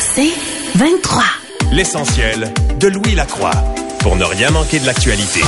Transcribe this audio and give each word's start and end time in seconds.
C'est 0.00 0.32
23. 0.76 1.22
L'essentiel 1.72 2.52
de 2.78 2.88
Louis 2.88 3.14
Lacroix 3.14 3.52
pour 4.00 4.16
ne 4.16 4.24
rien 4.24 4.50
manquer 4.50 4.78
de 4.78 4.86
l'actualité. 4.86 5.40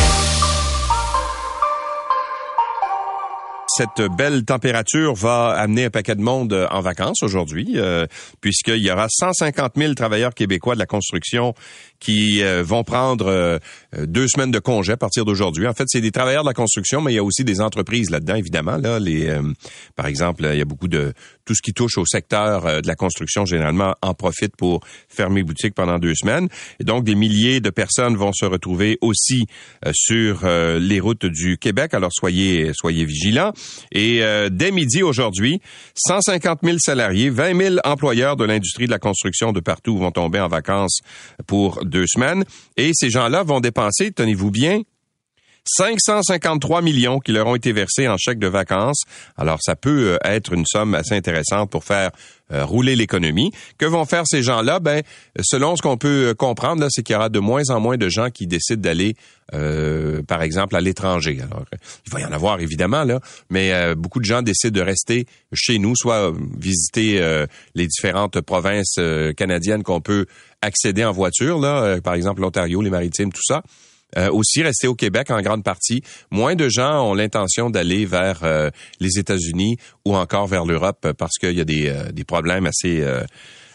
Cette 3.75 4.03
belle 4.19 4.45
température 4.45 5.15
va 5.15 5.53
amener 5.53 5.87
un 5.87 5.91
paquet 5.91 6.15
de 6.15 6.21
monde 6.21 6.69
en 6.71 6.81
vacances 6.83 7.23
aujourd'hui, 7.23 7.73
euh, 7.77 8.07
puisqu'il 8.43 8.77
y 8.77 8.91
aura 8.91 9.07
150 9.09 9.73
000 9.77 9.95
travailleurs 9.95 10.35
québécois 10.35 10.75
de 10.75 10.79
la 10.79 10.85
construction 10.87 11.55
qui 12.03 12.43
euh, 12.43 12.65
vont 12.65 12.83
prendre 12.83 13.27
euh, 13.29 13.59
deux 13.97 14.27
semaines 14.27 14.51
de 14.51 14.59
congé 14.59 14.93
à 14.93 14.97
partir 14.97 15.25
d'aujourd'hui. 15.25 15.69
En 15.69 15.73
fait, 15.73 15.85
c'est 15.87 16.01
des 16.01 16.11
travailleurs 16.11 16.43
de 16.43 16.49
la 16.49 16.55
construction, 16.55 17.01
mais 17.01 17.13
il 17.13 17.15
y 17.15 17.19
a 17.19 17.23
aussi 17.23 17.45
des 17.45 17.61
entreprises 17.61 18.11
là-dedans, 18.11 18.35
évidemment. 18.35 18.77
Là, 18.77 18.99
les, 18.99 19.29
euh, 19.29 19.41
par 19.95 20.07
exemple, 20.07 20.49
il 20.51 20.59
y 20.59 20.61
a 20.61 20.65
beaucoup 20.65 20.89
de 20.89 21.13
tout 21.45 21.55
ce 21.55 21.63
qui 21.63 21.73
touche 21.73 21.99
au 21.99 22.05
secteur 22.05 22.83
de 22.83 22.87
la 22.87 22.95
construction 22.95 23.45
généralement 23.45 23.95
en 24.01 24.15
profite 24.15 24.57
pour 24.57 24.81
fermer 25.09 25.43
boutique 25.43 25.75
pendant 25.75 25.99
deux 25.99 26.15
semaines. 26.15 26.49
Et 26.81 26.85
donc, 26.85 27.05
des 27.05 27.15
milliers 27.15 27.61
de 27.61 27.71
personnes 27.71 28.17
vont 28.17 28.33
se 28.33 28.45
retrouver 28.45 28.97
aussi 29.01 29.47
sur 29.93 30.47
les 30.47 31.01
routes 31.01 31.27
du 31.27 31.59
Québec. 31.59 31.95
Alors, 31.95 32.13
soyez 32.13 32.71
soyez 32.75 33.05
vigilants. 33.05 33.53
Et 33.91 34.23
dès 34.53 34.71
midi 34.71 35.03
aujourd'hui, 35.03 35.61
150 35.97 36.61
000 36.63 36.77
salariés, 36.79 37.29
20 37.29 37.61
000 37.61 37.77
employeurs 37.83 38.37
de 38.37 38.45
l'industrie 38.45 38.87
de 38.87 38.93
la 38.93 39.01
construction 39.01 39.51
de 39.51 39.59
partout 39.59 39.99
vont 39.99 40.13
tomber 40.13 40.39
en 40.39 40.49
vacances 40.49 41.01
pour 41.49 41.85
deux 41.93 42.07
semaines. 42.09 42.45
Et 42.77 42.91
ces 42.95 43.11
gens-là 43.11 43.45
vont 43.45 43.61
dépenser, 43.61 44.11
tenez-vous 44.11 44.51
bien, 44.51 44.83
553 45.65 46.83
millions 46.83 47.21
qui 47.21 47.33
leur 47.33 47.47
ont 47.47 47.55
été 47.55 47.73
versés 47.73 48.09
en 48.09 48.17
chèques 48.17 48.39
de 48.39 48.49
vacances. 48.49 49.03
Alors, 49.37 49.59
ça 49.63 49.77
peut 49.77 50.15
euh, 50.15 50.19
être 50.25 50.53
une 50.53 50.67
somme 50.67 50.95
assez 50.95 51.15
intéressante 51.15 51.71
pour 51.71 51.85
faire 51.85 52.11
euh, 52.53 52.65
rouler 52.65 52.97
l'économie. 52.97 53.53
Que 53.79 53.87
vont 53.87 54.05
faire 54.05 54.25
ces 54.27 54.43
gens-là? 54.43 54.81
Ben, 54.81 55.03
selon 55.41 55.77
ce 55.77 55.83
qu'on 55.83 55.97
peut 55.97 56.31
euh, 56.31 56.35
comprendre, 56.35 56.85
c'est 56.91 57.03
qu'il 57.03 57.15
y 57.15 57.17
aura 57.17 57.29
de 57.29 57.39
moins 57.39 57.71
en 57.71 57.79
moins 57.79 57.97
de 57.97 58.09
gens 58.09 58.31
qui 58.31 58.47
décident 58.47 58.83
d'aller, 58.83 59.15
par 60.27 60.41
exemple, 60.41 60.75
à 60.77 60.81
l'étranger. 60.81 61.39
Alors, 61.43 61.65
il 62.07 62.13
va 62.13 62.21
y 62.21 62.25
en 62.25 62.33
avoir 62.33 62.61
évidemment 62.61 63.05
là, 63.05 63.21
mais 63.51 63.95
beaucoup 63.95 64.19
de 64.19 64.25
gens 64.25 64.41
décident 64.41 64.81
de 64.81 64.85
rester 64.85 65.27
chez 65.53 65.79
nous, 65.79 65.95
soit 65.95 66.33
visiter 66.59 67.21
les 67.75 67.87
différentes 67.87 68.41
provinces 68.41 68.99
canadiennes 69.37 69.83
qu'on 69.83 70.01
peut 70.01 70.25
accéder 70.63 71.05
en 71.05 71.13
voiture, 71.13 71.59
là, 71.59 72.01
par 72.01 72.15
exemple 72.15 72.41
l'Ontario, 72.41 72.81
les 72.81 72.91
Maritimes, 72.91 73.33
tout 73.33 73.43
ça. 73.45 73.63
Euh, 74.19 74.31
aussi 74.31 74.63
rester 74.63 74.89
au 74.89 74.95
Québec 74.95 75.31
en 75.31 75.41
grande 75.41 75.65
partie. 75.65 76.03
Moins 76.31 76.55
de 76.55 76.69
gens 76.69 77.03
ont 77.09 77.15
l'intention 77.15 77.71
d'aller 77.71 78.05
vers 78.05 78.41
euh, 78.43 78.71
les 79.01 79.19
États-Unis 79.19 79.79
ou 80.05 80.17
encore 80.17 80.47
vers 80.47 80.67
l'Europe 80.67 81.13
parce 81.17 81.39
qu'il 81.39 81.57
y 81.57 81.63
a 81.63 81.65
des, 81.65 81.89
euh, 81.89 82.13
des 82.13 82.25
problèmes 82.25 82.67
assez 82.67 83.03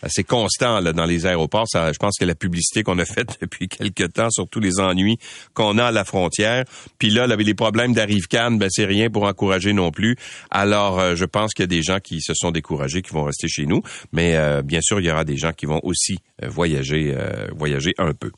assez 0.01 0.23
constants 0.23 0.79
là, 0.79 0.93
dans 0.93 1.05
les 1.05 1.25
aéroports. 1.25 1.67
Ça, 1.67 1.91
je 1.91 1.97
pense 1.97 2.17
que 2.17 2.25
la 2.25 2.35
publicité 2.35 2.83
qu'on 2.83 2.99
a 2.99 3.05
faite 3.05 3.37
depuis 3.41 3.67
quelques 3.67 4.13
temps 4.13 4.29
sur 4.29 4.47
tous 4.47 4.59
les 4.59 4.79
ennuis 4.79 5.17
qu'on 5.53 5.77
a 5.77 5.85
à 5.85 5.91
la 5.91 6.03
frontière, 6.03 6.65
puis 6.97 7.09
là, 7.09 7.27
les 7.27 7.53
problèmes 7.53 7.93
d'arrive 7.93 8.27
Cannes, 8.27 8.57
ben 8.57 8.69
c'est 8.69 8.85
rien 8.85 9.09
pour 9.09 9.23
encourager 9.23 9.73
non 9.73 9.91
plus. 9.91 10.15
Alors, 10.51 11.15
je 11.15 11.25
pense 11.25 11.53
qu'il 11.53 11.63
y 11.63 11.65
a 11.65 11.67
des 11.67 11.83
gens 11.83 11.99
qui 11.99 12.21
se 12.21 12.33
sont 12.33 12.51
découragés, 12.51 13.01
qui 13.01 13.11
vont 13.11 13.23
rester 13.23 13.47
chez 13.47 13.65
nous, 13.65 13.81
mais 14.11 14.37
bien 14.63 14.81
sûr, 14.81 14.99
il 14.99 15.05
y 15.05 15.11
aura 15.11 15.23
des 15.23 15.37
gens 15.37 15.51
qui 15.53 15.65
vont 15.65 15.79
aussi 15.83 16.19
voyager, 16.41 17.15
voyager 17.55 17.93
un 17.97 18.13
peu. 18.13 18.31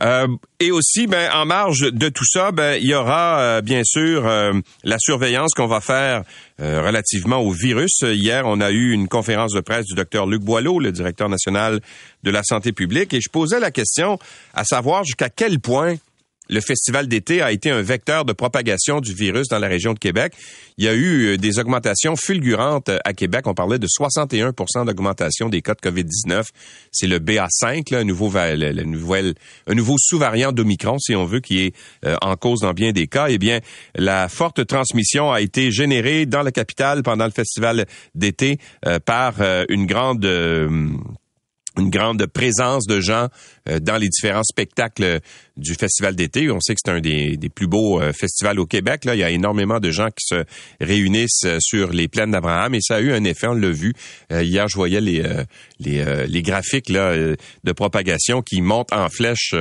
Euh, 0.00 0.26
et 0.60 0.70
aussi, 0.70 1.06
ben, 1.06 1.30
en 1.32 1.44
marge 1.46 1.80
de 1.80 2.08
tout 2.08 2.24
ça, 2.24 2.52
ben, 2.52 2.78
il 2.80 2.88
y 2.88 2.94
aura 2.94 3.40
euh, 3.40 3.60
bien 3.60 3.82
sûr 3.84 4.26
euh, 4.26 4.52
la 4.82 4.96
surveillance 4.98 5.52
qu'on 5.54 5.66
va 5.66 5.80
faire 5.80 6.22
relativement 6.56 7.38
au 7.38 7.50
virus. 7.50 8.02
Hier, 8.02 8.44
on 8.46 8.60
a 8.60 8.70
eu 8.70 8.92
une 8.92 9.08
conférence 9.08 9.52
de 9.52 9.60
presse 9.60 9.86
du 9.86 9.94
docteur 9.94 10.24
Luc 10.24 10.40
Boileau, 10.42 10.78
le 10.78 10.92
directeur 10.92 11.28
national 11.28 11.80
de 12.22 12.30
la 12.30 12.44
santé 12.44 12.70
publique, 12.70 13.12
et 13.12 13.20
je 13.20 13.28
posais 13.28 13.58
la 13.58 13.72
question 13.72 14.20
à 14.54 14.62
savoir 14.62 15.02
jusqu'à 15.02 15.30
quel 15.30 15.58
point 15.58 15.96
le 16.48 16.60
festival 16.60 17.08
d'été 17.08 17.42
a 17.42 17.52
été 17.52 17.70
un 17.70 17.82
vecteur 17.82 18.24
de 18.24 18.32
propagation 18.32 19.00
du 19.00 19.14
virus 19.14 19.48
dans 19.48 19.58
la 19.58 19.68
région 19.68 19.94
de 19.94 19.98
Québec. 19.98 20.34
Il 20.76 20.84
y 20.84 20.88
a 20.88 20.94
eu 20.94 21.26
euh, 21.26 21.36
des 21.36 21.58
augmentations 21.58 22.16
fulgurantes 22.16 22.88
euh, 22.88 22.98
à 23.04 23.12
Québec. 23.14 23.46
On 23.46 23.54
parlait 23.54 23.78
de 23.78 23.86
61% 23.86 24.84
d'augmentation 24.86 25.48
des 25.48 25.62
cas 25.62 25.74
de 25.74 25.80
COVID-19. 25.80 26.44
C'est 26.92 27.06
le 27.06 27.18
BA5, 27.18 27.92
là, 27.92 28.00
un 28.00 28.04
nouveau, 28.04 28.32
nouveau 29.68 29.96
sous-variant 29.98 30.52
d'Omicron, 30.52 30.98
si 30.98 31.14
on 31.14 31.24
veut, 31.24 31.40
qui 31.40 31.60
est 31.60 31.74
euh, 32.04 32.16
en 32.20 32.36
cause 32.36 32.60
dans 32.60 32.72
bien 32.72 32.92
des 32.92 33.06
cas. 33.06 33.26
Eh 33.28 33.38
bien, 33.38 33.60
la 33.94 34.28
forte 34.28 34.66
transmission 34.66 35.32
a 35.32 35.40
été 35.40 35.70
générée 35.70 36.26
dans 36.26 36.42
la 36.42 36.52
capitale 36.52 37.02
pendant 37.02 37.24
le 37.24 37.30
festival 37.30 37.86
d'été 38.14 38.58
par 39.04 39.34
une 39.68 39.86
grande 39.86 40.26
présence 42.32 42.86
de 42.86 43.00
gens 43.00 43.28
dans 43.80 43.96
les 43.96 44.08
différents 44.08 44.44
spectacles 44.44 45.20
du 45.56 45.74
festival 45.74 46.16
d'été. 46.16 46.50
On 46.50 46.60
sait 46.60 46.74
que 46.74 46.80
c'est 46.84 46.90
un 46.90 47.00
des, 47.00 47.38
plus 47.54 47.66
beaux 47.66 48.00
euh, 48.00 48.12
festivals 48.12 48.58
au 48.58 48.66
Québec. 48.66 49.04
Là, 49.04 49.14
il 49.14 49.20
y 49.20 49.24
a 49.24 49.30
énormément 49.30 49.80
de 49.80 49.90
gens 49.90 50.08
qui 50.08 50.26
se 50.26 50.44
réunissent 50.80 51.44
euh, 51.44 51.58
sur 51.60 51.92
les 51.92 52.08
plaines 52.08 52.32
d'Abraham 52.32 52.74
et 52.74 52.80
ça 52.80 52.96
a 52.96 53.00
eu 53.00 53.12
un 53.12 53.24
effet. 53.24 53.46
On 53.46 53.54
l'a 53.54 53.70
vu 53.70 53.94
hier. 54.30 54.66
Je 54.68 54.76
voyais 54.76 55.00
les 55.00 56.42
graphiques 56.42 56.90
de 56.90 57.72
propagation 57.72 58.42
qui 58.42 58.60
montent 58.60 58.92
en 58.92 59.08
flèche 59.08 59.54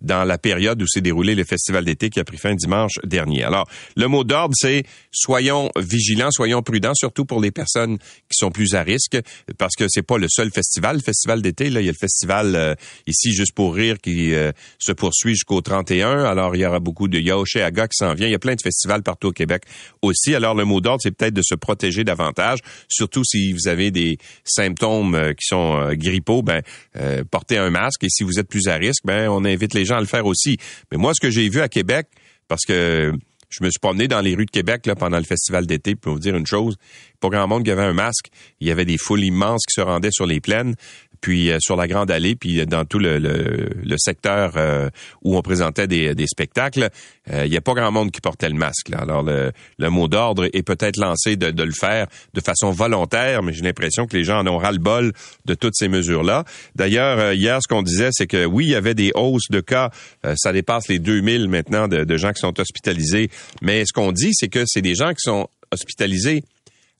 dans 0.00 0.24
la 0.24 0.38
période 0.38 0.82
où 0.82 0.86
s'est 0.86 1.00
déroulé 1.00 1.34
le 1.34 1.44
festival 1.44 1.84
d'été 1.84 2.10
qui 2.10 2.20
a 2.20 2.24
pris 2.24 2.36
fin 2.36 2.54
dimanche 2.54 2.92
dernier. 3.04 3.44
Alors, 3.44 3.68
le 3.96 4.06
mot 4.08 4.24
d'ordre 4.24 4.54
c'est 4.56 4.84
soyons 5.12 5.70
vigilants, 5.78 6.30
soyons 6.30 6.62
prudents, 6.62 6.94
surtout 6.94 7.24
pour 7.24 7.40
les 7.40 7.50
personnes 7.50 7.98
qui 7.98 8.36
sont 8.36 8.50
plus 8.50 8.74
à 8.74 8.82
risque, 8.82 9.18
parce 9.58 9.74
que 9.76 9.84
c'est 9.88 10.02
pas 10.02 10.18
le 10.18 10.26
seul 10.28 10.50
festival. 10.50 10.96
Le 10.96 11.02
festival 11.02 11.42
d'été, 11.42 11.70
là, 11.70 11.80
il 11.80 11.86
y 11.86 11.88
a 11.88 11.92
le 11.92 11.98
festival 11.98 12.76
ici 13.06 13.30
Juste 13.32 13.52
pour 13.52 13.74
rire 13.74 13.96
qui 14.00 14.34
euh, 14.34 14.52
se 14.78 14.92
poursuit 14.92 15.29
jusqu'au 15.32 15.60
31. 15.60 16.24
Alors, 16.24 16.56
il 16.56 16.60
y 16.60 16.66
aura 16.66 16.80
beaucoup 16.80 17.08
de 17.08 17.18
Aga 17.18 17.88
qui 17.88 17.96
s'en 17.96 18.14
vient. 18.14 18.26
Il 18.26 18.32
y 18.32 18.34
a 18.34 18.38
plein 18.38 18.54
de 18.54 18.62
festivals 18.62 19.02
partout 19.02 19.28
au 19.28 19.32
Québec 19.32 19.64
aussi. 20.02 20.34
Alors, 20.34 20.54
le 20.54 20.64
mot 20.64 20.80
d'ordre, 20.80 21.00
c'est 21.02 21.10
peut-être 21.10 21.34
de 21.34 21.42
se 21.42 21.54
protéger 21.54 22.04
davantage, 22.04 22.58
surtout 22.88 23.24
si 23.24 23.52
vous 23.52 23.68
avez 23.68 23.90
des 23.90 24.18
symptômes 24.44 25.14
euh, 25.14 25.32
qui 25.32 25.46
sont 25.46 25.76
euh, 25.76 25.94
grippaux, 25.94 26.42
ben, 26.42 26.62
portez 27.30 27.58
un 27.58 27.70
masque. 27.70 28.04
Et 28.04 28.08
si 28.08 28.24
vous 28.24 28.38
êtes 28.38 28.48
plus 28.48 28.68
à 28.68 28.76
risque, 28.76 29.04
ben, 29.04 29.28
on 29.28 29.44
invite 29.44 29.74
les 29.74 29.84
gens 29.84 29.96
à 29.96 30.00
le 30.00 30.06
faire 30.06 30.26
aussi. 30.26 30.58
Mais 30.90 30.98
moi, 30.98 31.12
ce 31.14 31.20
que 31.20 31.30
j'ai 31.30 31.48
vu 31.48 31.60
à 31.60 31.68
Québec, 31.68 32.06
parce 32.48 32.64
que 32.66 33.12
je 33.50 33.64
me 33.64 33.70
suis 33.70 33.80
promené 33.80 34.06
dans 34.06 34.20
les 34.20 34.34
rues 34.34 34.46
de 34.46 34.50
Québec 34.50 34.88
pendant 34.98 35.18
le 35.18 35.24
festival 35.24 35.66
d'été 35.66 35.96
pour 35.96 36.12
vous 36.14 36.18
dire 36.20 36.36
une 36.36 36.46
chose. 36.46 36.76
Pas 37.18 37.28
grand 37.28 37.48
monde 37.48 37.64
qui 37.64 37.70
avait 37.70 37.82
un 37.82 37.92
masque. 37.92 38.28
Il 38.60 38.68
y 38.68 38.70
avait 38.70 38.84
des 38.84 38.96
foules 38.96 39.24
immenses 39.24 39.62
qui 39.68 39.74
se 39.74 39.80
rendaient 39.80 40.12
sur 40.12 40.24
les 40.24 40.40
plaines 40.40 40.76
puis 41.20 41.50
euh, 41.50 41.58
sur 41.60 41.76
la 41.76 41.86
Grande 41.86 42.10
Allée, 42.10 42.36
puis 42.36 42.64
dans 42.66 42.84
tout 42.84 42.98
le, 42.98 43.18
le, 43.18 43.96
secteur 43.98 44.52
euh, 44.56 44.88
où 45.22 45.36
on 45.36 45.42
présentait 45.42 45.86
des, 45.86 46.14
des 46.14 46.26
spectacles, 46.26 46.88
euh, 47.30 47.44
il 47.44 47.50
n'y 47.50 47.56
a 47.56 47.60
pas 47.60 47.74
grand 47.74 47.92
monde 47.92 48.10
qui 48.10 48.20
portait 48.20 48.48
le 48.48 48.54
masque. 48.54 48.88
Là. 48.88 48.98
Alors 48.98 49.22
le, 49.22 49.52
le 49.78 49.90
mot 49.90 50.08
d'ordre 50.08 50.48
est 50.52 50.62
peut-être 50.62 50.96
lancé 50.96 51.36
de, 51.36 51.50
de, 51.50 51.62
le 51.62 51.72
faire 51.72 52.06
de 52.34 52.40
façon 52.40 52.70
volontaire, 52.70 53.42
mais 53.42 53.52
j'ai 53.52 53.62
l'impression 53.62 54.06
que 54.06 54.16
les 54.16 54.24
gens 54.24 54.40
en 54.40 54.46
ont 54.46 54.58
ras-le-bol 54.58 55.12
de 55.44 55.54
toutes 55.54 55.74
ces 55.76 55.88
mesures-là. 55.88 56.44
D'ailleurs, 56.74 57.32
hier, 57.32 57.58
ce 57.62 57.68
qu'on 57.68 57.82
disait, 57.82 58.10
c'est 58.12 58.26
que 58.26 58.46
oui, 58.46 58.66
il 58.66 58.70
y 58.70 58.74
avait 58.74 58.94
des 58.94 59.12
hausses 59.14 59.48
de 59.50 59.60
cas, 59.60 59.90
ça 60.36 60.52
dépasse 60.52 60.88
les 60.88 60.98
2000 60.98 61.48
maintenant 61.48 61.88
de, 61.88 62.04
de 62.04 62.16
gens 62.16 62.32
qui 62.32 62.40
sont 62.40 62.58
hospitalisés, 62.58 63.30
mais 63.62 63.84
ce 63.84 63.92
qu'on 63.92 64.12
dit, 64.12 64.30
c'est 64.32 64.48
que 64.48 64.64
c'est 64.66 64.82
des 64.82 64.94
gens 64.94 65.10
qui 65.10 65.20
sont 65.22 65.48
hospitalisés 65.70 66.42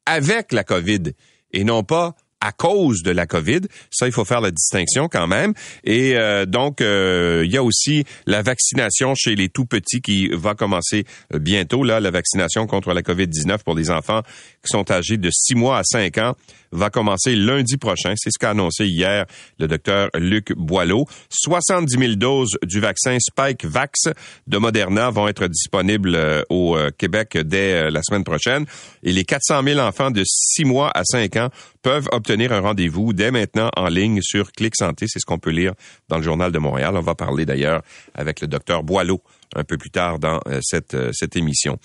avec 0.07 0.53
la 0.53 0.65
COVID 0.65 1.13
et 1.53 1.65
non 1.65 1.83
pas 1.83 2.15
à 2.41 2.53
cause 2.53 3.03
de 3.03 3.11
la 3.11 3.27
COVID. 3.27 3.61
Ça, 3.91 4.07
il 4.07 4.13
faut 4.13 4.25
faire 4.25 4.41
la 4.41 4.51
distinction 4.51 5.09
quand 5.09 5.27
même. 5.27 5.53
Et 5.85 6.17
euh, 6.17 6.47
donc, 6.47 6.81
euh, 6.81 7.43
il 7.45 7.53
y 7.53 7.57
a 7.57 7.63
aussi 7.63 8.05
la 8.27 8.43
vaccination 8.43 9.15
chez 9.15 9.35
les 9.35 9.49
tout 9.49 9.67
petits 9.67 10.01
qui 10.01 10.29
va 10.29 10.55
commencer 10.55 11.05
euh, 11.35 11.39
bientôt. 11.39 11.85
Là, 11.85 12.01
la 12.01 12.11
vaccination 12.11 12.67
contre 12.67 12.93
la 12.93 13.03
COVID-19 13.03 13.59
pour 13.65 13.75
les 13.75 13.91
enfants 13.91 14.23
qui 14.63 14.69
sont 14.69 14.91
âgés 14.91 15.17
de 15.17 15.31
6 15.31 15.55
mois 15.55 15.79
à 15.79 15.85
5 15.85 16.19
ans 16.19 16.37
va 16.73 16.91
commencer 16.91 17.35
lundi 17.35 17.77
prochain. 17.77 18.15
C'est 18.17 18.31
ce 18.31 18.39
qu'a 18.39 18.51
annoncé 18.51 18.87
hier 18.87 19.27
le 19.59 19.69
docteur 19.69 20.09
Luc 20.15 20.53
Boileau. 20.53 21.07
70 21.31 21.99
000 21.99 22.15
doses 22.15 22.57
du 22.63 22.81
vaccin 22.81 23.17
Spike 23.21 23.65
Vax 23.65 24.09
de 24.47 24.59
Moderna 24.59 25.11
vont 25.11 25.29
être 25.29 25.47
disponibles 25.47 26.15
euh, 26.15 26.43
au 26.49 26.77
euh, 26.77 26.91
Québec 26.97 27.37
dès 27.37 27.75
euh, 27.75 27.91
la 27.91 28.03
semaine 28.03 28.25
prochaine. 28.25 28.67
Et 29.03 29.13
les 29.13 29.25
400 29.25 29.63
000 29.63 29.81
enfants 29.81 30.11
de 30.11 30.23
6 30.25 30.65
mois 30.65 30.91
à 30.95 31.05
5 31.05 31.37
ans 31.37 31.49
peuvent 31.83 32.09
obtenir 32.13 32.53
un 32.53 32.61
rendez-vous 32.61 33.13
dès 33.13 33.31
maintenant 33.31 33.71
en 33.77 33.89
ligne 33.89 34.21
sur 34.23 34.53
Clic 34.53 34.75
Santé. 34.77 35.07
C'est 35.09 35.19
ce 35.19 35.27
qu'on 35.27 35.39
peut 35.39 35.51
lire 35.51 35.73
dans 36.09 36.19
le 36.19 36.23
Journal 36.23 36.53
de 36.53 36.59
Montréal. 36.59 36.95
On 36.97 37.01
va 37.01 37.15
parler 37.15 37.47
d'ailleurs 37.47 37.83
avec 38.15 38.41
le 38.41 38.47
docteur 38.47 38.83
Boileau 38.83 39.23
un 39.57 39.65
peu 39.65 39.77
plus 39.77 39.91
tard 39.91 40.19
dans 40.19 40.41
cette, 40.61 40.97
cette 41.13 41.37
émission. 41.37 41.79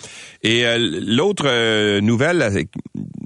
Et 0.44 0.66
l'autre 0.78 2.00
nouvelle, 2.00 2.68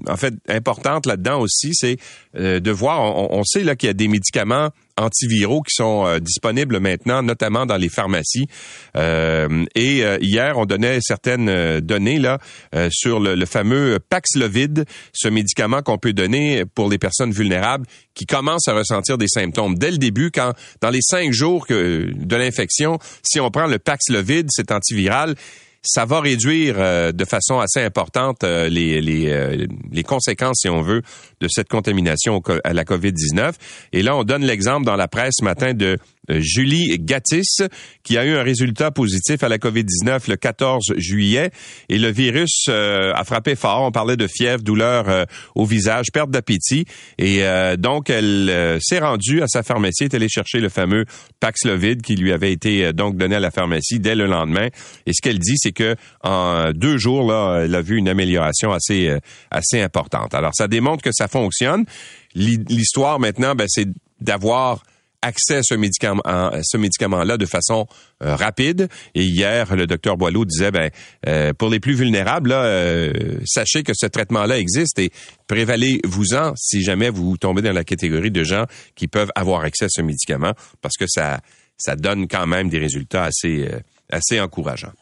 en 0.08 0.16
fait, 0.16 0.34
importante 0.48 1.06
là-dedans 1.06 1.40
aussi, 1.40 1.72
c'est 1.74 1.98
de 2.34 2.70
voir, 2.70 3.00
on, 3.00 3.38
on 3.38 3.44
sait 3.44 3.64
là 3.64 3.76
qu'il 3.76 3.88
y 3.88 3.90
a 3.90 3.94
des 3.94 4.08
médicaments 4.08 4.70
antiviraux 5.00 5.62
qui 5.62 5.74
sont 5.74 6.06
euh, 6.06 6.18
disponibles 6.18 6.78
maintenant, 6.78 7.22
notamment 7.22 7.66
dans 7.66 7.76
les 7.76 7.88
pharmacies. 7.88 8.46
Euh, 8.96 9.64
et 9.74 10.04
euh, 10.04 10.18
hier, 10.20 10.58
on 10.58 10.66
donnait 10.66 10.98
certaines 11.00 11.80
données 11.80 12.18
là 12.18 12.38
sur 12.90 13.20
le, 13.20 13.46
fameux 13.46 13.98
Paxlovid, 14.08 14.84
ce 15.12 15.28
médicament 15.28 15.82
qu'on 15.82 15.98
peut 15.98 16.12
donner 16.12 16.64
pour 16.74 16.88
les 16.88 16.98
personnes 16.98 17.32
vulnérables 17.32 17.86
qui 18.14 18.26
commencent 18.26 18.68
à 18.68 18.74
ressentir 18.74 19.18
des 19.18 19.28
symptômes 19.28 19.76
dès 19.76 19.90
le 19.90 19.98
début, 19.98 20.30
quand 20.30 20.52
dans 20.80 20.90
les 20.90 21.00
cinq 21.02 21.32
jours 21.32 21.66
que, 21.66 22.10
de 22.14 22.36
l'infection, 22.36 22.98
si 23.22 23.40
on 23.40 23.50
prend 23.50 23.66
le 23.66 23.78
Paxlovid, 23.78 24.46
cet 24.50 24.70
antiviral, 24.72 25.34
ça 25.82 26.04
va 26.04 26.20
réduire 26.20 26.76
de 26.76 27.24
façon 27.24 27.58
assez 27.58 27.80
importante 27.80 28.42
les, 28.42 29.00
les, 29.00 29.66
les 29.90 30.02
conséquences, 30.02 30.60
si 30.60 30.68
on 30.68 30.82
veut, 30.82 31.02
de 31.40 31.48
cette 31.48 31.68
contamination 31.68 32.42
à 32.64 32.72
la 32.72 32.84
COVID-19. 32.84 33.54
Et 33.92 34.02
là, 34.02 34.16
on 34.16 34.24
donne 34.24 34.44
l'exemple 34.44 34.84
dans 34.84 34.96
la 34.96 35.08
presse 35.08 35.34
ce 35.38 35.44
matin 35.44 35.74
de 35.74 35.96
euh, 35.96 35.96
Julie 36.38 36.98
Gattis, 36.98 37.64
qui 38.02 38.16
a 38.18 38.24
eu 38.24 38.36
un 38.36 38.42
résultat 38.42 38.90
positif 38.90 39.42
à 39.42 39.48
la 39.48 39.58
COVID-19 39.58 40.28
le 40.28 40.36
14 40.36 40.94
juillet. 40.96 41.50
Et 41.88 41.98
le 41.98 42.10
virus 42.10 42.66
euh, 42.68 43.12
a 43.14 43.24
frappé 43.24 43.56
fort. 43.56 43.82
On 43.82 43.90
parlait 43.90 44.16
de 44.16 44.26
fièvre, 44.26 44.62
douleur 44.62 45.08
euh, 45.08 45.24
au 45.54 45.64
visage, 45.64 46.06
perte 46.12 46.30
d'appétit. 46.30 46.84
Et 47.18 47.42
donc, 47.78 48.10
elle 48.10 48.78
s'est 48.80 48.98
rendue 48.98 49.42
à 49.42 49.46
sa 49.46 49.62
pharmacie, 49.62 50.04
est 50.04 50.14
allée 50.14 50.28
chercher 50.28 50.60
le 50.60 50.68
fameux 50.68 51.04
Paxlovid 51.40 52.02
qui 52.02 52.16
lui 52.16 52.32
avait 52.32 52.52
été 52.52 52.92
donc 52.92 53.16
donné 53.16 53.36
à 53.36 53.40
la 53.40 53.50
pharmacie 53.50 53.98
dès 53.98 54.14
le 54.14 54.26
lendemain. 54.26 54.68
Et 55.06 55.12
ce 55.12 55.20
qu'elle 55.22 55.38
dit, 55.38 55.56
c'est 55.56 55.72
que 55.72 55.96
en 56.22 56.72
deux 56.72 56.98
jours, 56.98 57.30
là, 57.30 57.62
elle 57.64 57.74
a 57.74 57.82
vu 57.82 57.96
une 57.96 58.08
amélioration 58.08 58.72
assez, 58.72 59.16
assez 59.50 59.80
importante. 59.80 60.34
Alors, 60.34 60.54
ça 60.54 60.68
démontre 60.68 61.02
que 61.02 61.12
ça 61.12 61.28
fonctionne. 61.28 61.84
L'histoire 62.34 63.18
maintenant, 63.18 63.54
ben, 63.54 63.66
c'est 63.68 63.88
d'avoir 64.20 64.82
accès 65.22 65.56
à 65.56 65.62
ce 65.62 65.74
médicament, 65.74 66.22
ce 66.62 66.76
médicament-là 66.76 67.36
de 67.36 67.46
façon 67.46 67.86
euh, 68.22 68.34
rapide. 68.34 68.88
Et 69.14 69.24
hier, 69.24 69.74
le 69.74 69.86
docteur 69.86 70.16
Boileau 70.16 70.44
disait, 70.44 70.70
ben, 70.70 70.90
euh, 71.26 71.52
pour 71.52 71.68
les 71.68 71.80
plus 71.80 71.94
vulnérables, 71.94 72.52
euh, 72.52 73.12
sachez 73.44 73.82
que 73.82 73.92
ce 73.94 74.06
traitement-là 74.06 74.58
existe 74.58 74.98
et 74.98 75.10
prévalez-vous-en 75.46 76.54
si 76.56 76.82
jamais 76.82 77.10
vous 77.10 77.36
tombez 77.36 77.62
dans 77.62 77.72
la 77.72 77.84
catégorie 77.84 78.30
de 78.30 78.44
gens 78.44 78.64
qui 78.94 79.08
peuvent 79.08 79.32
avoir 79.34 79.62
accès 79.62 79.86
à 79.86 79.90
ce 79.90 80.02
médicament, 80.02 80.52
parce 80.80 80.96
que 80.96 81.06
ça, 81.08 81.40
ça 81.76 81.96
donne 81.96 82.28
quand 82.28 82.46
même 82.46 82.68
des 82.68 82.78
résultats 82.78 83.24
assez, 83.24 83.68
assez 84.10 84.40
encourageants. 84.40 84.92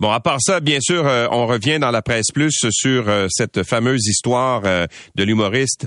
Bon, 0.00 0.12
à 0.12 0.20
part 0.20 0.38
ça, 0.40 0.60
bien 0.60 0.78
sûr, 0.80 1.08
euh, 1.08 1.26
on 1.32 1.48
revient 1.48 1.80
dans 1.80 1.90
la 1.90 2.02
presse 2.02 2.30
plus 2.32 2.54
sur 2.70 3.08
euh, 3.08 3.26
cette 3.30 3.64
fameuse 3.64 4.06
histoire 4.06 4.62
euh, 4.64 4.86
de 5.16 5.24
l'humoriste 5.24 5.86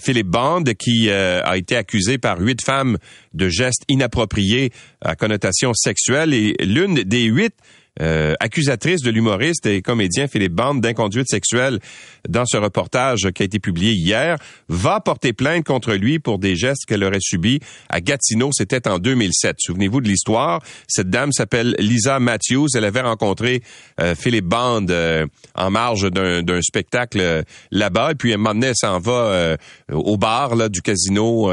Philippe 0.00 0.28
Bond 0.28 0.64
qui 0.78 1.10
a 1.10 1.56
été 1.56 1.76
accusé 1.76 2.18
par 2.18 2.40
huit 2.40 2.64
femmes 2.64 2.98
de 3.34 3.48
gestes 3.48 3.82
inappropriés 3.88 4.72
à 5.00 5.14
connotation 5.14 5.72
sexuelle. 5.74 6.34
Et 6.34 6.54
l'une 6.64 6.94
des 6.94 7.24
huit 7.24 7.54
euh, 8.00 8.34
accusatrice 8.38 9.02
de 9.02 9.10
l'humoriste 9.10 9.66
et 9.66 9.82
comédien 9.82 10.28
Philippe 10.28 10.52
Bande 10.52 10.80
d'inconduite 10.80 11.28
sexuelle 11.28 11.80
dans 12.28 12.44
ce 12.46 12.56
reportage 12.56 13.28
qui 13.34 13.42
a 13.42 13.46
été 13.46 13.58
publié 13.58 13.92
hier, 13.92 14.38
va 14.68 15.00
porter 15.00 15.32
plainte 15.32 15.64
contre 15.64 15.94
lui 15.94 16.18
pour 16.18 16.38
des 16.38 16.56
gestes 16.56 16.84
qu'elle 16.86 17.04
aurait 17.04 17.18
subis 17.20 17.60
à 17.88 18.00
Gatineau. 18.00 18.50
C'était 18.52 18.86
en 18.88 18.98
2007. 18.98 19.56
Souvenez-vous 19.58 20.00
de 20.00 20.08
l'histoire. 20.08 20.62
Cette 20.86 21.10
dame 21.10 21.32
s'appelle 21.32 21.74
Lisa 21.78 22.20
Matthews. 22.20 22.68
Elle 22.74 22.84
avait 22.84 23.00
rencontré 23.00 23.62
euh, 24.00 24.14
Philippe 24.14 24.46
Bande 24.46 24.90
euh, 24.90 25.26
en 25.54 25.70
marge 25.70 26.10
d'un 26.10 26.62
spectacle 26.62 27.44
là-bas. 27.70 28.12
Et 28.12 28.14
puis, 28.14 28.32
à 28.32 28.34
un 28.34 28.38
moment 28.38 28.60
elle 28.62 28.74
s'en 28.76 28.98
va 28.98 29.56
au 29.92 30.16
bar 30.16 30.54
là, 30.54 30.68
du 30.68 30.82
casino. 30.82 31.50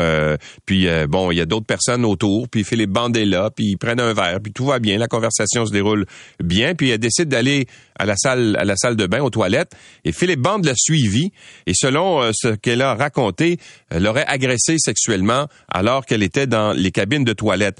puis, 0.66 0.88
bon, 1.08 1.32
il 1.32 1.38
y 1.38 1.42
a 1.42 1.46
d'autres 1.46 1.66
personnes 1.66 2.06
autour. 2.06 2.48
Puis, 2.50 2.64
Philippe 2.64 2.92
Bande 2.92 3.18
est 3.18 3.26
là. 3.26 3.50
Puis, 3.50 3.72
ils 3.72 3.78
prennent 3.78 4.00
un 4.00 4.14
verre. 4.14 4.40
Puis, 4.42 4.52
tout 4.52 4.66
va 4.66 4.80
bien. 4.80 4.98
La 4.98 5.08
conversation 5.08 5.66
se 5.66 5.72
déroule 5.72 6.06
bien, 6.44 6.76
puis 6.76 6.90
elle 6.90 7.00
décide 7.00 7.30
d'aller 7.30 7.68
à 7.98 8.06
la 8.06 8.16
salle 8.16 8.58
à 8.60 8.66
la 8.66 8.76
salle 8.76 8.96
de 8.96 9.08
bain 9.08 9.22
aux 9.22 9.30
toilettes 9.30 9.72
et 10.04 10.12
Philippe 10.12 10.42
Band 10.42 10.60
l'a 10.66 10.76
suivi 10.76 11.32
et 11.66 11.74
selon 11.74 12.22
euh, 12.22 12.32
ce 12.34 12.50
qu'elle 12.50 12.82
a 12.82 12.96
raconté, 12.96 13.58
elle 13.90 14.04
l'aurait 14.04 14.26
agressée 14.26 14.78
sexuellement 14.78 15.48
alors 15.68 16.06
qu'elle 16.06 16.24
était 16.24 16.48
dans 16.48 16.74
les 16.74 16.92
cabines 16.92 17.24
de 17.24 17.34
toilettes. 17.34 17.80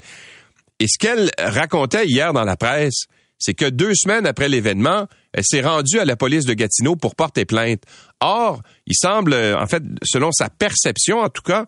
Et 0.78 0.86
ce 0.88 0.98
qu'elle 0.98 1.30
racontait 1.38 2.06
hier 2.06 2.32
dans 2.32 2.44
la 2.44 2.56
presse, 2.56 3.06
c'est 3.38 3.54
que 3.54 3.68
deux 3.68 3.94
semaines 3.94 4.26
après 4.26 4.48
l'événement, 4.48 5.06
elle 5.32 5.44
s'est 5.44 5.60
rendue 5.60 5.98
à 5.98 6.04
la 6.04 6.16
police 6.16 6.44
de 6.44 6.54
Gatineau 6.54 6.96
pour 6.96 7.14
porter 7.14 7.44
plainte. 7.44 7.82
Or, 8.20 8.62
il 8.86 8.94
semble, 8.94 9.34
en 9.34 9.66
fait, 9.66 9.82
selon 10.02 10.32
sa 10.32 10.48
perception 10.48 11.20
en 11.20 11.28
tout 11.28 11.42
cas, 11.42 11.66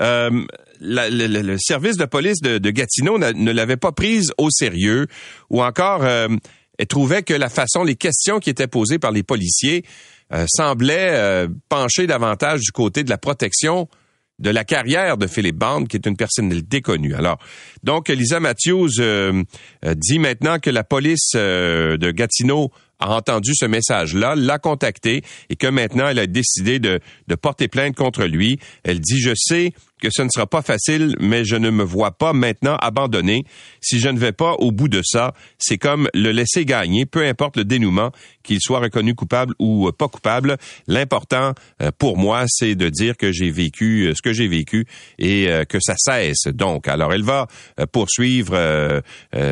euh, 0.00 0.44
le, 0.80 1.56
service 1.58 1.96
de 1.96 2.04
police 2.04 2.40
de, 2.42 2.70
Gatineau 2.70 3.18
ne, 3.18 3.50
l'avait 3.50 3.76
pas 3.76 3.92
prise 3.92 4.32
au 4.38 4.50
sérieux, 4.50 5.06
ou 5.48 5.62
encore 5.62 6.04
euh, 6.04 6.28
elle 6.78 6.86
trouvait 6.86 7.22
que 7.22 7.32
la 7.32 7.48
façon, 7.48 7.82
les 7.82 7.96
questions 7.96 8.38
qui 8.38 8.50
étaient 8.50 8.66
posées 8.66 8.98
par 8.98 9.10
les 9.10 9.22
policiers 9.22 9.84
euh, 10.32 10.44
semblaient 10.48 11.46
pencher 11.68 12.06
davantage 12.06 12.60
du 12.60 12.72
côté 12.72 13.04
de 13.04 13.10
la 13.10 13.18
protection 13.18 13.88
de 14.38 14.50
la 14.50 14.64
carrière 14.64 15.16
de 15.16 15.26
Philippe 15.26 15.56
Band, 15.56 15.84
qui 15.84 15.96
est 15.96 16.06
une 16.06 16.16
personnalité 16.16 16.82
connue. 16.82 17.14
Alors, 17.14 17.38
donc, 17.82 18.08
Lisa 18.08 18.38
Matthews 18.38 18.90
dit 19.82 20.18
maintenant 20.18 20.58
que 20.58 20.68
la 20.68 20.84
police 20.84 21.30
de 21.34 22.10
Gatineau 22.10 22.70
a 22.98 23.14
entendu 23.14 23.52
ce 23.54 23.66
message-là, 23.66 24.34
l'a 24.34 24.58
contacté 24.58 25.22
et 25.48 25.56
que 25.56 25.66
maintenant 25.66 26.08
elle 26.08 26.18
a 26.18 26.26
décidé 26.26 26.78
de, 26.78 27.00
de 27.28 27.34
porter 27.34 27.68
plainte 27.68 27.94
contre 27.94 28.24
lui. 28.24 28.58
Elle 28.84 29.00
dit, 29.00 29.20
je 29.20 29.32
sais 29.34 29.72
que 30.00 30.08
ce 30.10 30.22
ne 30.22 30.28
sera 30.28 30.46
pas 30.46 30.62
facile, 30.62 31.16
mais 31.20 31.44
je 31.44 31.56
ne 31.56 31.70
me 31.70 31.82
vois 31.82 32.10
pas 32.10 32.32
maintenant 32.32 32.76
abandonner. 32.76 33.44
Si 33.80 33.98
je 33.98 34.08
ne 34.08 34.18
vais 34.18 34.32
pas 34.32 34.54
au 34.54 34.70
bout 34.70 34.88
de 34.88 35.00
ça, 35.02 35.32
c'est 35.58 35.78
comme 35.78 36.08
le 36.12 36.32
laisser 36.32 36.64
gagner, 36.64 37.06
peu 37.06 37.26
importe 37.26 37.56
le 37.56 37.64
dénouement, 37.64 38.12
qu'il 38.42 38.60
soit 38.60 38.80
reconnu 38.80 39.14
coupable 39.14 39.54
ou 39.58 39.90
pas 39.92 40.08
coupable. 40.08 40.56
L'important 40.86 41.52
euh, 41.82 41.90
pour 41.98 42.18
moi, 42.18 42.44
c'est 42.46 42.74
de 42.74 42.88
dire 42.88 43.16
que 43.16 43.32
j'ai 43.32 43.50
vécu 43.50 44.06
euh, 44.06 44.14
ce 44.14 44.22
que 44.22 44.32
j'ai 44.32 44.48
vécu 44.48 44.86
et 45.18 45.48
euh, 45.48 45.64
que 45.64 45.78
ça 45.80 45.94
cesse. 45.96 46.46
Donc, 46.46 46.88
alors 46.88 47.12
elle 47.12 47.24
va 47.24 47.46
poursuivre 47.92 49.02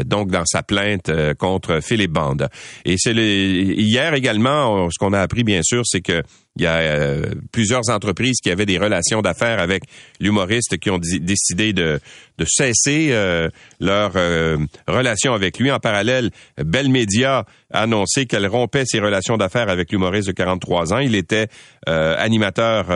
donc 0.05 0.31
dans 0.31 0.45
sa 0.45 0.63
plainte 0.63 1.11
contre 1.39 1.81
Philippe 1.81 2.13
Bande. 2.13 2.49
Et 2.85 2.97
c'est 2.99 3.15
hier 3.15 4.15
également, 4.15 4.89
ce 4.91 4.99
qu'on 4.99 5.13
a 5.13 5.21
appris 5.21 5.45
bien 5.45 5.61
sûr, 5.63 5.83
c'est 5.85 6.01
que 6.01 6.23
il 6.57 6.63
y 6.63 6.67
a 6.67 6.77
euh, 6.77 7.35
plusieurs 7.51 7.91
entreprises 7.91 8.39
qui 8.41 8.51
avaient 8.51 8.67
des 8.67 8.79
relations 8.79 9.23
d'affaires 9.23 9.61
avec 9.61 9.83
l'humoriste 10.21 10.79
qui 10.79 10.91
ont 10.91 10.99
décidé 10.99 11.73
de, 11.73 12.01
de 12.39 12.45
cesser 12.49 13.09
euh, 13.13 13.49
leur 13.81 14.13
euh, 14.17 14.59
relation 14.89 15.35
avec 15.35 15.59
lui. 15.59 15.71
En 15.71 15.79
parallèle, 15.79 16.31
Bell 16.59 16.89
Media 16.89 17.45
a 17.73 17.83
annoncé 17.83 18.27
qu'elle 18.27 18.47
rompait 18.47 18.85
ses 18.87 19.01
relations 19.01 19.37
d'affaires 19.37 19.69
avec 19.69 19.93
l'humoriste 19.93 20.29
de 20.29 20.33
43 20.33 20.95
ans. 20.95 20.99
Il 20.99 21.15
était 21.15 21.49
animateur 21.87 22.87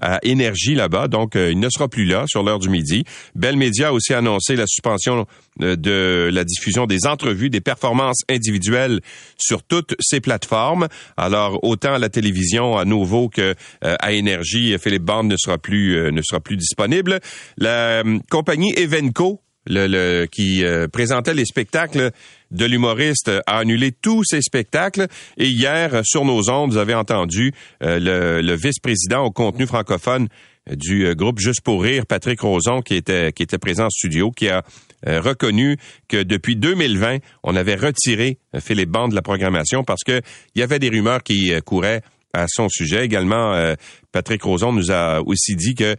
à 0.00 0.18
Énergie 0.22 0.74
là-bas, 0.74 1.08
donc 1.08 1.32
il 1.34 1.58
ne 1.58 1.68
sera 1.68 1.88
plus 1.88 2.06
là 2.06 2.24
sur 2.26 2.42
l'heure 2.42 2.60
du 2.60 2.70
midi. 2.70 3.04
Bell 3.34 3.56
Media 3.56 3.88
a 3.88 3.92
aussi 3.92 4.14
annoncé 4.14 4.56
la 4.56 4.66
suspension 4.66 5.26
de 5.58 6.30
la 6.32 6.44
diffusion 6.44 6.86
des 6.86 7.06
entrevues, 7.06 7.50
des 7.50 7.60
performances 7.60 8.20
individuelles 8.30 9.00
sur 9.36 9.62
toutes 9.62 9.94
ces 10.00 10.20
plateformes. 10.20 10.88
Alors, 11.16 11.62
autant 11.64 11.98
la 11.98 12.08
télévision 12.08 12.78
à 12.78 12.84
nouveau 12.84 13.28
que 13.28 13.54
à 13.82 14.12
Énergie, 14.12 14.76
Philippe 14.78 15.04
Bond 15.04 15.24
ne 15.24 15.36
sera 15.36 15.58
plus 15.58 16.12
ne 16.12 16.22
sera 16.22 16.40
plus 16.40 16.56
disponible. 16.56 17.20
La 17.58 18.02
compagnie 18.30 18.63
Evenco, 18.76 19.44
le, 19.66 20.26
qui 20.26 20.64
euh, 20.64 20.88
présentait 20.88 21.34
les 21.34 21.44
spectacles 21.44 22.10
de 22.50 22.64
l'humoriste, 22.64 23.30
a 23.46 23.58
annulé 23.58 23.92
tous 23.92 24.24
ses 24.24 24.42
spectacles. 24.42 25.08
Et 25.38 25.48
hier, 25.48 26.02
sur 26.04 26.24
nos 26.24 26.50
ondes, 26.50 26.72
vous 26.72 26.76
avez 26.78 26.94
entendu 26.94 27.52
euh, 27.82 28.40
le, 28.42 28.54
vice-président 28.54 29.24
au 29.24 29.30
contenu 29.30 29.66
francophone 29.66 30.28
du 30.70 31.06
euh, 31.06 31.14
groupe 31.14 31.38
Juste 31.38 31.62
pour 31.62 31.82
rire, 31.82 32.06
Patrick 32.06 32.40
Roson, 32.40 32.80
qui 32.80 32.94
était, 32.94 33.32
qui 33.32 33.42
était 33.42 33.58
présent 33.58 33.86
en 33.86 33.90
studio, 33.90 34.30
qui 34.30 34.48
a 34.48 34.62
reconnu 35.06 35.76
que 36.08 36.22
depuis 36.22 36.56
2020, 36.56 37.18
on 37.42 37.56
avait 37.56 37.74
retiré 37.74 38.38
Philippe 38.58 38.88
Band 38.88 39.08
de 39.08 39.14
la 39.14 39.20
programmation 39.20 39.84
parce 39.84 40.02
que 40.02 40.22
il 40.54 40.60
y 40.60 40.62
avait 40.62 40.78
des 40.78 40.88
rumeurs 40.88 41.22
qui 41.22 41.52
couraient 41.66 42.00
à 42.32 42.46
son 42.48 42.70
sujet. 42.70 43.04
Également, 43.04 43.74
Patrick 44.12 44.42
Roson 44.42 44.72
nous 44.72 44.90
a 44.90 45.20
aussi 45.20 45.56
dit 45.56 45.74
que 45.74 45.94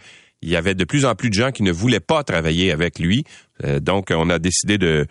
il 0.46 0.52
y 0.52 0.56
avait 0.56 0.76
de 0.76 0.86
plus 0.86 1.06
en 1.06 1.16
plus 1.16 1.30
de 1.30 1.34
gens 1.34 1.52
qui 1.52 1.64
ne 1.64 1.72
voulaient 1.72 2.00
pas 2.00 2.24
travailler 2.24 2.72
avec 2.72 3.00
lui. 3.00 3.26
donc, 3.82 4.12
on 4.12 4.30
a 4.30 4.38
décidé 4.38 4.78
de 4.78 5.08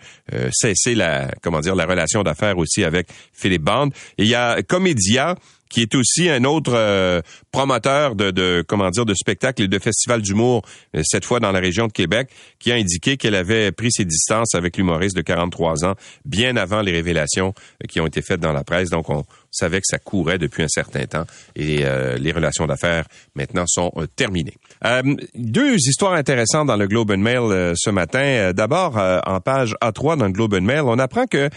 cesser 0.51 0.95
la, 0.95 1.31
comment 1.41 1.59
dire, 1.59 1.75
la 1.75 1.85
relation 1.85 2.23
d'affaires 2.23 2.57
aussi 2.57 2.83
avec 2.83 3.07
Philippe 3.33 3.63
Bond. 3.63 3.89
Et 4.17 4.23
il 4.23 4.27
y 4.27 4.35
a 4.35 4.61
Comédia 4.63 5.35
qui 5.69 5.81
est 5.81 5.95
aussi 5.95 6.29
un 6.29 6.43
autre 6.43 6.73
euh, 6.73 7.21
promoteur 7.51 8.15
de, 8.15 8.31
de, 8.31 8.63
comment 8.67 8.89
dire 8.89 9.05
de 9.05 9.13
spectacles 9.13 9.63
et 9.63 9.67
de 9.67 9.79
festivals 9.79 10.21
d'humour, 10.21 10.63
euh, 10.95 11.01
cette 11.03 11.25
fois 11.25 11.39
dans 11.39 11.51
la 11.51 11.59
région 11.59 11.87
de 11.87 11.91
Québec, 11.91 12.29
qui 12.59 12.71
a 12.71 12.75
indiqué 12.75 13.17
qu'elle 13.17 13.35
avait 13.35 13.73
pris 13.73 13.91
ses 13.91 14.05
distances 14.05 14.55
avec 14.55 14.77
l'humoriste 14.77 15.15
de 15.15 15.21
43 15.21 15.85
ans 15.85 15.95
bien 16.23 16.55
avant 16.55 16.81
les 16.81 16.91
révélations 16.91 17.53
euh, 17.83 17.87
qui 17.87 17.99
ont 17.99 18.07
été 18.07 18.21
faites 18.21 18.39
dans 18.39 18.53
la 18.53 18.63
presse. 18.63 18.89
Donc 18.89 19.09
on 19.09 19.25
savait 19.51 19.79
que 19.79 19.87
ça 19.87 19.97
courait 19.97 20.37
depuis 20.37 20.63
un 20.63 20.67
certain 20.67 21.05
temps 21.05 21.25
et 21.55 21.85
les 22.17 22.31
relations 22.33 22.67
d'affaires 22.67 23.05
maintenant 23.35 23.63
sont 23.67 23.89
terminées. 24.17 24.57
Deux 25.33 25.75
histoires 25.75 26.13
intéressantes 26.13 26.67
dans 26.67 26.77
le 26.77 26.87
Globe 26.87 27.11
and 27.11 27.17
Mail 27.17 27.73
ce 27.75 27.89
matin. 27.89 28.51
D'abord 28.53 28.97
en 28.97 29.39
page 29.41 29.75
A3 29.81 30.17
dans 30.17 30.27
le 30.27 30.31
Globe 30.31 30.53
and 30.53 30.61
Mail, 30.61 30.81
on 30.81 30.99
apprend 30.99 31.25
que 31.25 31.49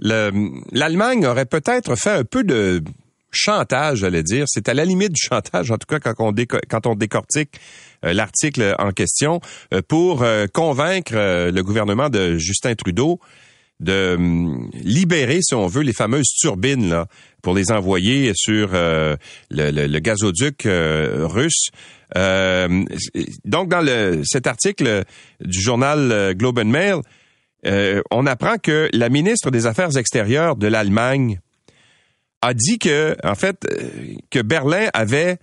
l'Allemagne 0.00 1.26
aurait 1.26 1.46
peut-être 1.46 1.96
fait 1.96 2.10
un 2.10 2.24
peu 2.24 2.44
de 2.44 2.82
chantage, 3.30 3.98
j'allais 3.98 4.22
dire. 4.22 4.44
C'est 4.48 4.68
à 4.68 4.74
la 4.74 4.84
limite 4.84 5.12
du 5.12 5.20
chantage, 5.20 5.70
en 5.70 5.78
tout 5.78 5.86
cas 5.86 6.00
quand 6.00 6.86
on, 6.86 6.94
décortique 6.94 7.60
euh, 8.04 8.12
l'article 8.12 8.74
en 8.78 8.92
question, 8.92 9.40
euh, 9.74 9.82
pour 9.86 10.22
euh, 10.22 10.46
convaincre 10.52 11.14
le 11.14 11.62
gouvernement 11.62 12.08
de 12.08 12.36
Justin 12.38 12.74
Trudeau 12.74 13.20
de 13.80 14.16
hum, 14.16 14.70
libérer, 14.82 15.40
si 15.42 15.54
on 15.54 15.66
veut, 15.66 15.82
les 15.82 15.92
fameuses 15.92 16.28
turbines 16.40 16.88
là, 16.88 17.06
pour 17.42 17.54
les 17.54 17.70
envoyer 17.70 18.32
sur 18.34 18.70
le, 18.72 19.98
gazoduc 20.00 20.66
russe. 20.66 21.70
Donc, 22.14 23.68
dans 23.68 24.22
cet 24.24 24.46
article 24.46 25.04
du 25.40 25.60
journal 25.60 26.34
Globe 26.34 26.58
and 26.58 26.64
Mail, 26.64 26.96
on 28.10 28.26
apprend 28.26 28.56
que 28.56 28.88
la 28.92 29.08
ministre 29.08 29.50
des 29.50 29.66
Affaires 29.66 29.96
extérieures 29.96 30.56
de 30.56 30.66
l'Allemagne, 30.66 31.40
a 32.42 32.54
dit 32.54 32.78
que, 32.78 33.16
en 33.24 33.34
fait, 33.34 33.66
euh, 33.70 34.14
que 34.30 34.40
Berlin 34.40 34.88
avait 34.94 35.38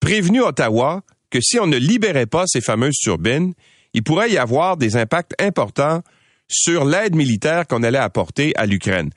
prévenu 0.00 0.40
Ottawa 0.40 1.02
que 1.30 1.40
si 1.40 1.58
on 1.60 1.66
ne 1.66 1.76
libérait 1.76 2.26
pas 2.26 2.44
ces 2.46 2.60
fameuses 2.60 2.96
turbines, 2.96 3.54
il 3.92 4.02
pourrait 4.02 4.30
y 4.30 4.38
avoir 4.38 4.76
des 4.76 4.96
impacts 4.96 5.34
importants 5.40 6.02
sur 6.48 6.84
l'aide 6.84 7.14
militaire 7.14 7.66
qu'on 7.66 7.82
allait 7.82 7.98
apporter 7.98 8.52
à 8.56 8.66
l'Ukraine. 8.66 9.10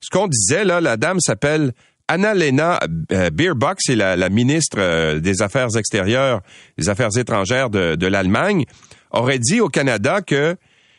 Ce 0.00 0.10
qu'on 0.10 0.26
disait, 0.26 0.64
là, 0.64 0.80
la 0.80 0.96
dame 0.96 1.20
s'appelle 1.20 1.72
Anna-Lena 2.08 2.80
euh, 3.12 3.30
Beerbock, 3.30 3.78
c'est 3.80 3.96
la, 3.96 4.28
ministre 4.28 4.76
euh, 4.78 5.20
des 5.20 5.42
Affaires 5.42 5.76
extérieures, 5.76 6.42
des 6.76 6.88
Affaires 6.88 7.16
étrangères 7.16 7.70
de, 7.70 8.06
l'Allemagne, 8.06 8.64
aurait 9.10 9.38
dit 9.38 9.60
au 9.60 9.68
Canada 9.68 10.20
que 10.20 10.56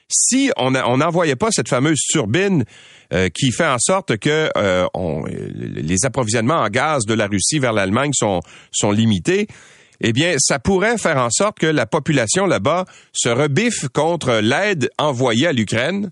si 0.07 0.51
on 0.57 0.71
n'envoyait 0.71 1.35
pas 1.35 1.50
cette 1.51 1.69
fameuse 1.69 2.00
turbine 2.00 2.63
euh, 3.13 3.29
qui 3.29 3.51
fait 3.51 3.67
en 3.67 3.79
sorte 3.79 4.17
que 4.17 4.50
les 5.53 6.05
approvisionnements 6.05 6.62
en 6.62 6.69
gaz 6.69 7.05
de 7.05 7.13
la 7.13 7.27
Russie 7.27 7.59
vers 7.59 7.74
l'Allemagne 7.74 8.12
sont 8.13 8.91
limités, 8.91 9.47
eh 10.01 10.13
bien, 10.13 10.35
ça 10.39 10.59
pourrait 10.59 10.97
faire 10.97 11.17
en 11.17 11.29
sorte 11.29 11.59
que 11.59 11.67
la 11.67 11.85
population 11.85 12.45
là-bas 12.45 12.85
se 13.13 13.29
rebiffe 13.29 13.88
contre 13.89 14.39
l'aide 14.41 14.89
envoyée 14.97 15.47
à 15.47 15.53
l'Ukraine 15.53 16.12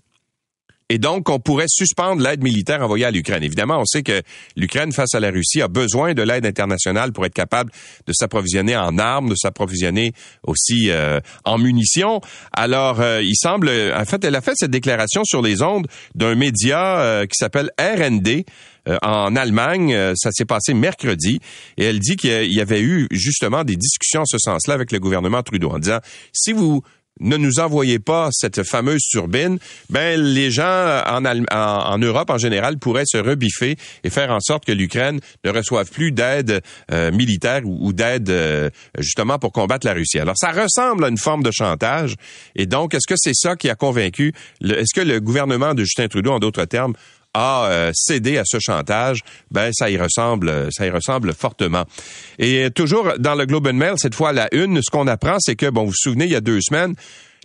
et 0.90 0.98
donc, 0.98 1.30
on 1.30 1.38
pourrait 1.38 1.68
suspendre 1.68 2.20
l'aide 2.20 2.42
militaire 2.42 2.82
envoyée 2.82 3.06
à 3.06 3.10
l'Ukraine. 3.10 3.42
Évidemment, 3.42 3.80
on 3.80 3.86
sait 3.86 4.02
que 4.02 4.20
l'Ukraine, 4.54 4.92
face 4.92 5.14
à 5.14 5.20
la 5.20 5.30
Russie, 5.30 5.62
a 5.62 5.68
besoin 5.68 6.12
de 6.12 6.20
l'aide 6.20 6.44
internationale 6.44 7.10
pour 7.12 7.24
être 7.24 7.32
capable 7.32 7.72
de 8.06 8.12
s'approvisionner 8.12 8.76
en 8.76 8.98
armes, 8.98 9.30
de 9.30 9.34
s'approvisionner 9.34 10.12
aussi 10.46 10.90
euh, 10.90 11.20
en 11.46 11.56
munitions. 11.56 12.20
Alors, 12.52 13.00
euh, 13.00 13.22
il 13.22 13.34
semble, 13.34 13.70
en 13.70 14.04
fait, 14.04 14.24
elle 14.24 14.36
a 14.36 14.42
fait 14.42 14.52
cette 14.56 14.70
déclaration 14.70 15.24
sur 15.24 15.40
les 15.40 15.62
ondes 15.62 15.86
d'un 16.14 16.34
média 16.34 17.00
euh, 17.00 17.24
qui 17.24 17.36
s'appelle 17.38 17.70
RND 17.78 18.44
en 19.00 19.34
Allemagne. 19.34 20.12
Ça 20.14 20.30
s'est 20.30 20.44
passé 20.44 20.74
mercredi. 20.74 21.40
Et 21.78 21.84
elle 21.84 21.98
dit 21.98 22.16
qu'il 22.16 22.52
y 22.52 22.60
avait 22.60 22.82
eu 22.82 23.08
justement 23.10 23.64
des 23.64 23.76
discussions 23.76 24.20
en 24.20 24.26
ce 24.26 24.36
sens-là 24.36 24.74
avec 24.74 24.92
le 24.92 25.00
gouvernement 25.00 25.42
Trudeau 25.42 25.70
en 25.70 25.78
disant, 25.78 26.00
si 26.34 26.52
vous 26.52 26.82
ne 27.20 27.36
nous 27.36 27.60
envoyez 27.60 27.98
pas 27.98 28.28
cette 28.32 28.62
fameuse 28.64 29.02
turbine, 29.02 29.58
ben 29.90 30.20
les 30.20 30.50
gens 30.50 31.02
en, 31.06 31.98
Europe 31.98 32.30
en 32.30 32.38
général 32.38 32.78
pourraient 32.78 33.06
se 33.06 33.18
rebiffer 33.18 33.76
et 34.02 34.10
faire 34.10 34.30
en 34.30 34.40
sorte 34.40 34.64
que 34.64 34.72
l'Ukraine 34.72 35.20
ne 35.44 35.50
reçoive 35.50 35.90
plus 35.90 36.12
d'aide 36.12 36.60
euh, 36.90 37.12
militaire 37.12 37.62
ou, 37.64 37.92
d'aide 37.92 38.30
euh, 38.30 38.70
justement 38.98 39.38
pour 39.38 39.52
combattre 39.52 39.86
la 39.86 39.92
Russie. 39.92 40.18
Alors 40.18 40.36
ça 40.36 40.50
ressemble 40.50 41.04
à 41.04 41.08
une 41.08 41.18
forme 41.18 41.42
de 41.42 41.50
chantage. 41.52 42.16
Et 42.56 42.66
donc, 42.66 42.94
est-ce 42.94 43.06
que 43.06 43.14
c'est 43.16 43.34
ça 43.34 43.56
qui 43.56 43.70
a 43.70 43.74
convaincu 43.74 44.32
Est-ce 44.62 44.94
que 44.94 45.00
le 45.00 45.20
gouvernement 45.20 45.74
de 45.74 45.84
Justin 45.84 46.08
Trudeau, 46.08 46.32
en 46.32 46.38
d'autres 46.38 46.64
termes, 46.64 46.94
a 47.34 47.66
euh, 47.66 47.90
cédé 47.92 48.38
à 48.38 48.44
ce 48.46 48.58
chantage, 48.60 49.20
ben 49.50 49.70
ça 49.72 49.90
y 49.90 49.98
ressemble, 49.98 50.68
ça 50.72 50.86
y 50.86 50.90
ressemble 50.90 51.34
fortement. 51.34 51.84
Et 52.38 52.70
toujours 52.70 53.12
dans 53.18 53.34
le 53.34 53.44
Globe 53.44 53.66
and 53.66 53.74
Mail, 53.74 53.94
cette 53.96 54.14
fois 54.14 54.32
la 54.32 54.48
une, 54.54 54.80
ce 54.80 54.90
qu'on 54.90 55.06
apprend, 55.08 55.36
c'est 55.40 55.56
que 55.56 55.68
bon, 55.68 55.82
vous 55.82 55.88
vous 55.88 55.94
souvenez, 55.96 56.24
il 56.24 56.32
y 56.32 56.36
a 56.36 56.40
deux 56.40 56.60
semaines, 56.60 56.94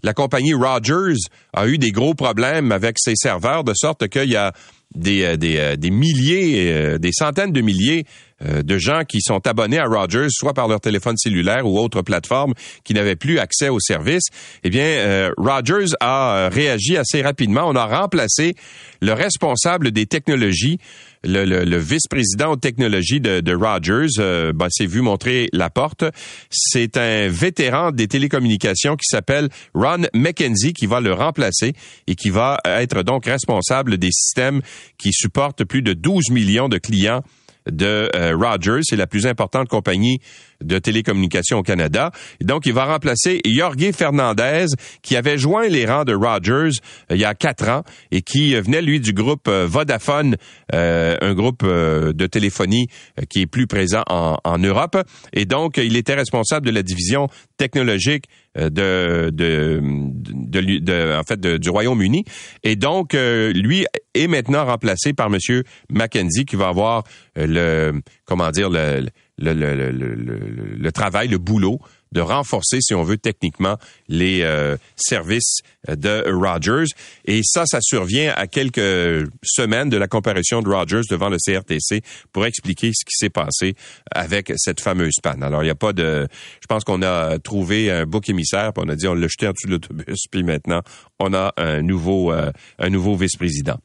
la 0.04 0.14
compagnie 0.14 0.54
Rogers 0.54 1.18
a 1.54 1.68
eu 1.68 1.78
des 1.78 1.92
gros 1.92 2.14
problèmes 2.14 2.72
avec 2.72 2.98
ses 3.00 3.16
serveurs, 3.16 3.64
de 3.64 3.74
sorte 3.76 4.08
qu'il 4.08 4.30
y 4.30 4.38
a 4.38 4.54
des, 4.96 5.24
euh, 5.24 5.36
des, 5.36 5.58
euh, 5.58 5.76
des 5.76 5.92
milliers, 5.92 6.98
des 7.00 7.12
centaines 7.12 7.52
de 7.52 7.62
milliers 7.62 8.06
euh, 8.46 8.64
de 8.64 8.78
gens 8.78 9.04
qui 9.04 9.22
sont 9.22 9.46
abonnés 9.48 9.80
à 9.80 9.86
Rogers, 9.86 10.28
soit 10.30 10.54
par 10.54 10.68
leur 10.68 10.80
téléphone 10.80 11.18
cellulaire 11.18 11.66
ou 11.66 11.80
autre 11.80 12.02
plateforme, 12.02 12.54
qui 12.84 12.94
n'avaient 12.94 13.16
plus 13.16 13.40
accès 13.40 13.70
au 13.70 13.80
service, 13.80 14.24
eh 14.64 14.70
bien, 14.70 14.84
euh, 14.84 15.32
Rogers 15.38 15.94
a 16.00 16.36
euh, 16.36 16.50
réagi 16.50 16.98
assez 16.98 17.22
rapidement. 17.22 17.64
On 17.66 17.76
a 17.76 17.86
remplacé 17.86 18.56
le 19.02 19.14
responsable 19.14 19.92
des 19.92 20.06
technologies 20.06 20.80
le, 21.24 21.78
vice-président 21.78 22.52
aux 22.52 22.56
technologies 22.56 23.20
de, 23.20 23.42
de 23.42 23.54
Rogers 23.54 24.20
euh, 24.20 24.54
ben, 24.54 24.68
s'est 24.70 24.86
vu 24.86 25.02
montrer 25.02 25.50
la 25.54 25.70
porte. 25.70 26.04
C'est 26.50 26.98
un 26.98 27.28
vétéran 27.28 27.92
des 27.92 28.08
télécommunications 28.08 28.96
qui 28.96 29.06
s'appelle 29.06 29.50
Ron 29.74 30.06
McKenzie 30.14 30.74
qui 30.74 30.86
va 30.86 31.02
le 31.02 31.14
remplacer 31.14 31.74
et 32.08 32.16
qui 32.16 32.30
va 32.30 32.60
être 32.66 33.04
donc 33.04 33.26
responsable 33.26 33.98
des 33.98 34.12
systèmes 34.12 34.62
qui 34.98 35.12
supportent 35.12 35.64
plus 35.64 35.82
de 35.82 35.94
12 35.94 36.30
millions 36.32 36.70
de 36.70 36.78
clients 36.78 37.24
de 37.72 38.10
euh, 38.16 38.36
Rogers, 38.36 38.82
c'est 38.84 38.96
la 38.96 39.08
plus 39.08 39.26
importante 39.28 39.68
compagnie 39.68 40.20
de 40.64 40.80
télécommunications 40.80 41.60
au 41.60 41.64
Canada. 41.64 42.12
Donc, 42.42 42.66
il 42.66 42.74
va 42.74 42.86
remplacer 42.86 43.42
Jorge 43.46 43.92
Fernandez, 43.94 44.66
qui 45.02 45.16
avait 45.16 45.38
joint 45.38 45.68
les 45.68 45.86
rangs 45.86 46.04
de 46.04 46.14
Rogers 46.14 46.80
euh, 47.12 47.16
il 47.16 47.18
y 47.18 47.26
a 47.26 47.34
quatre 47.34 47.68
ans 47.70 47.84
et 48.12 48.22
qui 48.22 48.56
euh, 48.56 48.62
venait, 48.62 48.82
lui, 48.82 49.00
du 49.00 49.14
groupe 49.14 49.50
Vodafone, 49.50 50.36
un 50.72 51.34
groupe 51.34 51.66
de 51.66 52.28
téléphonie 52.28 52.88
qui 53.30 53.42
est 53.42 53.48
plus 53.48 53.68
présent 53.68 54.04
en, 54.10 54.38
en, 54.44 54.58
Europe. 54.58 54.98
Et 55.34 55.46
donc, 55.46 55.78
il 55.78 55.96
était 55.96 56.14
responsable 56.14 56.66
de 56.66 56.72
la 56.72 56.84
division 56.84 57.28
technologique 57.58 58.26
de, 58.56 59.30
de, 59.32 59.82
de, 59.82 61.18
en 61.18 61.24
fait, 61.24 61.40
du 61.40 61.70
Royaume-Uni. 61.70 62.26
Et 62.64 62.76
donc, 62.76 63.14
lui 63.14 63.86
est 64.14 64.28
maintenant 64.28 64.66
remplacé 64.66 65.14
par 65.14 65.30
Monsieur 65.30 65.64
Mackenzie, 65.90 66.46
qui 66.46 66.56
va 66.56 66.68
avoir 66.68 67.04
le, 67.36 68.02
comment 68.26 68.52
dire, 68.52 68.70
le, 68.70 69.08
le, 69.40 69.54
le, 69.54 69.92
le, 69.92 70.40
le 70.78 70.92
travail, 70.92 71.28
le 71.28 71.38
boulot 71.38 71.80
de 72.12 72.22
renforcer, 72.22 72.82
si 72.82 72.94
on 72.94 73.04
veut, 73.04 73.18
techniquement 73.18 73.78
les 74.08 74.42
euh, 74.42 74.78
services 74.96 75.60
de 75.88 76.24
Rogers. 76.28 76.92
Et 77.26 77.42
ça, 77.44 77.64
ça 77.66 77.80
survient 77.82 78.34
à 78.36 78.48
quelques 78.48 79.30
semaines 79.44 79.90
de 79.90 79.98
la 79.98 80.08
comparution 80.08 80.62
de 80.62 80.70
Rogers 80.70 81.02
devant 81.10 81.30
le 81.30 81.38
CRTC 81.38 82.02
pour 82.34 82.46
expliquer 82.46 82.92
ce 82.94 83.06
qui 83.06 83.14
s'est 83.14 83.30
passé 83.30 83.76
avec 84.12 84.52
cette 84.58 84.82
fameuse 84.82 85.16
panne. 85.22 85.44
Alors, 85.44 85.62
il 85.62 85.66
n'y 85.68 85.72
a 85.72 85.76
pas 85.76 85.94
de... 85.94 86.28
Je 86.62 86.68
pense 86.68 86.84
qu'on 86.84 87.02
a 87.04 87.38
trouvé 87.40 87.92
un 87.92 88.06
bouc 88.06 88.28
émissaire, 88.30 88.74
puis 88.74 88.84
on 88.86 88.90
a 88.90 88.96
dit 88.96 89.08
on 89.08 89.14
l'a 89.14 89.28
jeté 89.28 89.48
en 89.48 89.52
dessous 89.52 89.68
de 89.68 89.74
l'autobus, 89.74 90.26
puis 90.32 90.44
maintenant, 90.44 90.82
on 91.20 91.34
a 91.34 91.54
un 91.58 91.82
nouveau, 91.82 92.32
euh, 92.32 92.52
un 92.80 92.90
nouveau 92.90 93.16
vice-président. 93.16 93.78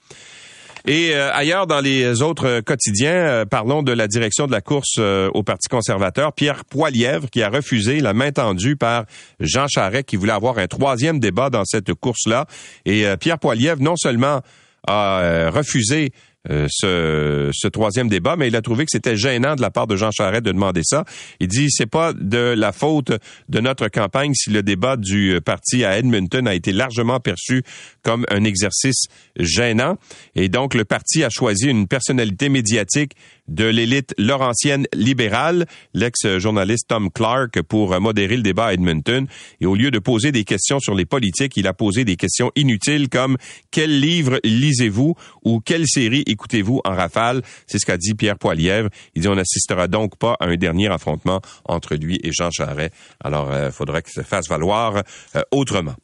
Et 0.87 1.15
euh, 1.15 1.33
ailleurs, 1.33 1.67
dans 1.67 1.81
les 1.81 2.21
autres 2.21 2.61
quotidiens, 2.61 3.15
euh, 3.15 3.45
parlons 3.47 3.83
de 3.83 3.93
la 3.93 4.07
direction 4.07 4.47
de 4.47 4.53
la 4.53 4.61
course 4.61 4.97
euh, 4.99 5.31
au 5.33 5.43
Parti 5.43 5.69
conservateur, 5.69 6.35
Pierre 6.35 6.67
Poilièvre, 6.67 7.31
qui 7.31 7.43
a 7.43 7.49
refusé 7.49 8.01
la 8.01 8.13
main 8.13 8.33
tendue 8.33 8.77
par 8.77 9.07
Jean 9.41 9.67
Charest, 9.67 10.05
qui 10.05 10.17
voulait 10.17 10.33
avoir 10.33 10.59
un 10.59 10.67
troisième 10.67 11.21
débat 11.21 11.49
dans 11.49 11.65
cette 11.65 11.95
course-là. 11.95 12.47
Et 12.85 13.07
Pierre 13.19 13.39
Poilièvre, 13.39 13.81
non 13.81 13.97
seulement 13.97 14.43
a 14.87 15.51
refusé 15.51 16.13
euh, 16.51 16.67
ce, 16.71 17.51
ce, 17.55 17.69
troisième 17.69 18.09
débat, 18.09 18.37
mais 18.37 18.49
il 18.49 18.57
a 18.57 18.63
trouvé 18.63 18.85
que 18.85 18.91
c'était 18.91 19.17
gênant 19.17 19.55
de 19.57 19.63
la 19.63 19.71
part 19.71 19.87
de 19.87 19.97
Jean 19.97 20.11
Charest 20.11 20.43
de 20.43 20.53
demander 20.53 20.83
ça. 20.85 21.05
Il 21.41 21.49
dit 21.49 21.69
c'est 21.71 21.87
pas 21.87 22.13
de 22.13 22.55
la 22.57 22.73
faute 22.73 23.13
de 23.49 23.61
notre 23.61 23.89
campagne 23.89 24.35
si 24.35 24.51
le 24.51 24.63
débat 24.63 24.97
du 24.97 25.39
parti 25.45 25.85
à 25.85 25.99
Edmonton 25.99 26.47
a 26.47 26.55
été 26.55 26.73
largement 26.73 27.19
perçu 27.21 27.63
comme 28.03 28.27
un 28.31 28.45
exercice 28.45 29.05
gênant. 29.39 29.97
Et 30.35 30.49
donc 30.49 30.75
le 30.75 30.85
parti 30.85 31.25
a 31.25 31.31
choisi 31.31 31.69
une 31.69 31.89
personnalité 31.89 32.49
médiatique 32.49 33.13
de 33.49 33.65
l'élite 33.65 34.15
laurentienne 34.19 34.87
libérale, 34.95 35.67
l'ex-journaliste 35.93 36.89
Tom 36.89 37.11
Clark, 37.11 37.63
pour 37.63 37.99
modérer 38.01 38.37
le 38.37 38.43
débat 38.43 38.67
à 38.67 38.73
Edmonton. 38.73 39.27
Et 39.61 39.67
au 39.67 39.75
lieu 39.75 39.91
de 39.91 39.99
poser 39.99 40.33
des 40.33 40.45
questions 40.45 40.81
sur 40.81 40.95
les 40.95 41.07
politiques, 41.07 41.57
il 41.57 41.67
a 41.67 41.75
posé 41.75 42.05
des 42.05 42.17
questions 42.17 42.51
inutiles 42.57 43.09
comme 43.09 43.37
quel 43.71 44.01
livre 44.01 44.41
lisez-vous 44.45 45.15
ou 45.45 45.61
quelle 45.61 45.87
série 45.87 46.23
écoutez-vous 46.27 46.81
en 46.85 46.95
rafale? 46.95 47.43
C'est 47.67 47.79
ce 47.79 47.87
qu'a 47.87 47.97
dit 47.97 48.15
Pierre 48.15 48.39
Poilièvre. 48.39 48.89
Il 49.15 49.23
dit 49.23 49.29
on 49.29 49.35
n'assistera 49.35 49.89
donc 49.89 50.17
pas 50.17 50.37
à 50.41 50.47
un 50.47 50.57
dernier 50.57 50.89
affrontement 50.89 51.41
entre 51.65 51.95
lui 51.95 52.21
et 52.23 52.31
Jean 52.33 52.51
Charest. 52.51 52.93
Alors, 53.23 53.49
il 53.51 53.57
euh, 53.57 53.71
faudrait 53.71 54.03
qu'il 54.03 54.13
se 54.13 54.23
fasse 54.23 54.49
valoir 54.49 55.03
euh, 55.37 55.43
autrement. 55.51 55.95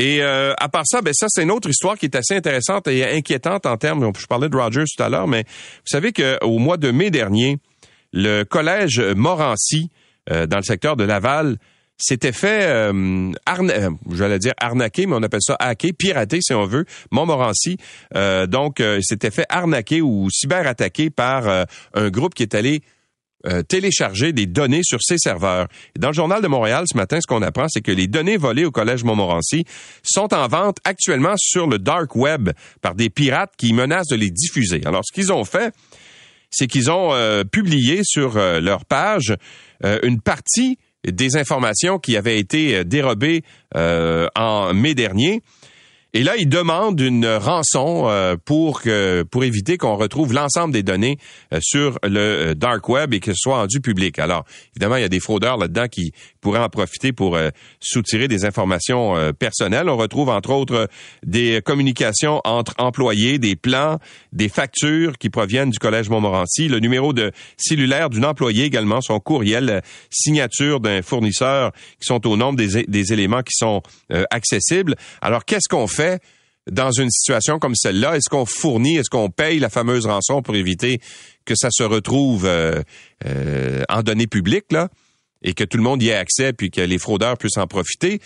Et 0.00 0.22
euh, 0.22 0.54
à 0.56 0.70
part 0.70 0.86
ça, 0.86 1.02
ben 1.02 1.12
ça 1.12 1.26
c'est 1.28 1.42
une 1.42 1.50
autre 1.50 1.68
histoire 1.68 1.98
qui 1.98 2.06
est 2.06 2.16
assez 2.16 2.34
intéressante 2.34 2.88
et 2.88 3.04
inquiétante 3.04 3.66
en 3.66 3.76
termes. 3.76 4.10
Je 4.18 4.26
parlais 4.26 4.48
de 4.48 4.56
Rogers 4.56 4.84
tout 4.96 5.02
à 5.02 5.10
l'heure, 5.10 5.28
mais 5.28 5.42
vous 5.42 5.90
savez 5.90 6.14
qu'au 6.14 6.58
mois 6.58 6.78
de 6.78 6.90
mai 6.90 7.10
dernier, 7.10 7.58
le 8.14 8.44
collège 8.44 8.98
Morancy 8.98 9.90
euh, 10.30 10.46
dans 10.46 10.56
le 10.56 10.62
secteur 10.62 10.96
de 10.96 11.04
Laval 11.04 11.58
s'était 12.00 12.32
fait 12.32 12.62
euh, 12.64 13.30
euh, 13.48 13.90
j'allais 14.12 14.38
dire 14.38 14.54
arnaquer, 14.58 15.06
mais 15.06 15.16
on 15.16 15.22
appelle 15.22 15.42
ça 15.42 15.56
hacker, 15.58 15.92
pirater 15.96 16.40
si 16.40 16.54
on 16.54 16.64
veut, 16.64 16.86
Montmorency. 17.10 17.76
Euh, 18.16 18.46
donc, 18.46 18.82
s'était 19.02 19.30
fait 19.30 19.46
arnaquer 19.48 20.00
ou 20.00 20.28
cyberattaquer 20.30 21.10
par 21.10 21.66
un 21.94 22.10
groupe 22.10 22.34
qui 22.34 22.42
est 22.42 22.54
allé 22.54 22.80
euh, 23.46 23.62
télécharger 23.62 24.32
des 24.32 24.46
données 24.46 24.82
sur 24.82 24.98
ses 25.02 25.16
serveurs. 25.16 25.66
dans 25.98 26.08
le 26.08 26.14
journal 26.14 26.42
de 26.42 26.46
Montréal 26.46 26.84
ce 26.86 26.96
matin, 26.96 27.18
ce 27.20 27.26
qu'on 27.26 27.40
apprend, 27.40 27.66
c'est 27.68 27.80
que 27.80 27.90
les 27.90 28.06
données 28.06 28.36
volées 28.36 28.66
au 28.66 28.70
Collège 28.70 29.02
Montmorency 29.02 29.64
sont 30.02 30.34
en 30.34 30.46
vente 30.46 30.76
actuellement 30.84 31.34
sur 31.38 31.66
le 31.66 31.78
dark 31.78 32.14
web 32.16 32.50
par 32.82 32.94
des 32.94 33.08
pirates 33.08 33.52
qui 33.56 33.72
menacent 33.72 34.08
de 34.08 34.16
les 34.16 34.30
diffuser. 34.30 34.82
Alors, 34.84 35.02
ce 35.04 35.12
qu'ils 35.12 35.32
ont 35.32 35.44
fait, 35.44 35.72
c'est 36.50 36.66
qu'ils 36.66 36.90
ont 36.90 37.14
euh, 37.14 37.44
publié 37.44 38.00
sur 38.04 38.36
euh, 38.36 38.60
leur 38.60 38.84
page 38.84 39.34
une 40.02 40.20
partie 40.20 40.76
des 41.08 41.38
informations 41.38 41.98
qui 41.98 42.18
avaient 42.18 42.38
été 42.38 42.84
dérobées 42.84 43.42
en 43.74 44.74
mai 44.74 44.94
dernier 44.94 45.42
et 46.12 46.24
là, 46.24 46.36
il 46.36 46.48
demande 46.48 46.98
une 47.00 47.24
rançon 47.24 48.08
euh, 48.08 48.34
pour 48.44 48.82
que, 48.82 49.22
pour 49.22 49.44
éviter 49.44 49.78
qu'on 49.78 49.94
retrouve 49.94 50.32
l'ensemble 50.32 50.72
des 50.72 50.82
données 50.82 51.18
euh, 51.52 51.60
sur 51.62 52.00
le 52.02 52.18
euh, 52.18 52.54
dark 52.54 52.88
web 52.88 53.14
et 53.14 53.20
que 53.20 53.30
ce 53.30 53.38
soit 53.38 53.58
rendu 53.58 53.80
public. 53.80 54.18
Alors, 54.18 54.44
évidemment, 54.74 54.96
il 54.96 55.02
y 55.02 55.04
a 55.04 55.08
des 55.08 55.20
fraudeurs 55.20 55.56
là-dedans 55.56 55.86
qui 55.86 56.12
pourraient 56.40 56.58
en 56.58 56.68
profiter 56.68 57.12
pour 57.12 57.38
soutirer 57.80 58.26
des 58.26 58.46
informations 58.46 59.14
personnelles. 59.38 59.90
On 59.90 59.98
retrouve 59.98 60.30
entre 60.30 60.50
autres 60.52 60.88
des 61.22 61.60
communications 61.62 62.40
entre 62.44 62.72
employés, 62.78 63.38
des 63.38 63.56
plans, 63.56 63.98
des 64.32 64.48
factures 64.48 65.18
qui 65.18 65.28
proviennent 65.28 65.68
du 65.68 65.78
collège 65.78 66.08
Montmorency, 66.08 66.68
le 66.68 66.80
numéro 66.80 67.12
de 67.12 67.30
cellulaire 67.58 68.08
d'une 68.08 68.24
employée 68.24 68.64
également, 68.64 69.02
son 69.02 69.20
courriel, 69.20 69.82
signature 70.08 70.80
d'un 70.80 71.02
fournisseur 71.02 71.72
qui 72.00 72.06
sont 72.06 72.26
au 72.26 72.38
nombre 72.38 72.56
des, 72.56 72.84
des 72.84 73.12
éléments 73.12 73.42
qui 73.42 73.54
sont 73.54 73.82
accessibles. 74.30 74.96
Alors, 75.20 75.44
qu'est-ce 75.44 75.68
qu'on 75.68 75.86
fait 75.86 75.99
dans 76.70 76.92
une 76.92 77.10
situation 77.10 77.58
comme 77.58 77.74
celle-là? 77.74 78.16
Est-ce 78.16 78.28
qu'on 78.28 78.46
fournit, 78.46 78.96
est-ce 78.96 79.10
qu'on 79.10 79.30
paye 79.30 79.58
la 79.58 79.70
fameuse 79.70 80.06
rançon 80.06 80.42
pour 80.42 80.56
éviter 80.56 81.00
que 81.44 81.54
ça 81.56 81.68
se 81.70 81.82
retrouve 81.82 82.46
euh, 82.46 82.82
euh, 83.26 83.82
en 83.88 84.02
données 84.02 84.26
publiques, 84.26 84.70
là, 84.70 84.88
et 85.42 85.54
que 85.54 85.64
tout 85.64 85.76
le 85.76 85.82
monde 85.82 86.02
y 86.02 86.08
ait 86.08 86.14
accès, 86.14 86.52
puis 86.52 86.70
que 86.70 86.80
les 86.80 86.98
fraudeurs 86.98 87.38
puissent 87.38 87.56
en 87.56 87.66
profiter? 87.66 88.20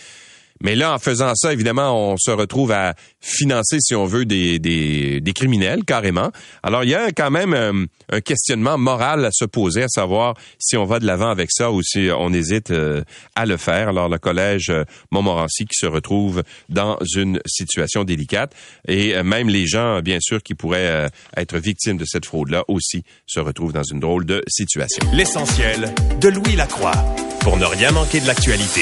Mais 0.61 0.75
là, 0.75 0.93
en 0.93 0.99
faisant 0.99 1.33
ça, 1.35 1.51
évidemment, 1.51 2.11
on 2.11 2.17
se 2.17 2.31
retrouve 2.31 2.71
à 2.71 2.95
financer, 3.19 3.77
si 3.81 3.93
on 3.93 4.05
veut, 4.05 4.25
des, 4.25 4.57
des, 4.57 5.19
des 5.19 5.33
criminels, 5.33 5.83
carrément. 5.83 6.31
Alors, 6.63 6.83
il 6.83 6.91
y 6.91 6.95
a 6.95 7.11
quand 7.11 7.29
même 7.29 7.53
euh, 7.53 7.85
un, 8.09 8.21
questionnement 8.21 8.77
moral 8.77 9.25
à 9.25 9.31
se 9.33 9.43
poser, 9.43 9.83
à 9.83 9.87
savoir 9.89 10.35
si 10.57 10.77
on 10.77 10.85
va 10.85 10.99
de 10.99 11.05
l'avant 11.05 11.29
avec 11.29 11.49
ça 11.51 11.71
ou 11.71 11.81
si 11.83 12.09
on 12.17 12.31
hésite 12.31 12.71
euh, 12.71 13.03
à 13.35 13.45
le 13.45 13.57
faire. 13.57 13.89
Alors, 13.89 14.07
le 14.07 14.17
collège 14.17 14.69
euh, 14.69 14.85
Montmorency 15.11 15.65
qui 15.65 15.77
se 15.77 15.87
retrouve 15.87 16.41
dans 16.69 16.97
une 17.15 17.41
situation 17.45 18.05
délicate 18.05 18.53
et 18.87 19.21
même 19.23 19.49
les 19.49 19.67
gens, 19.67 20.01
bien 20.01 20.19
sûr, 20.21 20.41
qui 20.41 20.55
pourraient 20.55 21.09
être 21.35 21.57
victimes 21.57 21.97
de 21.97 22.05
cette 22.05 22.25
fraude-là 22.25 22.63
aussi 22.67 23.03
se 23.25 23.39
retrouvent 23.39 23.73
dans 23.73 23.83
une 23.83 23.99
drôle 23.99 24.25
de 24.25 24.43
situation. 24.47 25.05
L'essentiel 25.13 25.93
de 26.19 26.29
Louis 26.29 26.55
Lacroix 26.55 26.93
pour 27.41 27.57
ne 27.57 27.65
rien 27.65 27.91
manquer 27.91 28.19
de 28.19 28.27
l'actualité. 28.27 28.81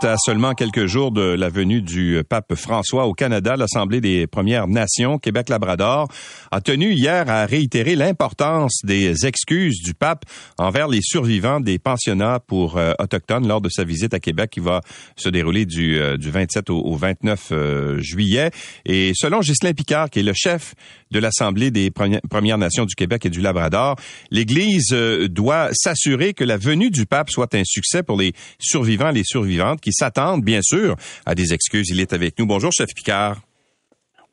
À 0.00 0.16
seulement 0.16 0.54
quelques 0.54 0.86
jours 0.86 1.10
de 1.10 1.22
la 1.22 1.48
venue 1.48 1.82
du 1.82 2.22
pape 2.28 2.54
François 2.54 3.06
au 3.06 3.14
Canada, 3.14 3.56
l'Assemblée 3.56 4.00
des 4.00 4.28
Premières 4.28 4.68
Nations 4.68 5.18
Québec-Labrador 5.18 6.06
a 6.52 6.60
tenu 6.60 6.92
hier 6.92 7.28
à 7.28 7.46
réitérer 7.46 7.96
l'importance 7.96 8.78
des 8.84 9.26
excuses 9.26 9.82
du 9.82 9.94
pape 9.94 10.24
envers 10.56 10.86
les 10.86 11.00
survivants 11.02 11.58
des 11.58 11.80
pensionnats 11.80 12.38
pour 12.38 12.76
euh, 12.76 12.92
autochtones 13.00 13.48
lors 13.48 13.60
de 13.60 13.68
sa 13.68 13.82
visite 13.82 14.14
à 14.14 14.20
Québec 14.20 14.50
qui 14.50 14.60
va 14.60 14.82
se 15.16 15.28
dérouler 15.28 15.66
du, 15.66 15.98
euh, 15.98 16.16
du 16.16 16.30
27 16.30 16.70
au, 16.70 16.94
29 16.94 17.48
euh, 17.50 17.98
juillet. 17.98 18.52
Et 18.86 19.10
selon 19.16 19.40
Ghislain 19.40 19.72
Picard, 19.72 20.10
qui 20.10 20.20
est 20.20 20.22
le 20.22 20.32
chef 20.32 20.76
de 21.10 21.18
l'Assemblée 21.18 21.72
des 21.72 21.90
Premières 21.90 22.58
Nations 22.58 22.84
du 22.84 22.94
Québec 22.94 23.26
et 23.26 23.30
du 23.30 23.40
Labrador, 23.40 23.96
l'Église 24.30 24.90
doit 24.90 25.70
s'assurer 25.72 26.34
que 26.34 26.44
la 26.44 26.58
venue 26.58 26.90
du 26.90 27.06
pape 27.06 27.30
soit 27.30 27.54
un 27.54 27.62
succès 27.64 28.02
pour 28.02 28.18
les 28.18 28.34
survivants 28.60 29.08
et 29.08 29.14
les 29.14 29.24
survivantes 29.24 29.80
qui 29.88 29.92
s'attendent, 29.92 30.44
bien 30.44 30.60
sûr, 30.62 30.96
à 31.26 31.34
des 31.34 31.52
excuses. 31.52 31.88
Il 31.90 32.00
est 32.00 32.12
avec 32.12 32.38
nous. 32.38 32.46
Bonjour, 32.46 32.72
chef 32.72 32.88
Picard. 32.94 33.38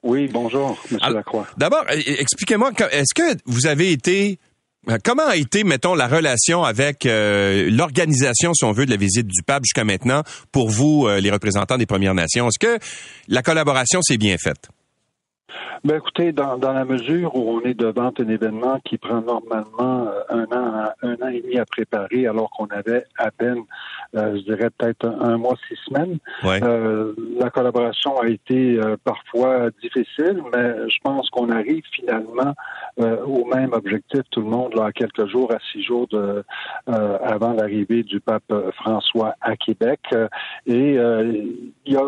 Oui, 0.04 0.30
bonjour, 0.32 0.78
M. 0.92 1.00
Lacroix. 1.14 1.48
D'abord, 1.58 1.84
e, 1.90 1.96
e, 1.96 2.22
expliquez-moi, 2.22 2.72
est-ce 2.92 3.14
que 3.16 3.38
vous 3.46 3.66
avez 3.66 3.92
été 3.92 4.38
euh, 4.90 4.98
Comment 5.04 5.26
a 5.26 5.36
été, 5.36 5.64
mettons, 5.64 5.96
la 5.96 6.08
relation 6.08 6.64
avec 6.64 7.08
euh, 7.08 7.70
l'organisation, 7.72 8.54
si 8.54 8.64
on 8.66 8.72
veut, 8.72 8.86
de 8.86 8.92
la 8.92 8.98
visite 8.98 9.26
du 9.26 9.42
pape 9.42 9.64
jusqu'à 9.64 9.84
maintenant 9.84 10.22
pour 10.52 10.70
vous, 10.70 11.08
euh, 11.08 11.20
les 11.20 11.32
représentants 11.32 11.78
des 11.78 11.88
Premières 11.88 12.14
Nations? 12.14 12.48
Est-ce 12.48 12.60
que 12.60 12.78
la 13.28 13.42
collaboration 13.42 14.02
s'est 14.04 14.18
bien 14.18 14.36
faite? 14.38 14.70
Ben 15.84 15.98
écoutez, 15.98 16.32
dans, 16.32 16.58
dans 16.58 16.74
la 16.74 16.86
mesure 16.86 17.36
où 17.36 17.58
on 17.58 17.62
est 17.62 17.74
devant 17.74 18.12
un 18.20 18.28
événement 18.28 18.80
qui 18.84 18.98
prend 18.98 19.22
normalement 19.22 20.08
un 20.30 20.44
an, 20.44 20.90
un 21.02 21.14
an 21.14 21.28
et 21.30 21.42
demi 21.42 21.58
à 21.58 21.66
préparer, 21.66 22.28
alors 22.28 22.50
qu'on 22.52 22.68
avait 22.68 23.06
à 23.18 23.32
peine, 23.32 23.64
je 24.14 24.44
dirais 24.44 24.70
peut-être 24.78 25.06
un, 25.06 25.38
mois, 25.38 25.56
six 25.68 25.78
semaines, 25.88 26.18
euh, 26.46 27.14
la 27.40 27.50
collaboration 27.50 28.18
a 28.20 28.28
été 28.28 28.80
parfois 29.04 29.70
difficile, 29.82 30.42
mais 30.54 30.90
je 30.90 30.98
pense 31.04 31.30
qu'on 31.30 31.50
arrive 31.50 31.84
finalement 31.92 32.54
au 32.98 33.46
même 33.46 33.74
objectif, 33.74 34.22
tout 34.32 34.42
le 34.42 34.48
monde, 34.48 34.74
là, 34.76 34.86
à 34.86 34.92
quelques 34.92 35.28
jours, 35.28 35.52
à 35.52 35.58
six 35.72 35.84
jours 35.84 36.08
de, 36.08 36.44
avant 36.88 37.54
l'arrivée 37.54 38.04
du 38.04 38.20
pape 38.20 38.54
François 38.76 39.36
à 39.42 39.56
Québec. 39.56 40.00
et 40.66 40.96
il 40.96 41.94
y 41.94 41.98
a, 41.98 42.04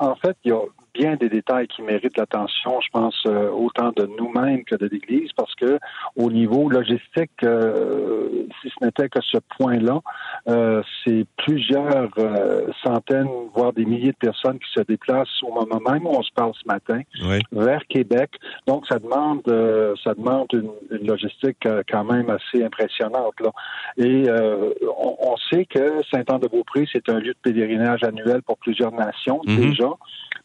en 0.00 0.14
fait, 0.16 0.36
il 0.44 0.50
y 0.50 0.52
a 0.52 0.60
bien 0.96 1.16
des 1.16 1.28
détails 1.28 1.66
qui 1.68 1.82
méritent 1.82 2.16
l'attention, 2.16 2.80
je 2.80 2.88
pense, 2.92 3.22
euh, 3.26 3.50
autant 3.50 3.92
de 3.96 4.08
nous-mêmes 4.18 4.64
que 4.64 4.76
de 4.76 4.86
l'Église, 4.86 5.30
parce 5.36 5.54
que 5.54 5.78
au 6.16 6.30
niveau 6.30 6.68
logistique, 6.68 7.30
euh, 7.44 8.46
si 8.60 8.68
ce 8.68 8.84
n'était 8.84 9.08
que 9.08 9.20
ce 9.22 9.38
point-là, 9.58 10.00
euh, 10.48 10.82
c'est 11.04 11.26
plusieurs 11.36 12.08
centaines, 12.82 13.28
voire 13.54 13.72
des 13.72 13.84
milliers 13.84 14.12
de 14.12 14.16
personnes 14.16 14.58
qui 14.58 14.70
se 14.74 14.82
déplacent 14.82 15.42
au 15.42 15.52
moment 15.52 15.80
même 15.90 16.06
où 16.06 16.10
on 16.10 16.22
se 16.22 16.32
parle 16.34 16.52
ce 16.54 16.66
matin 16.66 17.00
vers 17.52 17.86
Québec. 17.88 18.30
Donc, 18.66 18.86
ça 18.86 18.98
demande, 18.98 19.42
ça 20.02 20.14
demande 20.14 20.48
une, 20.52 21.06
logistique 21.06 21.68
quand 21.90 22.04
même 22.04 22.30
assez 22.30 22.64
impressionnante. 22.64 23.34
Là. 23.40 23.50
Et 23.96 24.24
on, 24.98 25.36
sait 25.50 25.66
que 25.66 26.02
Saint-Anne-de-Beaupré, 26.10 26.86
c'est 26.92 27.08
un 27.08 27.18
lieu 27.18 27.34
de 27.34 27.38
pèlerinage 27.42 28.02
annuel 28.02 28.42
pour 28.42 28.58
plusieurs 28.58 28.92
nations 28.92 29.40
mm-hmm. 29.44 29.68
déjà. 29.68 29.90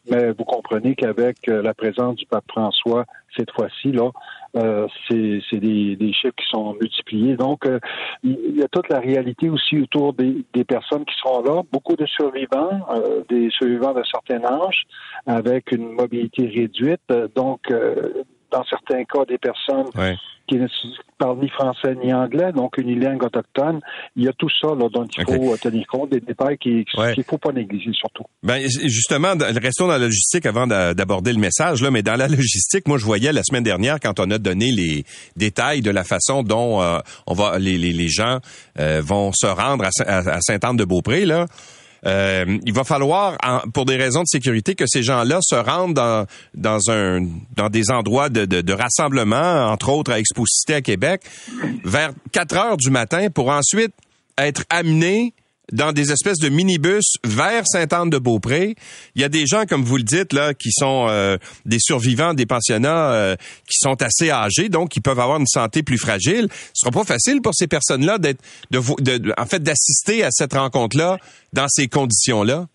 Mais 0.10 0.34
vous 0.42 0.46
comprenez 0.46 0.96
qu'avec 0.96 1.38
euh, 1.48 1.62
la 1.62 1.76
présence 1.76 2.16
du 2.16 2.26
pape 2.26 2.46
François 2.50 3.06
cette 3.38 3.52
fois-ci, 3.52 3.92
là, 3.92 4.10
euh, 4.58 4.88
c'est 5.08 5.60
des, 5.60 6.14
chiffres 6.14 6.36
qui 6.36 6.50
sont 6.50 6.74
multipliés. 6.74 7.38
Donc, 7.38 7.66
euh, 7.66 7.80
il 8.24 8.58
y 8.58 8.64
a 8.64 8.68
toute 8.68 8.90
la 8.90 9.00
réalité 9.00 9.50
aussi 9.50 9.80
autour 9.80 10.14
des, 10.14 10.44
personnes 10.68 11.06
qui 11.06 11.14
sont 11.24 11.42
là. 11.44 11.62
Beaucoup 11.72 11.96
de 11.96 12.06
survivants, 12.08 12.82
des 13.30 13.50
survivants 13.52 13.94
d'un 13.94 14.04
certain 14.04 14.44
âge, 14.44 14.84
avec 15.28 15.72
une 15.72 15.94
mobilité 15.94 16.48
réduite. 16.48 17.02
Donc, 17.36 17.72
dans 18.52 18.64
certains 18.66 19.04
cas, 19.06 19.26
des 19.26 19.38
personnes 19.38 19.88
qui 20.48 20.58
ne 20.58 20.68
parlent 21.18 21.40
ni 21.40 21.50
français 21.50 21.96
ni 22.04 22.14
anglais, 22.14 22.52
donc 22.54 22.78
une 22.78 23.02
langue 23.02 23.24
autochtone. 23.24 23.80
Il 24.16 24.24
y 24.24 24.28
a 24.28 24.34
tout 24.34 24.50
ça 24.62 24.68
là, 24.70 24.90
dont 24.92 25.06
il 25.18 25.24
faut 25.24 25.58
tenir 25.58 25.88
compte, 25.88 26.12
des 26.12 26.20
détails 26.20 26.58
qu'il 26.58 26.84
ne 26.98 27.24
faut 27.24 27.38
pas 27.38 27.52
négliger 27.52 27.92
surtout. 27.94 28.24
Ben, 28.44 28.62
justement, 28.62 29.34
restons 29.40 29.88
dans 29.88 29.94
la 29.94 30.00
logistique 30.00 30.46
avant 30.46 30.68
d'aborder 30.68 31.32
le 31.32 31.40
message, 31.40 31.82
là, 31.82 31.92
mais 31.92 32.02
dans 32.02 32.16
la 32.16 32.28
logistique, 32.28 32.88
moi 32.88 32.98
je 32.98 33.06
voyais 33.06 33.32
la 33.32 33.44
semaine 33.44 33.64
dernière 33.64 34.00
quand 34.00 34.20
on 34.20 34.30
a 34.32 34.38
donné 34.38 34.72
les 34.72 35.06
détails 35.38 35.82
de 35.82 35.92
la 35.92 36.04
façon 36.04 36.44
dont 36.44 36.82
euh, 36.82 37.00
on 37.28 37.34
va 37.34 37.58
les, 37.58 37.78
les, 37.78 37.94
les 37.94 38.10
gens 38.10 38.40
euh, 38.80 39.02
vont 39.04 39.32
se 39.34 39.48
rendre 39.48 39.86
à, 39.86 40.14
à 40.18 40.42
Sainte-Anne-de-Beaupré, 40.42 41.26
là. 41.26 41.46
Euh, 42.06 42.58
il 42.66 42.74
va 42.74 42.84
falloir, 42.84 43.38
pour 43.74 43.86
des 43.86 43.96
raisons 43.96 44.22
de 44.22 44.28
sécurité, 44.28 44.76
que 44.76 44.86
ces 44.88 45.04
gens-là 45.04 45.40
se 45.42 45.56
rendent 45.56 45.94
dans, 45.94 47.70
des 47.70 47.92
endroits 47.92 48.30
de, 48.30 48.74
rassemblement, 48.74 49.72
entre 49.72 49.90
autres 49.90 50.12
à 50.12 50.20
Exposité 50.20 50.76
à 50.76 50.82
Québec, 50.82 51.24
vers 51.84 52.12
4 52.32 52.58
heures 52.58 52.78
du 52.78 52.90
matin 52.90 53.30
pour 53.30 53.50
ensuite 53.50 53.94
être 54.38 54.64
amenés 54.70 55.34
dans 55.72 55.94
des 55.94 56.12
espèces 56.12 56.40
de 56.40 56.50
minibus 56.50 57.16
vers 57.24 57.64
Sainte-Anne-de-Beaupré. 57.66 58.76
Il 59.16 59.22
y 59.22 59.26
a 59.26 59.30
des 59.30 59.46
gens, 59.48 59.66
comme 59.66 59.84
vous 59.84 59.98
le 59.98 60.04
dites, 60.04 60.34
là, 60.34 60.54
qui 60.54 60.72
sont 60.72 61.08
euh, 61.10 61.38
des 61.66 61.80
survivants 61.80 62.34
des 62.34 62.46
pensionnats 62.46 63.14
euh, 63.14 63.36
qui 63.70 63.78
sont 63.80 64.02
assez 64.02 64.30
âgés, 64.30 64.70
donc 64.70 64.90
qui 64.90 65.00
peuvent 65.00 65.20
avoir 65.20 65.40
une 65.40 65.48
santé 65.48 65.84
plus 65.84 65.98
fragile. 65.98 66.48
Ce 66.74 66.86
sera 66.86 66.92
pas 66.92 67.06
facile 67.06 67.42
pour 67.42 67.54
ces 67.56 67.68
personnes-là 67.68 68.18
d'être, 68.18 68.42
de, 68.72 68.80
de, 69.02 69.34
en 69.38 69.46
fait, 69.46 69.64
d'assister 69.64 70.24
à 70.24 70.30
cette 70.32 70.54
rencontre-là 70.54 71.18
dans 71.54 71.68
ces 71.70 71.88
conditions-là. 71.88 72.68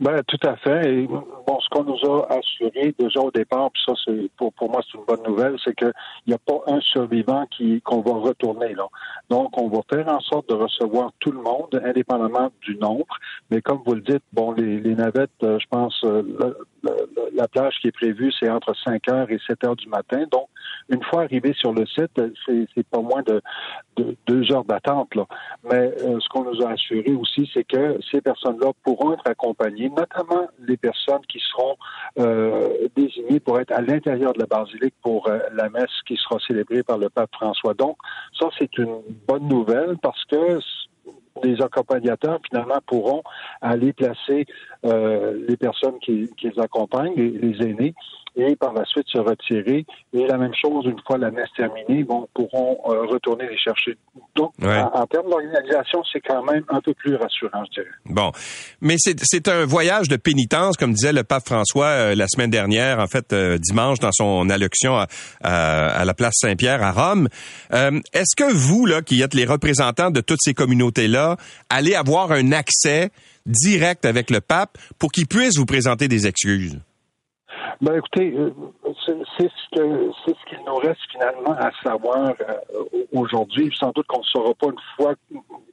Ben, 0.00 0.22
tout 0.26 0.38
à 0.46 0.56
fait. 0.56 0.92
Et 0.92 1.06
bon, 1.06 1.24
ce 1.60 1.68
qu'on 1.70 1.84
nous 1.84 1.98
a 2.10 2.26
assuré 2.38 2.94
déjà 2.98 3.20
au 3.20 3.30
départ, 3.30 3.70
puis 3.70 3.82
ça, 3.86 3.92
c'est 4.04 4.30
pour, 4.36 4.52
pour 4.52 4.70
moi, 4.70 4.80
c'est 4.84 4.98
une 4.98 5.04
bonne 5.04 5.22
nouvelle, 5.26 5.56
c'est 5.64 5.74
qu'il 5.74 5.92
n'y 6.26 6.34
a 6.34 6.38
pas 6.38 6.60
un 6.66 6.80
survivant 6.80 7.46
qui 7.50 7.80
qu'on 7.82 8.00
va 8.00 8.12
retourner 8.12 8.74
là. 8.74 8.86
Donc, 9.30 9.60
on 9.60 9.68
va 9.68 9.80
faire 9.90 10.08
en 10.08 10.20
sorte 10.20 10.48
de 10.48 10.54
recevoir 10.54 11.12
tout 11.20 11.32
le 11.32 11.40
monde, 11.40 11.80
indépendamment 11.84 12.50
du 12.62 12.76
nombre. 12.76 13.16
Mais 13.50 13.60
comme 13.60 13.80
vous 13.84 13.94
le 13.94 14.02
dites, 14.02 14.22
bon, 14.32 14.52
les, 14.52 14.94
navettes, 14.94 15.30
euh, 15.42 15.58
je 15.58 15.66
pense, 15.68 16.00
euh, 16.04 16.22
la 17.34 17.48
plage 17.48 17.74
qui 17.80 17.88
est 17.88 17.92
prévue, 17.92 18.32
c'est 18.38 18.48
entre 18.48 18.74
5 18.84 19.08
heures 19.10 19.30
et 19.30 19.38
7 19.46 19.64
heures 19.64 19.76
du 19.76 19.88
matin. 19.88 20.24
Donc, 20.30 20.48
une 20.88 21.02
fois 21.02 21.22
arrivé 21.22 21.52
sur 21.54 21.72
le 21.72 21.86
site, 21.86 22.20
c'est 22.46 22.86
pas 22.88 23.00
moins 23.00 23.22
de, 23.22 23.42
de, 23.96 24.16
deux 24.26 24.52
heures 24.52 24.64
d'attente. 24.64 25.14
Là. 25.14 25.26
Mais 25.64 25.92
euh, 26.02 26.18
ce 26.20 26.28
qu'on 26.28 26.44
nous 26.44 26.62
a 26.64 26.70
assuré 26.70 27.12
aussi, 27.12 27.50
c'est 27.52 27.64
que 27.64 27.98
ces 28.10 28.20
personnes-là 28.20 28.72
pourront 28.84 29.14
être 29.14 29.26
accompagnées, 29.26 29.65
notamment 29.70 30.48
les 30.60 30.76
personnes 30.76 31.24
qui 31.28 31.40
seront 31.40 31.76
euh, 32.18 32.88
désignées 32.96 33.40
pour 33.40 33.60
être 33.60 33.72
à 33.72 33.80
l'intérieur 33.80 34.32
de 34.32 34.40
la 34.40 34.46
basilique 34.46 34.94
pour 35.02 35.28
euh, 35.28 35.38
la 35.54 35.68
messe 35.68 36.02
qui 36.06 36.16
sera 36.16 36.38
célébrée 36.46 36.82
par 36.82 36.98
le 36.98 37.08
pape 37.08 37.30
François. 37.32 37.74
Donc, 37.74 37.96
ça, 38.38 38.48
c'est 38.58 38.76
une 38.78 39.00
bonne 39.26 39.48
nouvelle 39.48 39.96
parce 40.02 40.24
que 40.24 40.60
les 41.42 41.60
accompagnateurs, 41.60 42.40
finalement, 42.48 42.78
pourront 42.86 43.22
aller 43.60 43.92
placer 43.92 44.46
euh, 44.84 45.44
les 45.48 45.56
personnes 45.56 45.98
qui, 46.00 46.30
qui 46.36 46.48
les 46.48 46.58
accompagnent, 46.58 47.14
les, 47.14 47.62
aînés, 47.62 47.94
et 48.36 48.54
par 48.56 48.72
la 48.74 48.84
suite 48.84 49.06
se 49.08 49.18
retirer. 49.18 49.86
Et 50.12 50.26
la 50.26 50.36
même 50.36 50.52
chose, 50.54 50.84
une 50.84 51.00
fois 51.06 51.18
la 51.18 51.30
messe 51.30 51.48
terminée, 51.56 52.04
bon, 52.04 52.28
pourront 52.34 52.78
euh, 52.86 53.06
retourner 53.06 53.48
les 53.48 53.58
chercher. 53.58 53.96
Donc, 54.34 54.52
en, 54.62 55.06
termes 55.06 55.30
d'organisation, 55.30 56.02
c'est 56.12 56.20
quand 56.20 56.42
même 56.44 56.62
un 56.68 56.80
peu 56.80 56.92
plus 56.94 57.16
rassurant, 57.16 57.64
je 57.66 57.80
dirais. 57.80 57.94
Bon, 58.04 58.32
mais 58.80 58.96
c'est 58.98 59.48
un 59.48 59.64
voyage 59.64 60.08
de 60.08 60.16
pénitence, 60.16 60.76
comme 60.76 60.92
disait 60.92 61.12
le 61.12 61.24
pape 61.24 61.46
François 61.46 61.86
euh, 61.86 62.14
la 62.14 62.28
semaine 62.28 62.50
dernière, 62.50 63.00
en 63.00 63.06
fait, 63.06 63.34
dimanche, 63.34 63.98
dans 64.00 64.12
son 64.12 64.50
allocution 64.50 64.96
à, 64.96 65.06
à, 65.42 66.04
la 66.04 66.14
place 66.14 66.34
Saint-Pierre 66.36 66.82
à 66.82 66.92
Rome. 66.92 67.28
Est-ce 67.70 68.36
que 68.36 68.52
vous, 68.52 68.86
là, 68.86 69.02
qui 69.02 69.22
êtes 69.22 69.34
les 69.34 69.44
représentants 69.44 70.10
de 70.10 70.20
toutes 70.20 70.40
ces 70.42 70.54
communautés-là, 70.54 71.36
allez 71.70 71.94
avoir 71.94 72.32
un 72.32 72.52
accès 72.52 73.10
direct 73.46 74.04
avec 74.04 74.30
le 74.30 74.40
pape 74.40 74.76
pour 74.98 75.12
qu'il 75.12 75.26
puisse 75.26 75.56
vous 75.56 75.66
présenter 75.66 76.08
des 76.08 76.26
excuses? 76.26 76.78
Ben 77.82 77.94
écoutez, 77.96 78.32
euh, 78.34 78.50
c'est 79.04 79.50
ce 79.50 79.76
que 79.76 80.10
c'est 80.24 80.34
ce 80.34 80.44
qu'il 80.48 80.64
nous 80.66 80.76
reste 80.76 81.00
finalement 81.10 81.52
à 81.52 81.70
savoir 81.82 82.32
euh, 82.40 82.84
aujourd'hui. 83.12 83.70
Sans 83.78 83.90
doute 83.90 84.06
qu'on 84.06 84.20
ne 84.20 84.24
saura 84.24 84.54
pas 84.54 84.68
une 84.68 84.80
fois 84.96 85.14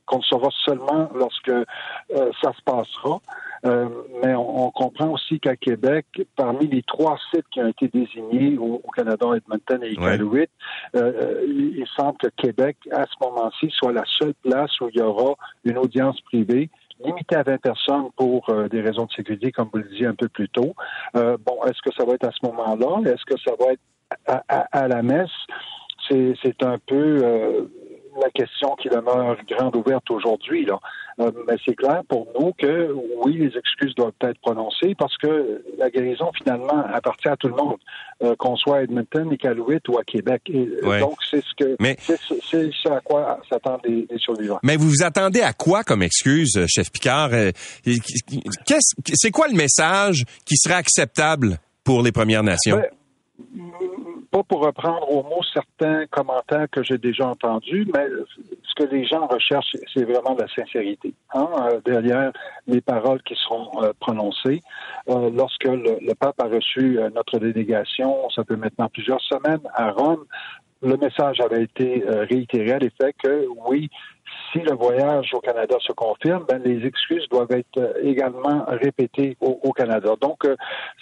qu'on 0.05 0.17
le 0.17 0.23
saura 0.23 0.49
seulement 0.65 1.09
lorsque 1.15 1.47
euh, 1.49 1.63
ça 2.09 2.51
se 2.51 2.61
passera. 2.65 3.19
mais 4.21 4.35
on, 4.35 4.69
comprend 4.71 5.11
aussi 5.11 5.39
qu'à 5.39 5.55
Québec, 5.55 6.05
parmi 6.35 6.67
les 6.67 6.83
trois 6.83 7.17
sites 7.33 7.47
qui 7.51 7.61
ont 7.61 7.67
été 7.67 7.87
désignés 7.87 8.57
au, 8.57 8.81
Canada, 8.93 9.27
Edmonton 9.37 9.81
et 9.81 9.93
Iqaluit, 9.93 10.49
il, 10.93 11.77
il 11.77 11.87
semble 11.95 12.17
que 12.17 12.27
Québec, 12.35 12.75
à 12.91 13.05
ce 13.05 13.15
moment-ci, 13.21 13.69
soit 13.69 13.93
la 13.93 14.03
seule 14.19 14.33
place 14.43 14.77
où 14.81 14.89
il 14.89 14.97
y 14.97 15.01
aura 15.01 15.35
une 15.63 15.77
audience 15.77 16.19
privée 16.21 16.69
limité 17.03 17.35
à 17.35 17.43
20 17.43 17.61
personnes 17.61 18.09
pour 18.15 18.49
euh, 18.49 18.67
des 18.67 18.81
raisons 18.81 19.05
de 19.05 19.11
sécurité, 19.11 19.51
comme 19.51 19.69
vous 19.71 19.79
le 19.79 19.89
disiez 19.89 20.07
un 20.07 20.15
peu 20.15 20.29
plus 20.29 20.49
tôt. 20.49 20.73
Euh, 21.15 21.37
bon, 21.45 21.63
est-ce 21.65 21.81
que 21.81 21.93
ça 21.95 22.05
va 22.05 22.13
être 22.13 22.27
à 22.27 22.31
ce 22.31 22.45
moment-là? 22.45 23.11
Est-ce 23.11 23.25
que 23.25 23.39
ça 23.39 23.51
va 23.59 23.73
être 23.73 23.81
à, 24.71 24.87
la 24.87 25.01
messe? 25.01 25.29
C'est 26.09 26.63
un 26.63 26.77
peu 26.85 27.21
euh, 27.23 27.65
la 28.21 28.29
question 28.29 28.75
qui 28.75 28.89
demeure 28.89 29.37
grande 29.49 29.75
ouverte 29.75 30.09
aujourd'hui. 30.11 30.65
Là. 30.65 30.79
Euh, 31.19 31.31
mais 31.47 31.55
c'est 31.65 31.75
clair 31.75 32.01
pour 32.07 32.27
nous 32.39 32.53
que 32.57 32.91
oui, 33.23 33.37
les 33.37 33.57
excuses 33.57 33.93
doivent 33.95 34.13
être 34.21 34.39
prononcées 34.39 34.95
parce 34.97 35.15
que 35.17 35.63
la 35.77 35.89
guérison 35.89 36.31
finalement 36.35 36.85
appartient 36.91 37.27
à 37.27 37.37
tout 37.37 37.47
le 37.47 37.55
monde, 37.55 37.77
euh, 38.23 38.35
qu'on 38.37 38.55
soit 38.55 38.77
à 38.77 38.81
Edmonton, 38.83 39.31
Iqaluit 39.31 39.81
ou 39.89 39.97
à 39.97 40.03
Québec. 40.03 40.41
Et, 40.47 40.67
euh, 40.83 40.99
Donc 40.99 41.17
c'est 41.29 41.43
ce 41.43 41.53
que 41.55 41.75
c'est 42.49 42.71
ce 42.71 42.89
à 42.89 42.99
quoi 43.01 43.39
s'attendent 43.49 43.81
les, 43.85 44.07
survivants. 44.17 44.59
Mais 44.63 44.75
vous 44.75 44.89
vous 44.89 45.03
attendez 45.03 45.41
à 45.41 45.53
quoi 45.53 45.83
comme 45.83 46.01
excuse, 46.03 46.65
chef 46.67 46.91
Picard? 46.91 47.29
C'est 47.83 49.31
quoi 49.31 49.47
le 49.47 49.55
message 49.55 50.23
qui 50.45 50.57
serait 50.57 50.75
acceptable 50.75 51.57
pour 51.83 52.01
les 52.01 52.11
Premières 52.11 52.43
Nations? 52.43 52.77
Ben, 52.77 52.89
pas 54.33 54.41
pour 54.41 54.65
reprendre 54.65 55.07
au 55.11 55.21
mot 55.21 55.43
certains 55.53 56.07
commentaires 56.07 56.65
que 56.71 56.81
j'ai 56.81 56.97
déjà 56.97 57.27
entendus, 57.27 57.87
mais 57.93 58.07
ce 58.63 58.73
que 58.83 58.89
les 58.89 59.05
gens 59.05 59.27
recherchent, 59.27 59.75
c'est 59.93 60.05
vraiment 60.05 60.35
la 60.35 60.47
sincérité. 60.47 61.13
Hein, 61.35 61.47
euh, 61.59 61.79
derrière 61.85 62.31
les 62.65 62.81
paroles 62.81 63.21
qui 63.21 63.35
seront 63.35 63.69
euh, 63.83 63.93
prononcées. 63.99 64.63
Euh, 65.07 65.29
lorsque 65.29 65.65
le, 65.65 66.13
pape 66.15 66.41
a 66.41 66.45
reçu 66.45 66.99
notre 67.13 67.37
délégation, 67.37 68.27
ça 68.35 68.43
fait 68.43 68.55
maintenant 68.55 68.89
plusieurs 68.89 69.21
semaines, 69.21 69.61
à 69.75 69.91
Rome, 69.91 70.25
le 70.81 70.97
message 70.97 71.39
avait 71.39 71.63
été 71.63 72.03
réitéré 72.07 72.71
à 72.73 72.79
l'effet 72.79 73.13
que 73.23 73.45
oui, 73.67 73.89
si 74.53 74.59
le 74.59 74.73
voyage 74.75 75.33
au 75.33 75.39
Canada 75.39 75.75
se 75.81 75.91
confirme, 75.91 76.45
ben, 76.47 76.61
les 76.63 76.85
excuses 76.85 77.27
doivent 77.29 77.51
être 77.51 77.77
euh, 77.77 77.93
également 78.03 78.63
répétées 78.67 79.35
au, 79.41 79.73
Canada. 79.73 80.13
Donc, 80.21 80.45
euh, 80.45 80.55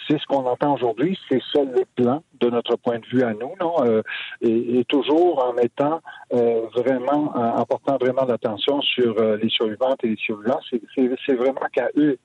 c'est 0.08 0.18
ce 0.18 0.26
qu'on 0.26 0.46
entend 0.46 0.74
aujourd'hui. 0.74 1.18
C'est 1.28 1.42
ça 1.52 1.62
le 1.62 1.84
plan 1.94 2.22
de 2.40 2.48
notre 2.48 2.76
point 2.76 2.98
de 2.98 3.06
vue 3.06 3.22
à 3.22 3.34
nous, 3.34 3.52
non? 3.60 3.74
Euh, 3.84 4.02
et, 4.40 4.84
toujours 4.88 5.44
en 5.44 5.52
mettant 5.52 6.00
vraiment, 6.30 7.32
en 7.34 7.64
portant 7.64 7.96
vraiment 7.98 8.24
l'attention 8.24 8.80
sur 8.82 9.14
les 9.36 9.48
survivantes 9.48 10.02
et 10.02 10.08
les 10.08 10.16
survivants. 10.16 10.60
C'est 10.68 11.34
vraiment 11.34 11.66
qu'à 11.72 11.88
eux 11.96 12.18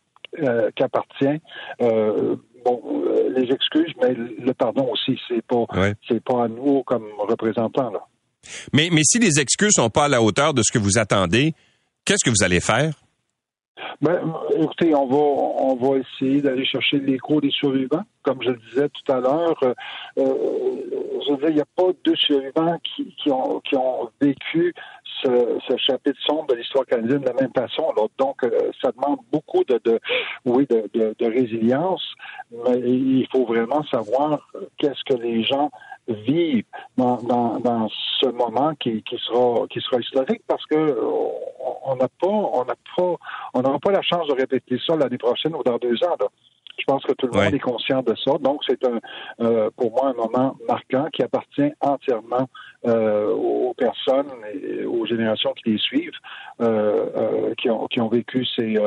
qu'appartient 0.76 1.40
bon, 1.80 3.04
les 3.30 3.52
excuses, 3.52 3.94
mais 4.02 4.14
le 4.14 4.54
pardon 4.54 4.90
aussi, 4.92 5.20
c'est 5.28 5.46
pas, 5.46 5.66
c'est 6.08 6.24
pas 6.24 6.46
à 6.46 6.48
nous 6.48 6.84
comme 6.84 7.06
représentants 7.20 7.92
là. 7.92 8.02
Mais, 8.74 8.90
mais 8.92 9.02
si 9.04 9.20
les 9.20 9.40
excuses 9.40 9.74
sont 9.74 9.90
pas 9.90 10.06
à 10.06 10.10
la 10.10 10.22
hauteur 10.22 10.54
de 10.54 10.62
ce 10.64 10.72
que 10.72 10.80
vous 10.80 10.98
attendez, 10.98 11.54
qu'est-ce 12.06 12.24
que 12.24 12.30
vous 12.30 12.44
allez 12.44 12.60
faire? 12.60 12.94
Ben, 14.02 14.20
écoutez, 14.56 14.94
on 14.94 15.08
va, 15.08 15.18
on 15.18 15.76
va 15.76 15.98
essayer 15.98 16.42
d'aller 16.42 16.66
chercher 16.66 17.00
l'écho 17.00 17.42
des 17.42 17.52
survivants. 17.52 18.04
Comme 18.24 18.42
je 18.42 18.50
le 18.50 18.60
disais 18.70 18.90
tout 18.90 19.12
à 19.12 19.20
l'heure, 19.20 19.58
euh, 19.64 19.74
je 20.18 21.34
veux 21.34 21.50
il 21.50 21.56
n'y 21.56 21.62
a 21.62 21.66
pas 21.76 21.88
deux 22.04 22.16
survivants 22.16 22.78
qui, 22.84 23.16
qui, 23.22 23.32
ont, 23.32 23.60
qui 23.62 23.76
ont 23.76 24.10
vécu 24.22 24.74
ce, 25.24 25.78
chapitre 25.78 26.20
sombre 26.26 26.48
de 26.48 26.56
l'histoire 26.56 26.86
canadienne 26.86 27.22
de 27.22 27.28
la 27.28 27.34
même 27.34 27.52
façon. 27.56 27.94
Donc, 28.18 28.44
euh, 28.44 28.72
ça 28.82 28.92
demande 28.92 29.20
beaucoup 29.32 29.64
de, 29.64 29.80
de 29.84 30.00
oui, 30.46 30.68
de, 30.70 30.90
de, 30.94 31.26
résilience, 31.26 32.04
mais 32.52 32.80
il 32.80 33.28
faut 33.32 33.46
vraiment 33.46 33.84
savoir 33.86 34.48
qu'est-ce 34.78 35.04
que 35.06 35.20
les 35.20 35.44
gens 35.44 35.72
vivre 36.08 36.68
dans, 36.98 37.18
dans, 37.18 37.60
dans, 37.60 37.90
ce 38.20 38.28
moment 38.28 38.74
qui, 38.76 39.04
qui 39.04 39.18
sera 39.18 39.68
qui 39.68 39.80
sera 39.80 40.00
historique 40.00 40.42
parce 40.48 40.66
que 40.66 40.98
on 41.86 41.96
n'a 41.96 42.08
pas 42.08 42.28
on 42.28 42.66
n'a 42.66 42.76
pas 42.96 43.16
on 43.54 43.62
n'aura 43.62 43.80
pas 43.80 43.92
la 43.92 44.02
chance 44.02 44.28
de 44.28 44.34
répéter 44.34 44.78
ça 44.86 44.96
l'année 44.96 45.18
prochaine 45.18 45.56
ou 45.56 45.64
dans 45.64 45.78
deux 45.78 46.04
ans. 46.04 46.16
Là. 46.20 46.28
Je 46.78 46.84
pense 46.86 47.04
que 47.04 47.14
tout 47.14 47.28
le 47.28 47.40
monde 47.40 47.54
est 47.54 47.60
conscient 47.60 48.02
de 48.04 48.16
ça. 48.24 48.38
Donc, 48.40 48.62
c'est 48.68 48.84
un, 48.86 49.00
euh, 49.42 49.70
pour 49.76 49.92
moi 49.92 50.10
un 50.10 50.14
moment 50.14 50.56
marquant 50.68 51.08
qui 51.12 51.24
appartient 51.24 51.72
entièrement 51.82 52.48
euh, 52.86 53.32
aux 53.32 53.74
personnes 53.74 54.30
et 54.54 54.86
aux 54.86 55.06
générations 55.06 55.54
qui 55.54 55.72
les 55.72 55.78
suivent, 55.80 56.12
euh, 56.62 57.08
euh 57.16 57.56
qui, 57.56 57.70
ont, 57.70 57.88
qui 57.88 58.00
ont 58.00 58.10
vécu 58.10 58.46
ces, 58.46 58.78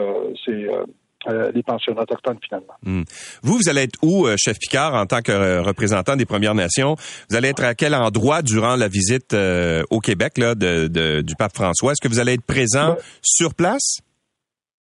euh, 1.29 1.53
les 1.55 1.63
pensionnats 1.63 2.03
autochtones 2.03 2.39
finalement. 2.43 2.75
Hmm. 2.83 3.03
Vous, 3.43 3.57
vous 3.57 3.69
allez 3.69 3.83
être 3.83 3.99
où, 4.03 4.27
chef 4.37 4.59
Picard, 4.59 4.95
en 4.95 5.07
tant 5.07 5.21
que 5.21 5.61
représentant 5.61 6.17
des 6.17 6.27
Premières 6.27 6.55
Nations? 6.55 6.97
Vous 7.29 7.37
allez 7.37 7.49
être 7.49 7.65
à 7.65 7.75
quel 7.75 7.95
endroit 7.95 8.43
durant 8.43 8.77
la 8.77 8.89
visite 8.89 9.35
au 9.91 10.01
Québec 10.01 10.39
là, 10.39 10.55
de, 10.55 11.21
du 11.21 11.35
pape 11.37 11.55
François? 11.55 11.93
Est-ce 11.93 12.01
que 12.01 12.13
vous 12.13 12.21
allez 12.21 12.35
être 12.35 12.45
présent 12.45 12.95
ben 12.95 12.97
sur 13.23 13.55
place? 13.55 14.01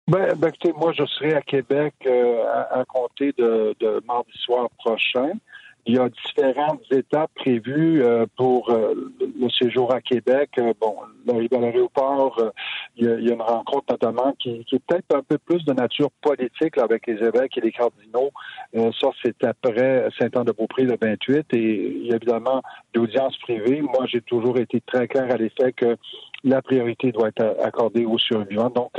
ben, 0.08 0.36
ben, 0.36 0.50
écoutez, 0.50 0.74
moi, 0.78 0.94
je 0.98 1.06
serai 1.06 1.34
à 1.34 1.42
Québec 1.42 1.94
à, 2.08 2.84
compter 2.88 3.34
de, 3.38 3.76
de 3.80 4.04
mardi 4.06 4.32
soir 4.44 4.70
prochain. 4.78 5.32
Il 5.88 5.96
y 5.96 6.00
a 6.00 6.10
différentes 6.10 6.82
étapes 6.92 7.32
prévues 7.36 8.04
euh, 8.04 8.26
pour 8.36 8.72
euh, 8.72 9.14
le 9.20 9.50
séjour 9.50 9.94
à 9.94 10.02
Québec. 10.02 10.50
Euh, 10.58 10.74
bon, 10.82 10.96
à 11.30 11.60
l'aéroport, 11.60 12.42
il, 12.98 13.06
y 13.06 13.30
a 13.30 13.34
une 13.34 13.42
rencontre 13.42 13.86
notamment 13.92 14.34
qui, 14.40 14.66
est 14.72 14.80
peut-être 14.88 15.16
un 15.16 15.22
peu 15.22 15.38
plus 15.38 15.64
de 15.64 15.74
nature 15.74 16.10
politique 16.22 16.80
avec 16.80 17.06
les 17.06 17.24
évêques 17.24 17.58
et 17.58 17.62
les 17.62 17.72
cardinaux. 17.72 18.32
ça, 18.74 19.10
c'est 19.24 19.44
après 19.44 20.08
Saint-Anne-de-Beaupré 20.20 20.84
le 20.84 20.98
28 21.00 21.54
et 21.54 21.58
il 21.58 22.08
y 22.08 22.14
a 22.14 22.16
évidemment 22.16 22.64
l'audience 22.96 23.38
privée. 23.38 23.82
Moi, 23.82 24.06
j'ai 24.08 24.22
toujours 24.22 24.58
été 24.58 24.82
très 24.82 25.08
clair 25.08 25.32
à 25.32 25.38
l'effet 25.38 25.72
que 25.72 25.98
la 26.44 26.62
priorité 26.64 27.12
doit 27.12 27.28
être 27.28 27.58
accordée 27.64 28.06
aux 28.06 28.18
survivants. 28.18 28.72
Donc, 28.72 28.92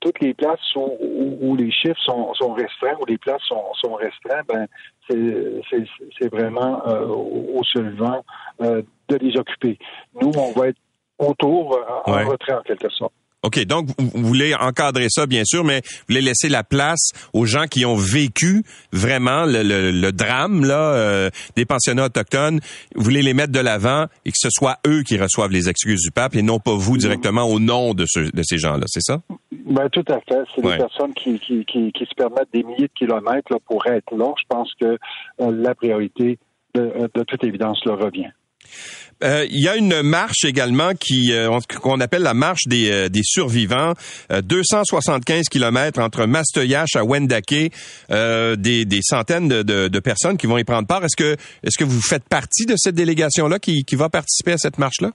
toutes 0.00 0.20
les 0.20 0.34
places 0.34 0.60
où, 0.76 1.56
les 1.56 1.70
chiffres 1.70 2.00
sont, 2.04 2.52
restreints, 2.54 2.96
où 3.00 3.06
les 3.06 3.18
places 3.18 3.42
sont, 3.48 3.64
sont 3.74 3.94
restreints, 3.94 4.42
ben, 4.48 4.66
c'est 5.08 6.28
vraiment 6.30 6.86
euh, 6.86 7.06
aux 7.06 7.64
survivants 7.64 8.24
euh, 8.60 8.82
de 9.08 9.16
les 9.16 9.36
occuper. 9.38 9.78
Nous, 10.20 10.30
on 10.36 10.52
va 10.58 10.68
être 10.68 10.78
autour, 11.18 11.74
euh, 11.74 11.82
en 12.04 12.28
retrait 12.28 12.54
en 12.54 12.62
quelque 12.62 12.88
sorte. 12.90 13.12
OK, 13.44 13.64
donc 13.66 13.88
vous 13.98 14.26
voulez 14.26 14.52
encadrer 14.56 15.06
ça, 15.08 15.26
bien 15.26 15.44
sûr, 15.44 15.62
mais 15.62 15.80
vous 15.84 16.04
voulez 16.08 16.20
laisser 16.20 16.48
la 16.48 16.64
place 16.64 17.12
aux 17.32 17.46
gens 17.46 17.66
qui 17.66 17.84
ont 17.86 17.94
vécu 17.94 18.64
vraiment 18.92 19.44
le, 19.46 20.10
drame 20.10 20.64
là, 20.64 20.92
euh, 20.94 21.30
des 21.54 21.64
pensionnats 21.64 22.06
autochtones. 22.06 22.60
Vous 22.96 23.04
voulez 23.04 23.22
les 23.22 23.34
mettre 23.34 23.52
de 23.52 23.60
l'avant 23.60 24.06
et 24.24 24.32
que 24.32 24.36
ce 24.38 24.48
soit 24.50 24.78
eux 24.88 25.04
qui 25.04 25.16
reçoivent 25.18 25.52
les 25.52 25.68
excuses 25.68 26.02
du 26.02 26.10
pape 26.10 26.34
et 26.34 26.42
non 26.42 26.58
pas 26.58 26.74
vous 26.74 26.96
directement 26.96 27.44
au 27.44 27.60
nom 27.60 27.94
de, 27.94 28.06
de 28.16 28.42
ces 28.42 28.58
gens-là, 28.58 28.86
c'est 28.88 29.02
ça? 29.02 29.20
Ben, 29.68 29.88
tout 29.90 30.04
à 30.08 30.20
fait. 30.20 30.44
C'est 30.54 30.62
des 30.62 30.76
personnes 30.76 31.12
qui, 31.14 31.38
qui, 31.38 31.64
qui, 31.64 32.06
se 32.06 32.14
permettent 32.16 32.52
des 32.52 32.62
milliers 32.62 32.88
de 32.88 32.98
kilomètres 32.98 33.52
là, 33.52 33.58
pour 33.66 33.86
être 33.86 34.16
là. 34.16 34.32
Je 34.38 34.44
pense 34.48 34.72
que 34.80 34.86
euh, 34.86 34.96
la 35.38 35.74
priorité, 35.74 36.38
de, 36.74 37.10
de 37.14 37.22
toute 37.24 37.44
évidence, 37.44 37.84
leur 37.84 37.98
revient. 37.98 38.30
Euh, 39.24 39.46
il 39.50 39.62
y 39.62 39.68
a 39.68 39.76
une 39.76 40.02
marche 40.02 40.44
également 40.44 40.92
qui 40.94 41.32
euh, 41.32 41.58
qu'on 41.80 42.00
appelle 42.00 42.22
la 42.22 42.34
marche 42.34 42.66
des, 42.66 42.90
euh, 42.90 43.08
des 43.08 43.22
survivants. 43.24 43.94
275 44.30 45.46
kilomètres 45.50 46.00
entre 46.00 46.26
Mastoyache 46.26 46.94
à 46.94 47.04
Wendake. 47.04 47.72
Des, 48.08 48.84
des, 48.84 49.00
centaines 49.02 49.48
de, 49.48 49.62
de, 49.62 49.88
de, 49.88 50.00
personnes 50.00 50.36
qui 50.36 50.46
vont 50.46 50.58
y 50.58 50.64
prendre 50.64 50.86
part. 50.86 51.04
Est-ce 51.04 51.16
que 51.16 51.36
est-ce 51.62 51.78
que 51.78 51.84
vous 51.84 52.00
faites 52.00 52.28
partie 52.28 52.66
de 52.66 52.74
cette 52.76 52.94
délégation-là 52.94 53.58
qui, 53.58 53.84
qui 53.84 53.96
va 53.96 54.08
participer 54.08 54.52
à 54.52 54.58
cette 54.58 54.78
marche-là? 54.78 55.10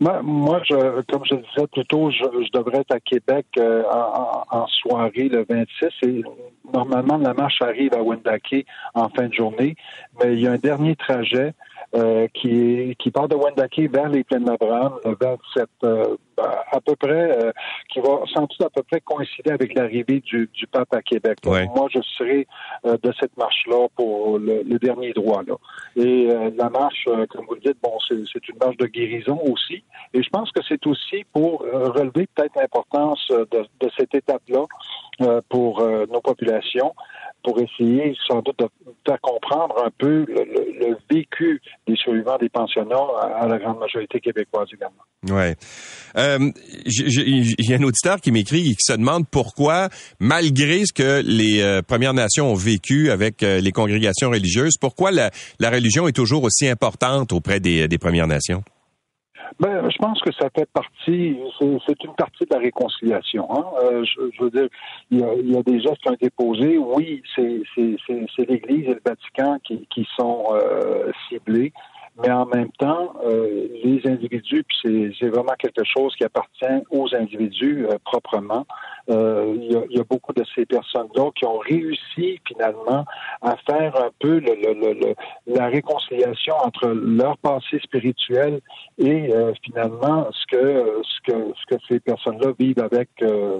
Moi, 0.00 0.62
je, 0.66 1.02
comme 1.02 1.24
je 1.26 1.34
le 1.34 1.42
disais 1.42 1.66
plus 1.66 1.84
tôt, 1.84 2.10
je, 2.10 2.50
devrais 2.52 2.78
être 2.78 2.94
à 2.94 3.00
Québec 3.00 3.46
en, 3.58 4.44
en, 4.50 4.66
soirée 4.66 5.28
le 5.28 5.44
26 5.46 6.08
et 6.08 6.22
normalement 6.72 7.18
la 7.18 7.34
marche 7.34 7.60
arrive 7.60 7.92
à 7.92 8.02
Wendake 8.02 8.64
en 8.94 9.10
fin 9.10 9.28
de 9.28 9.34
journée, 9.34 9.76
mais 10.18 10.32
il 10.32 10.40
y 10.40 10.46
a 10.46 10.52
un 10.52 10.56
dernier 10.56 10.96
trajet 10.96 11.52
euh, 11.96 12.28
qui, 12.34 12.94
qui 13.00 13.10
part 13.10 13.26
de 13.26 13.34
Wendake 13.34 13.90
vers 13.90 14.08
les 14.08 14.22
plaines 14.22 14.44
d'Abraham 14.44 14.92
le 15.04 15.16
27, 15.20 15.68
euh, 15.82 16.16
à 16.36 16.80
peu 16.80 16.94
près, 16.94 17.36
euh, 17.36 17.50
qui 17.92 17.98
va 17.98 18.20
sans 18.32 18.42
doute 18.42 18.62
à 18.62 18.70
peu 18.70 18.84
près 18.84 19.00
coïncider 19.00 19.50
avec 19.50 19.74
l'arrivée 19.74 20.20
du, 20.20 20.48
du, 20.54 20.68
pape 20.68 20.94
à 20.94 21.02
Québec. 21.02 21.38
Moi, 21.44 21.88
je 21.92 22.00
serai 22.16 22.46
de 22.84 23.12
cette 23.18 23.36
marche-là 23.36 23.88
pour 23.96 24.38
le, 24.38 24.78
dernier 24.78 25.12
droit. 25.12 25.42
Là. 25.44 25.56
Et 25.96 26.28
la 26.56 26.70
marche, 26.70 27.06
comme 27.28 27.46
vous 27.46 27.54
le 27.54 27.60
dites, 27.60 27.78
bon, 27.82 27.98
c'est 28.08 28.48
une 28.48 28.58
marche 28.60 28.76
de 28.76 28.86
guérison 28.86 29.40
aussi. 29.50 29.82
Et 30.14 30.22
je 30.22 30.30
pense 30.30 30.52
que 30.52 30.60
c'est 30.68 30.86
aussi 30.86 31.24
pour 31.32 31.62
relever 31.62 32.28
peut-être 32.34 32.54
l'importance 32.54 33.26
de, 33.30 33.66
de, 33.80 33.90
cette 33.98 34.14
étape-là 34.14 34.64
pour 35.48 35.84
nos 35.84 36.20
populations 36.20 36.94
pour 37.42 37.58
essayer 37.60 38.16
sans 38.26 38.42
doute 38.42 38.58
de 38.58 38.68
faire 39.06 39.20
comprendre 39.20 39.82
un 39.84 39.90
peu 39.96 40.26
le, 40.28 40.96
vécu 41.10 41.60
des 41.90 41.96
survivants 41.96 42.38
des 42.38 42.48
pensionnats 42.48 42.96
à, 43.40 43.46
la 43.46 43.58
grande 43.58 43.78
majorité 43.78 44.20
québécoise 44.20 44.68
également. 44.72 45.02
Ouais. 45.28 45.56
Euh, 46.16 46.50
J'ai 46.86 47.74
un 47.74 47.82
auditeur 47.82 48.20
qui 48.20 48.32
m'écrit 48.32 48.62
qui 48.62 48.76
se 48.78 48.92
demande 48.92 49.28
pourquoi, 49.28 49.88
malgré 50.18 50.84
ce 50.84 50.92
que 50.92 51.22
les 51.24 51.60
euh, 51.60 51.82
Premières 51.82 52.14
Nations 52.14 52.50
ont 52.50 52.54
vécu 52.54 53.10
avec 53.10 53.42
euh, 53.42 53.60
les 53.60 53.72
congrégations 53.72 54.30
religieuses, 54.30 54.76
pourquoi 54.80 55.10
la, 55.10 55.30
la, 55.58 55.70
religion 55.70 56.08
est 56.08 56.12
toujours 56.12 56.44
aussi 56.44 56.68
importante 56.68 57.32
auprès 57.32 57.60
des, 57.60 57.88
des 57.88 57.98
Premières 57.98 58.26
Nations? 58.26 58.62
Ben, 59.58 59.90
je 59.90 59.98
pense 59.98 60.20
que 60.20 60.32
ça 60.32 60.48
fait 60.54 60.68
partie, 60.72 61.36
c'est 61.58 62.04
une 62.04 62.14
partie 62.14 62.44
de 62.44 62.54
la 62.54 62.58
réconciliation. 62.58 63.48
Hein. 63.50 63.64
Euh, 63.82 64.04
je, 64.04 64.42
veux 64.42 64.50
dire, 64.50 64.68
il 65.10 65.20
y, 65.20 65.24
a, 65.24 65.34
il 65.34 65.52
y, 65.52 65.56
a, 65.56 65.62
des 65.62 65.80
gestes 65.80 65.98
qui 66.02 66.08
ont 66.08 66.14
été 66.14 66.30
posés. 66.30 66.78
Oui, 66.78 67.22
c'est 67.34 67.62
l'Église 68.38 68.88
et 68.88 68.94
le 68.94 69.02
Vatican 69.04 69.58
qui, 69.64 69.86
qui 69.90 70.06
sont 70.16 70.44
euh, 70.52 71.10
ciblés, 71.28 71.72
mais 72.18 72.30
en 72.30 72.46
même 72.46 72.70
temps, 72.72 73.14
euh, 73.24 73.68
les 73.82 74.02
individus, 74.04 74.64
puis 74.64 75.14
c'est 75.18 75.28
vraiment 75.28 75.54
quelque 75.58 75.84
chose 75.84 76.14
qui 76.16 76.24
appartient 76.24 76.84
aux 76.90 77.14
individus 77.14 77.86
euh, 77.86 77.96
Euh, 79.08 79.54
il, 79.56 79.72
y 79.72 79.76
a, 79.76 79.82
il, 79.88 79.96
y 79.96 80.00
a, 80.00 80.04
beaucoup 80.04 80.32
de 80.32 80.44
ces 80.54 80.66
personnes-là 80.66 81.30
qui 81.34 81.44
ont 81.44 81.58
réussi 81.58 82.40
finalement 82.46 83.04
à 83.42 83.56
faire 83.68 83.96
un 83.96 84.10
peu 84.18 84.38
le, 84.38 84.54
le, 84.54 84.92
le, 84.92 85.14
la 85.46 85.66
réconciliation 85.66 86.54
entre 86.56 86.88
leur 86.88 87.38
passé 87.38 87.78
spirituel 87.82 88.60
et 88.98 89.30
finalement 89.64 90.28
ce 90.32 90.56
que 90.56 91.02
ce 91.02 91.32
que 91.32 91.52
ce 91.54 91.74
que 91.74 91.80
ces 91.88 92.00
personnes-là 92.00 92.52
vivent 92.58 92.80
avec 92.80 93.08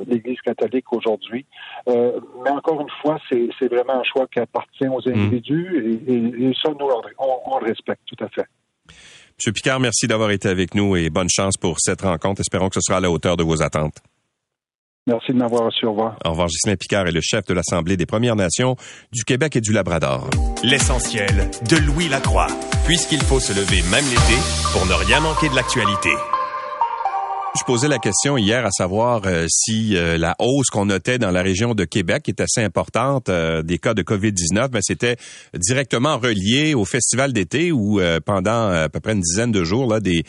l'Église 0.06 0.40
catholique 0.42 0.92
aujourd'hui. 0.92 1.46
mais 1.86 2.50
encore 2.50 2.80
une 2.80 2.90
fois, 3.02 3.18
c'est 3.30 3.68
vraiment 3.68 4.00
un 4.00 4.04
choix 4.04 4.26
qui 4.26 4.40
appartient 4.40 4.88
aux 4.88 5.00
mmh. 5.00 5.12
individus 5.12 6.00
et, 6.06 6.12
et, 6.12 6.48
et 6.48 6.54
ça, 6.62 6.70
nous, 6.70 6.86
on, 7.18 7.40
on 7.46 7.58
le 7.58 7.66
respecte 7.66 8.02
tout 8.06 8.24
à 8.24 8.28
fait. 8.28 8.46
Monsieur 9.38 9.52
Picard, 9.52 9.80
merci 9.80 10.06
d'avoir 10.06 10.30
été 10.32 10.48
avec 10.48 10.74
nous 10.74 10.96
et 10.96 11.08
bonne 11.08 11.30
chance 11.30 11.56
pour 11.56 11.80
cette 11.80 12.02
rencontre. 12.02 12.40
Espérons 12.40 12.68
que 12.68 12.74
ce 12.74 12.82
sera 12.82 12.98
à 12.98 13.00
la 13.00 13.10
hauteur 13.10 13.38
de 13.38 13.42
vos 13.42 13.62
attentes. 13.62 14.02
Merci 15.06 15.32
de 15.32 15.38
m'avoir 15.38 15.64
reçu. 15.64 15.86
Au 15.86 15.90
revoir. 15.90 16.16
Au 16.24 16.30
revoir. 16.30 16.48
Ghislain 16.48 16.76
Picard 16.76 17.06
est 17.06 17.12
le 17.12 17.20
chef 17.20 17.44
de 17.46 17.54
l'Assemblée 17.54 17.96
des 17.96 18.06
Premières 18.06 18.36
Nations 18.36 18.76
du 19.12 19.24
Québec 19.24 19.56
et 19.56 19.60
du 19.60 19.72
Labrador. 19.72 20.28
L'essentiel 20.62 21.50
de 21.68 21.76
Louis 21.76 22.08
Lacroix, 22.08 22.48
puisqu'il 22.86 23.22
faut 23.22 23.40
se 23.40 23.52
lever 23.52 23.82
même 23.90 24.04
l'été 24.04 24.38
pour 24.72 24.86
ne 24.86 24.92
rien 24.92 25.20
manquer 25.20 25.48
de 25.48 25.56
l'actualité. 25.56 26.10
Je 27.58 27.64
posais 27.64 27.88
la 27.88 27.98
question 27.98 28.38
hier 28.38 28.64
à 28.64 28.70
savoir 28.70 29.22
euh, 29.24 29.46
si 29.48 29.96
euh, 29.96 30.16
la 30.16 30.36
hausse 30.38 30.68
qu'on 30.68 30.84
notait 30.84 31.18
dans 31.18 31.32
la 31.32 31.42
région 31.42 31.74
de 31.74 31.84
Québec 31.84 32.28
est 32.28 32.40
assez 32.40 32.62
importante 32.62 33.28
euh, 33.28 33.62
des 33.62 33.78
cas 33.78 33.92
de 33.92 34.02
COVID-19, 34.02 34.68
mais 34.72 34.78
c'était 34.82 35.16
directement 35.54 36.16
relié 36.16 36.74
au 36.74 36.84
festival 36.84 37.32
d'été 37.32 37.72
où 37.72 38.00
pendant 38.24 38.68
à 38.68 38.88
peu 38.88 39.00
près 39.00 39.12
une 39.14 39.20
dizaine 39.20 39.50
de 39.50 39.64
jours, 39.64 39.92
là, 39.92 40.00
des 40.00 40.24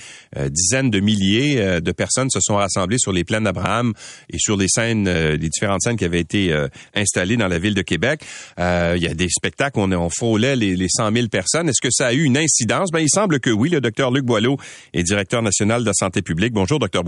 dizaines 0.49 0.89
de 0.89 0.99
milliers 0.99 1.79
de 1.81 1.91
personnes 1.91 2.29
se 2.29 2.39
sont 2.41 2.55
rassemblées 2.55 2.97
sur 2.97 3.11
les 3.11 3.23
plaines 3.23 3.43
d'Abraham 3.43 3.93
et 4.31 4.37
sur 4.39 4.57
les 4.57 4.67
scènes, 4.67 5.09
les 5.09 5.49
différentes 5.49 5.81
scènes 5.83 5.97
qui 5.97 6.05
avaient 6.05 6.19
été 6.19 6.53
installées 6.95 7.37
dans 7.37 7.47
la 7.47 7.59
ville 7.59 7.73
de 7.73 7.81
Québec. 7.81 8.21
Il 8.57 9.01
y 9.01 9.07
a 9.07 9.13
des 9.13 9.29
spectacles 9.29 9.79
on, 9.79 9.91
on 9.91 10.09
frôlait 10.09 10.55
les, 10.55 10.75
les 10.75 10.89
100 10.89 11.11
000 11.13 11.27
personnes. 11.27 11.69
Est-ce 11.69 11.81
que 11.81 11.91
ça 11.91 12.07
a 12.07 12.13
eu 12.13 12.23
une 12.23 12.37
incidence? 12.37 12.89
Ben, 12.91 12.99
il 12.99 13.09
semble 13.09 13.39
que 13.39 13.49
oui. 13.49 13.69
Le 13.69 13.81
docteur 13.81 14.11
Luc 14.11 14.25
Boileau 14.25 14.57
est 14.93 15.03
directeur 15.03 15.41
national 15.41 15.81
de 15.81 15.87
la 15.87 15.93
santé 15.93 16.21
publique. 16.21 16.53
Bonjour, 16.53 16.79
docteur. 16.79 17.03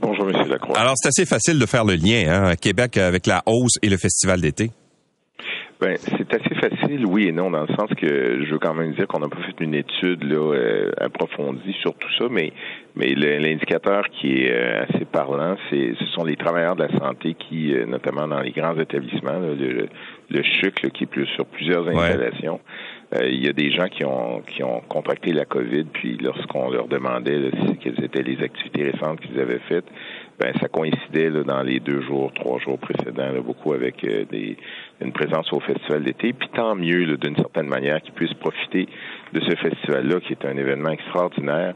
Bonjour, 0.00 0.28
M. 0.30 0.48
Lacroix. 0.48 0.78
Alors, 0.78 0.94
c'est 0.96 1.08
assez 1.08 1.26
facile 1.26 1.58
de 1.58 1.66
faire 1.66 1.84
le 1.84 1.94
lien, 1.94 2.24
hein, 2.28 2.56
Québec 2.56 2.96
avec 2.96 3.26
la 3.26 3.42
hausse 3.46 3.78
et 3.82 3.88
le 3.88 3.96
festival 3.96 4.40
d'été. 4.40 4.70
Ben, 5.80 5.96
c'est 5.96 6.34
assez 6.34 6.54
facile, 6.56 7.06
oui 7.06 7.28
et 7.28 7.32
non, 7.32 7.52
dans 7.52 7.60
le 7.60 7.68
sens 7.68 7.88
que 7.96 8.44
je 8.44 8.50
veux 8.50 8.58
quand 8.58 8.74
même 8.74 8.94
dire 8.94 9.06
qu'on 9.06 9.20
n'a 9.20 9.28
pas 9.28 9.40
fait 9.46 9.60
une 9.60 9.74
étude 9.74 10.24
là, 10.24 10.52
euh, 10.52 10.90
approfondie 11.00 11.72
sur 11.80 11.94
tout 11.94 12.08
ça, 12.18 12.24
mais 12.28 12.52
mais 12.96 13.14
l'indicateur 13.14 14.02
qui 14.10 14.42
est 14.42 14.50
euh, 14.50 14.82
assez 14.82 15.04
parlant, 15.04 15.56
c'est 15.70 15.94
ce 16.00 16.06
sont 16.06 16.24
les 16.24 16.34
travailleurs 16.34 16.74
de 16.74 16.82
la 16.82 16.98
santé 16.98 17.34
qui, 17.34 17.72
euh, 17.72 17.86
notamment 17.86 18.26
dans 18.26 18.40
les 18.40 18.50
grands 18.50 18.76
établissements, 18.76 19.38
le, 19.38 19.86
le 20.30 20.42
CHUC 20.42 20.90
qui 20.92 21.04
est 21.04 21.06
plus 21.06 21.26
sur 21.36 21.46
plusieurs 21.46 21.86
installations, 21.86 22.58
il 23.12 23.44
y 23.44 23.48
a 23.48 23.52
des 23.52 23.70
gens 23.70 23.88
qui 23.88 24.04
ont 24.04 24.42
qui 24.42 24.62
ont 24.62 24.80
contracté 24.88 25.32
la 25.32 25.46
COVID, 25.46 25.84
puis 25.84 26.18
lorsqu'on 26.18 26.70
leur 26.70 26.88
demandait 26.88 27.50
quelles 27.80 28.04
étaient 28.04 28.22
les 28.22 28.42
activités 28.42 28.90
récentes 28.90 29.20
qu'ils 29.20 29.38
avaient 29.40 29.60
faites, 29.60 29.86
ben 30.38 30.52
ça 30.60 30.68
coïncidait 30.68 31.30
là, 31.30 31.42
dans 31.42 31.62
les 31.62 31.80
deux 31.80 32.02
jours, 32.02 32.32
trois 32.34 32.58
jours 32.58 32.78
précédents, 32.78 33.32
beaucoup 33.42 33.72
avec 33.72 34.02
des 34.02 34.56
une 35.00 35.12
présence 35.12 35.52
au 35.52 35.60
festival 35.60 36.02
d'été. 36.02 36.32
Puis 36.32 36.48
tant 36.54 36.74
mieux, 36.74 37.16
d'une 37.16 37.36
certaine 37.36 37.68
manière, 37.68 38.02
qu'ils 38.02 38.14
puissent 38.14 38.34
profiter 38.34 38.88
de 39.32 39.40
ce 39.40 39.56
festival-là, 39.56 40.20
qui 40.20 40.32
est 40.32 40.44
un 40.44 40.56
événement 40.56 40.90
extraordinaire. 40.90 41.74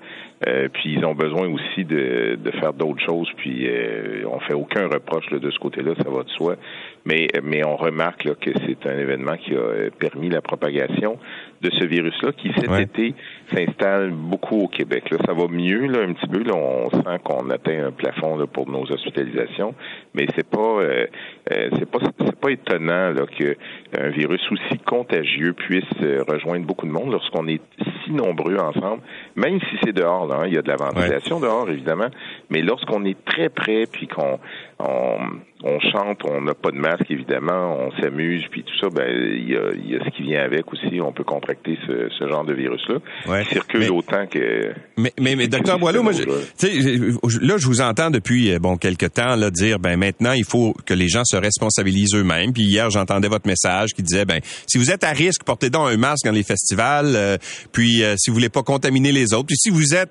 Euh, 0.49 0.69
puis 0.73 0.95
ils 0.95 1.05
ont 1.05 1.15
besoin 1.15 1.49
aussi 1.49 1.85
de, 1.85 2.37
de 2.43 2.51
faire 2.59 2.73
d'autres 2.73 3.03
choses. 3.05 3.31
Puis 3.37 3.67
euh, 3.69 4.25
on 4.27 4.41
fait 4.41 4.55
aucun 4.55 4.89
reproche 4.89 5.29
de 5.31 5.51
ce 5.51 5.59
côté-là, 5.59 5.93
ça 6.03 6.11
va 6.11 6.25
de 6.25 6.31
soi. 6.31 6.57
Mais 7.05 7.29
mais 7.43 7.65
on 7.65 7.77
remarque 7.77 8.25
là, 8.25 8.35
que 8.35 8.51
c'est 8.67 8.91
un 8.91 8.99
événement 8.99 9.37
qui 9.37 9.55
a 9.55 9.91
permis 9.99 10.31
la 10.31 10.41
propagation 10.41 11.19
de 11.61 11.71
ce 11.71 11.85
virus-là, 11.85 12.33
qui 12.33 12.53
cet 12.59 12.73
été 12.81 13.15
s'installe 13.55 14.11
beaucoup 14.11 14.63
au 14.63 14.69
Québec. 14.69 15.11
Là, 15.11 15.19
ça 15.25 15.33
va 15.33 15.47
mieux 15.49 15.87
là 15.87 16.01
un 16.01 16.13
petit 16.13 16.27
peu. 16.27 16.43
Là, 16.43 16.55
on 16.57 16.91
sent 16.91 17.19
qu'on 17.23 17.49
atteint 17.51 17.87
un 17.87 17.93
plafond 17.93 18.37
là, 18.37 18.47
pour 18.47 18.69
nos 18.69 18.91
hospitalisations, 18.91 19.75
mais 20.15 20.27
c'est 20.37 20.49
pas 20.49 20.59
euh, 20.59 21.07
euh 21.53 21.71
c'est 21.79 21.91
pas 21.91 21.99
c'est 22.19 22.41
pas 22.41 22.51
étonnant 22.51 23.11
là 23.11 23.27
que 23.27 23.57
un 23.99 24.09
virus 24.11 24.41
aussi 24.51 24.79
contagieux 24.85 25.53
puisse 25.53 25.85
euh, 26.03 26.25
rejoindre 26.27 26.67
beaucoup 26.67 26.87
de 26.87 26.93
monde 26.93 27.13
lorsqu'on 27.13 27.47
est 27.49 27.61
si 28.05 28.13
nombreux 28.13 28.57
ensemble, 28.57 29.03
même 29.37 29.61
si 29.61 29.77
c'est 29.85 29.93
dehors. 29.93 30.27
Là, 30.27 30.41
hein. 30.41 30.47
il 30.47 30.55
y 30.55 30.59
a 30.59 30.63
de 30.63 30.69
la 30.69 30.77
ventilation 30.77 31.41
dehors 31.41 31.69
évidemment, 31.71 32.09
mais 32.51 32.63
lorsqu'on 32.63 33.05
est 33.05 33.23
très 33.25 33.49
près 33.49 33.87
puis 33.91 34.09
qu'on 34.09 34.39
on, 34.79 35.19
on 35.65 35.79
chante, 35.81 36.23
on 36.25 36.41
n'a 36.41 36.55
pas 36.55 36.71
de 36.71 36.79
masque 36.79 37.11
évidemment, 37.11 37.77
on 37.79 37.93
s'amuse 38.01 38.45
puis 38.51 38.65
tout 38.65 38.77
ça, 38.81 38.89
ben 38.91 39.09
il 39.09 39.51
y 39.51 39.57
a, 39.57 39.73
y 39.75 39.97
a, 39.97 40.05
ce 40.05 40.11
qui 40.11 40.23
vient 40.23 40.43
avec 40.43 40.73
aussi. 40.73 41.01
On 41.01 41.13
peut 41.13 41.25
contracter 41.25 41.79
ce, 41.87 42.09
ce 42.19 42.29
genre 42.29 42.45
de 42.45 42.55
virus-là. 42.55 42.97
Ouais, 43.27 43.45
circule 43.45 43.91
autant 43.93 44.27
que. 44.27 44.73
Mais 44.97 45.13
mais, 45.21 45.37
mais 45.37 45.49
docteur 45.49 45.79
Boileau, 45.79 46.03
moi, 46.03 46.13
je, 46.13 46.25
là 46.25 47.57
je 47.59 47.67
vous 47.67 47.81
entends 47.81 48.11
depuis 48.11 48.53
euh, 48.53 48.59
bon 48.59 48.77
quelques 48.77 49.13
temps 49.15 49.37
là 49.37 49.51
dire 49.51 49.79
ben 49.79 49.97
maintenant 50.03 50.33
il 50.33 50.45
faut 50.45 50.75
que 50.85 50.95
les 50.95 51.09
gens 51.09 51.25
se 51.25 51.37
responsabilisent 51.37 52.15
eux-mêmes. 52.15 52.53
Puis 52.53 52.65
hier 52.65 52.91
j'entendais 52.91 53.29
votre 53.29 53.47
message 53.47 53.91
qui 53.95 54.03
disait 54.03 54.25
ben 54.25 54.41
si 54.67 54.79
vous 54.79 54.91
êtes 54.91 55.05
à 55.05 55.13
risque 55.13 55.45
portez 55.45 55.71
donc 55.71 55.89
un 55.89 55.97
masque 55.97 56.25
dans 56.25 56.33
les 56.33 56.43
festivals. 56.43 57.13
Euh, 57.15 57.37
puis 57.71 58.03
euh, 58.03 58.17
si 58.19 58.31
vous 58.31 58.35
voulez 58.35 58.49
pas 58.49 58.63
contaminer 58.63 59.13
les 59.13 59.33
autres. 59.33 59.47
Puis 59.47 59.57
si 59.57 59.71
vous 59.71 59.95
êtes 59.95 60.11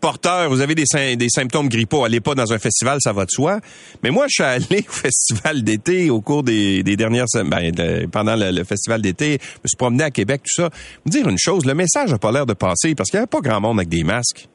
porteur, 0.00 0.48
vous 0.48 0.60
avez 0.60 0.74
des, 0.74 1.28
symptômes 1.28 1.68
grippaux, 1.68 2.04
allez 2.04 2.20
pas 2.20 2.34
dans 2.34 2.52
un 2.52 2.58
festival, 2.58 2.98
ça 3.00 3.12
va 3.12 3.24
de 3.24 3.30
soi. 3.30 3.60
Mais 4.02 4.10
moi, 4.10 4.26
je 4.28 4.34
suis 4.34 4.42
allé 4.42 4.84
au 4.88 4.92
festival 4.92 5.62
d'été 5.62 6.10
au 6.10 6.20
cours 6.20 6.42
des, 6.42 6.82
dernières 6.82 7.28
semaines, 7.28 7.74
ben, 7.74 8.08
pendant 8.10 8.36
le, 8.36 8.64
festival 8.64 9.00
d'été, 9.02 9.38
je 9.40 9.60
me 9.64 9.68
suis 9.68 9.76
promené 9.78 10.04
à 10.04 10.10
Québec, 10.10 10.42
tout 10.42 10.62
ça. 10.62 10.70
Me 11.04 11.10
dire 11.10 11.28
une 11.28 11.38
chose, 11.38 11.64
le 11.64 11.74
message 11.74 12.10
n'a 12.10 12.18
pas 12.18 12.32
l'air 12.32 12.46
de 12.46 12.54
passer 12.54 12.94
parce 12.94 13.10
qu'il 13.10 13.20
n'y 13.20 13.24
a 13.24 13.26
pas 13.26 13.40
grand 13.40 13.60
monde 13.60 13.78
avec 13.78 13.88
des 13.88 14.04
masques. 14.04 14.48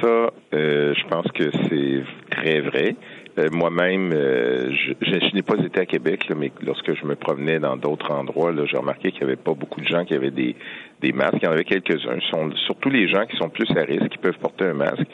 Ça, 0.00 0.30
euh, 0.54 0.94
je 0.94 1.08
pense 1.08 1.26
que 1.32 1.50
c'est 1.68 2.02
très 2.30 2.60
vrai. 2.60 2.96
Euh, 3.40 3.48
moi-même, 3.52 4.12
euh, 4.12 4.70
je, 5.00 5.34
n'ai 5.34 5.42
pas 5.42 5.54
été 5.56 5.80
à 5.80 5.86
Québec, 5.86 6.30
mais 6.36 6.52
lorsque 6.62 6.94
je 6.94 7.06
me 7.06 7.14
promenais 7.14 7.58
dans 7.58 7.76
d'autres 7.76 8.10
endroits, 8.12 8.52
j'ai 8.66 8.76
remarqué 8.76 9.12
qu'il 9.12 9.20
n'y 9.24 9.32
avait 9.32 9.42
pas 9.42 9.54
beaucoup 9.54 9.80
de 9.80 9.86
gens 9.86 10.04
qui 10.04 10.14
avaient 10.14 10.30
des, 10.30 10.56
des 11.00 11.12
masques. 11.12 11.38
Il 11.40 11.44
y 11.44 11.48
en 11.48 11.52
avait 11.52 11.64
quelques-uns. 11.64 12.20
sont 12.30 12.50
surtout 12.66 12.90
les 12.90 13.08
gens 13.08 13.24
qui 13.26 13.36
sont 13.36 13.48
plus 13.48 13.70
à 13.76 13.82
risque, 13.82 14.08
qui 14.08 14.18
peuvent 14.18 14.38
porter 14.38 14.66
un 14.66 14.74
masque. 14.74 15.06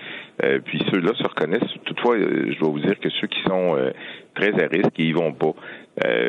Euh, 0.43 0.59
puis 0.65 0.83
ceux-là 0.91 1.13
se 1.15 1.23
reconnaissent. 1.23 1.73
Toutefois, 1.85 2.17
je 2.19 2.59
dois 2.59 2.71
vous 2.71 2.81
dire 2.81 2.99
que 2.99 3.11
ceux 3.11 3.29
qui 3.29 3.43
sont 3.47 3.77
très 4.35 4.53
à 4.61 4.67
risque, 4.67 4.93
ils 4.99 5.07
y 5.07 5.13
vont 5.13 5.33
pas. 5.33 5.55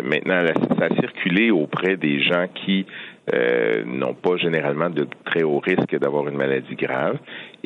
maintenant, 0.04 0.46
ça 0.78 0.86
a 0.86 0.96
circulé 1.02 1.52
auprès 1.52 1.98
des 1.98 2.22
gens 2.22 2.48
qui 2.54 2.86
n'ont 3.86 4.14
pas 4.14 4.38
généralement 4.38 4.90
de 4.90 5.08
très 5.26 5.44
haut 5.44 5.60
risque 5.60 5.98
d'avoir 5.98 6.28
une 6.28 6.38
maladie 6.38 6.76
grave. 6.76 7.18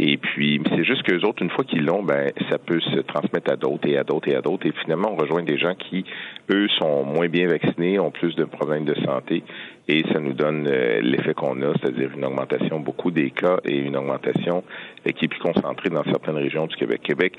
Et 0.03 0.17
puis, 0.17 0.59
c'est 0.67 0.83
juste 0.83 1.03
qu'eux 1.03 1.21
autres, 1.27 1.43
une 1.43 1.51
fois 1.51 1.63
qu'ils 1.63 1.85
l'ont, 1.85 2.01
ben, 2.01 2.31
ça 2.49 2.57
peut 2.57 2.79
se 2.79 3.01
transmettre 3.01 3.51
à 3.51 3.55
d'autres 3.55 3.87
et 3.87 3.99
à 3.99 4.03
d'autres 4.03 4.29
et 4.29 4.35
à 4.35 4.41
d'autres. 4.41 4.65
Et 4.65 4.73
finalement, 4.81 5.11
on 5.11 5.15
rejoint 5.15 5.43
des 5.43 5.59
gens 5.59 5.75
qui, 5.75 6.05
eux, 6.49 6.67
sont 6.79 7.03
moins 7.03 7.29
bien 7.29 7.47
vaccinés, 7.47 7.99
ont 7.99 8.09
plus 8.09 8.35
de 8.35 8.45
problèmes 8.45 8.83
de 8.83 8.95
santé. 9.05 9.43
Et 9.87 10.03
ça 10.11 10.19
nous 10.19 10.33
donne 10.33 10.67
euh, 10.67 11.01
l'effet 11.01 11.33
qu'on 11.33 11.61
a, 11.61 11.73
c'est-à-dire 11.73 12.11
une 12.15 12.23
augmentation 12.23 12.79
beaucoup 12.79 13.11
des 13.11 13.29
cas 13.29 13.57
et 13.65 13.77
une 13.77 13.97
augmentation 13.97 14.63
euh, 15.05 15.11
qui 15.11 15.25
est 15.25 15.27
plus 15.27 15.39
concentrée 15.39 15.89
dans 15.89 16.03
certaines 16.03 16.37
régions 16.37 16.65
du 16.65 16.75
Québec. 16.75 17.01
Québec, 17.03 17.33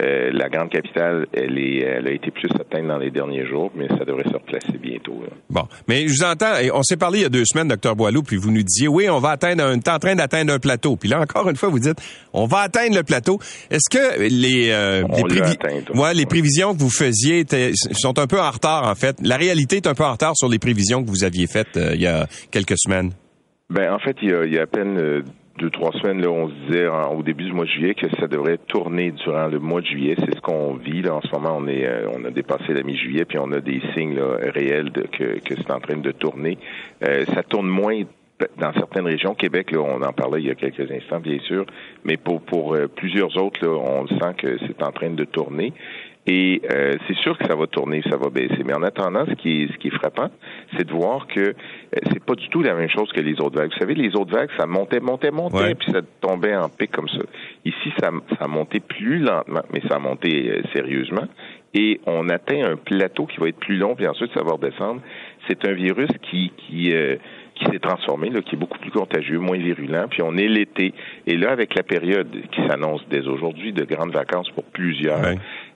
euh, 0.00 0.30
la 0.32 0.48
grande 0.48 0.70
capitale, 0.70 1.26
elle, 1.32 1.58
est, 1.58 1.80
elle 1.80 2.08
a 2.08 2.12
été 2.12 2.30
plus 2.30 2.50
atteinte 2.58 2.86
dans 2.86 2.98
les 2.98 3.10
derniers 3.10 3.46
jours, 3.46 3.70
mais 3.74 3.88
ça 3.88 4.04
devrait 4.04 4.24
se 4.24 4.34
replacer 4.34 4.78
bientôt. 4.78 5.22
Bon, 5.50 5.64
mais 5.86 6.08
je 6.08 6.14
vous 6.14 6.24
entends, 6.24 6.54
on 6.72 6.82
s'est 6.82 6.96
parlé 6.96 7.18
il 7.18 7.22
y 7.22 7.26
a 7.26 7.28
deux 7.28 7.44
semaines, 7.44 7.68
docteur 7.68 7.94
Boileau, 7.94 8.22
puis 8.22 8.36
vous 8.36 8.50
nous 8.50 8.62
disiez, 8.62 8.88
oui, 8.88 9.10
on 9.10 9.18
va 9.18 9.30
atteindre, 9.30 9.64
on 9.66 9.74
est 9.74 9.88
en 9.88 9.98
train 9.98 10.14
d'atteindre 10.14 10.54
un 10.54 10.58
plateau. 10.58 10.96
Puis 10.96 11.08
là, 11.08 11.20
encore 11.20 11.50
une 11.50 11.56
fois, 11.56 11.68
vous 11.68 11.80
dites, 11.80 12.00
on 12.32 12.46
va 12.46 12.58
atteindre 12.58 12.96
le 12.96 13.02
plateau. 13.02 13.38
Est-ce 13.70 13.88
que 13.90 14.20
les, 14.20 14.70
euh, 14.70 15.04
les, 15.28 16.14
les 16.14 16.26
prévisions 16.26 16.74
que 16.74 16.78
vous 16.80 16.90
faisiez 16.90 17.44
sont 17.92 18.18
un 18.18 18.26
peu 18.26 18.40
en 18.40 18.50
retard, 18.50 18.86
en 18.86 18.94
fait? 18.94 19.16
La 19.22 19.36
réalité 19.36 19.76
est 19.76 19.86
un 19.86 19.94
peu 19.94 20.04
en 20.04 20.12
retard 20.12 20.36
sur 20.36 20.48
les 20.48 20.58
prévisions 20.58 21.02
que 21.02 21.08
vous 21.08 21.24
aviez 21.24 21.46
faites 21.46 21.76
euh, 21.76 21.92
il 21.94 22.02
y 22.02 22.06
a 22.06 22.26
quelques 22.50 22.78
semaines. 22.78 23.12
Ben, 23.70 23.92
en 23.92 23.98
fait, 23.98 24.16
il 24.22 24.30
y 24.30 24.58
a, 24.58 24.62
à 24.62 24.66
peine 24.66 24.98
euh, 24.98 25.22
deux, 25.58 25.70
trois 25.70 25.92
semaines, 25.92 26.22
là, 26.22 26.30
on 26.30 26.48
se 26.48 26.54
disait 26.66 26.86
au 26.86 27.22
début 27.22 27.44
du 27.44 27.52
mois 27.52 27.64
de 27.64 27.70
juillet 27.70 27.94
que 27.94 28.08
ça 28.18 28.28
devrait 28.28 28.58
tourner 28.68 29.10
durant 29.10 29.48
le 29.48 29.58
mois 29.58 29.80
de 29.80 29.86
juillet. 29.86 30.14
C'est 30.18 30.34
ce 30.34 30.40
qu'on 30.40 30.74
vit 30.74 31.02
là 31.02 31.16
en 31.16 31.20
ce 31.20 31.28
moment. 31.32 31.56
On 31.58 31.66
est, 31.66 31.86
on 32.14 32.24
a 32.24 32.30
dépassé 32.30 32.72
la 32.72 32.82
mi-juillet, 32.82 33.24
puis 33.24 33.38
on 33.38 33.50
a 33.52 33.60
des 33.60 33.82
signes 33.94 34.20
réels 34.20 34.90
de, 34.92 35.02
que, 35.02 35.40
que 35.40 35.54
c'est 35.56 35.70
en 35.72 35.80
train 35.80 35.96
de 35.96 36.12
tourner. 36.12 36.58
ça 37.00 37.42
tourne 37.42 37.66
moins 37.66 38.02
dans 38.58 38.72
certaines 38.72 39.06
régions, 39.06 39.34
Québec, 39.34 39.72
là, 39.72 39.80
on 39.80 40.02
en 40.02 40.12
parlait 40.12 40.40
il 40.40 40.46
y 40.46 40.50
a 40.50 40.54
quelques 40.54 40.90
instants, 40.90 41.20
bien 41.20 41.38
sûr, 41.40 41.64
mais 42.04 42.16
pour, 42.16 42.40
pour 42.42 42.74
euh, 42.74 42.86
plusieurs 42.86 43.36
autres, 43.36 43.64
là, 43.64 43.72
on 43.72 44.06
sent 44.06 44.34
que 44.36 44.58
c'est 44.66 44.82
en 44.82 44.92
train 44.92 45.10
de 45.10 45.24
tourner. 45.24 45.72
Et 46.30 46.60
euh, 46.70 46.94
c'est 47.06 47.16
sûr 47.16 47.38
que 47.38 47.46
ça 47.46 47.56
va 47.56 47.66
tourner, 47.66 48.02
ça 48.02 48.18
va 48.18 48.28
baisser. 48.28 48.62
Mais 48.62 48.74
en 48.74 48.82
attendant, 48.82 49.24
ce 49.24 49.32
qui 49.32 49.62
est, 49.62 49.72
ce 49.72 49.78
qui 49.78 49.88
est 49.88 49.94
frappant, 49.94 50.28
c'est 50.76 50.86
de 50.86 50.92
voir 50.92 51.26
que 51.26 51.40
euh, 51.40 51.54
c'est 52.12 52.22
pas 52.22 52.34
du 52.34 52.46
tout 52.50 52.62
la 52.62 52.74
même 52.74 52.90
chose 52.90 53.10
que 53.12 53.20
les 53.20 53.40
autres 53.40 53.58
vagues. 53.58 53.70
Vous 53.72 53.78
savez, 53.78 53.94
les 53.94 54.14
autres 54.14 54.36
vagues, 54.36 54.50
ça 54.58 54.66
montait, 54.66 55.00
montait, 55.00 55.30
montait, 55.30 55.74
puis 55.74 55.90
ça 55.90 56.00
tombait 56.20 56.54
en 56.54 56.68
pic 56.68 56.90
comme 56.90 57.08
ça. 57.08 57.22
Ici, 57.64 57.92
ça, 57.98 58.10
ça 58.38 58.44
a 58.44 58.46
monté 58.46 58.80
plus 58.80 59.20
lentement, 59.20 59.62
mais 59.72 59.80
ça 59.88 59.96
a 59.96 59.98
monté 59.98 60.60
sérieusement. 60.74 61.26
Et 61.72 62.00
on 62.06 62.28
atteint 62.28 62.62
un 62.72 62.76
plateau 62.76 63.24
qui 63.24 63.38
va 63.38 63.48
être 63.48 63.58
plus 63.58 63.76
long, 63.76 63.94
puis 63.94 64.06
ensuite 64.06 64.30
ça 64.34 64.42
va 64.42 64.52
redescendre. 64.52 65.00
C'est 65.48 65.66
un 65.66 65.72
virus 65.72 66.10
qui, 66.30 66.52
qui 66.58 66.92
qui 67.58 67.64
s'est 67.66 67.78
transformé, 67.78 68.30
là, 68.30 68.40
qui 68.40 68.54
est 68.54 68.58
beaucoup 68.58 68.78
plus 68.78 68.90
contagieux, 68.90 69.38
moins 69.38 69.58
virulent. 69.58 70.06
Puis 70.08 70.22
on 70.22 70.36
est 70.36 70.48
l'été. 70.48 70.94
Et 71.26 71.36
là, 71.36 71.50
avec 71.50 71.74
la 71.74 71.82
période 71.82 72.28
qui 72.52 72.60
s'annonce 72.68 73.02
dès 73.10 73.26
aujourd'hui 73.26 73.72
de 73.72 73.84
grandes 73.84 74.12
vacances 74.12 74.50
pour 74.50 74.64
plusieurs, 74.64 75.20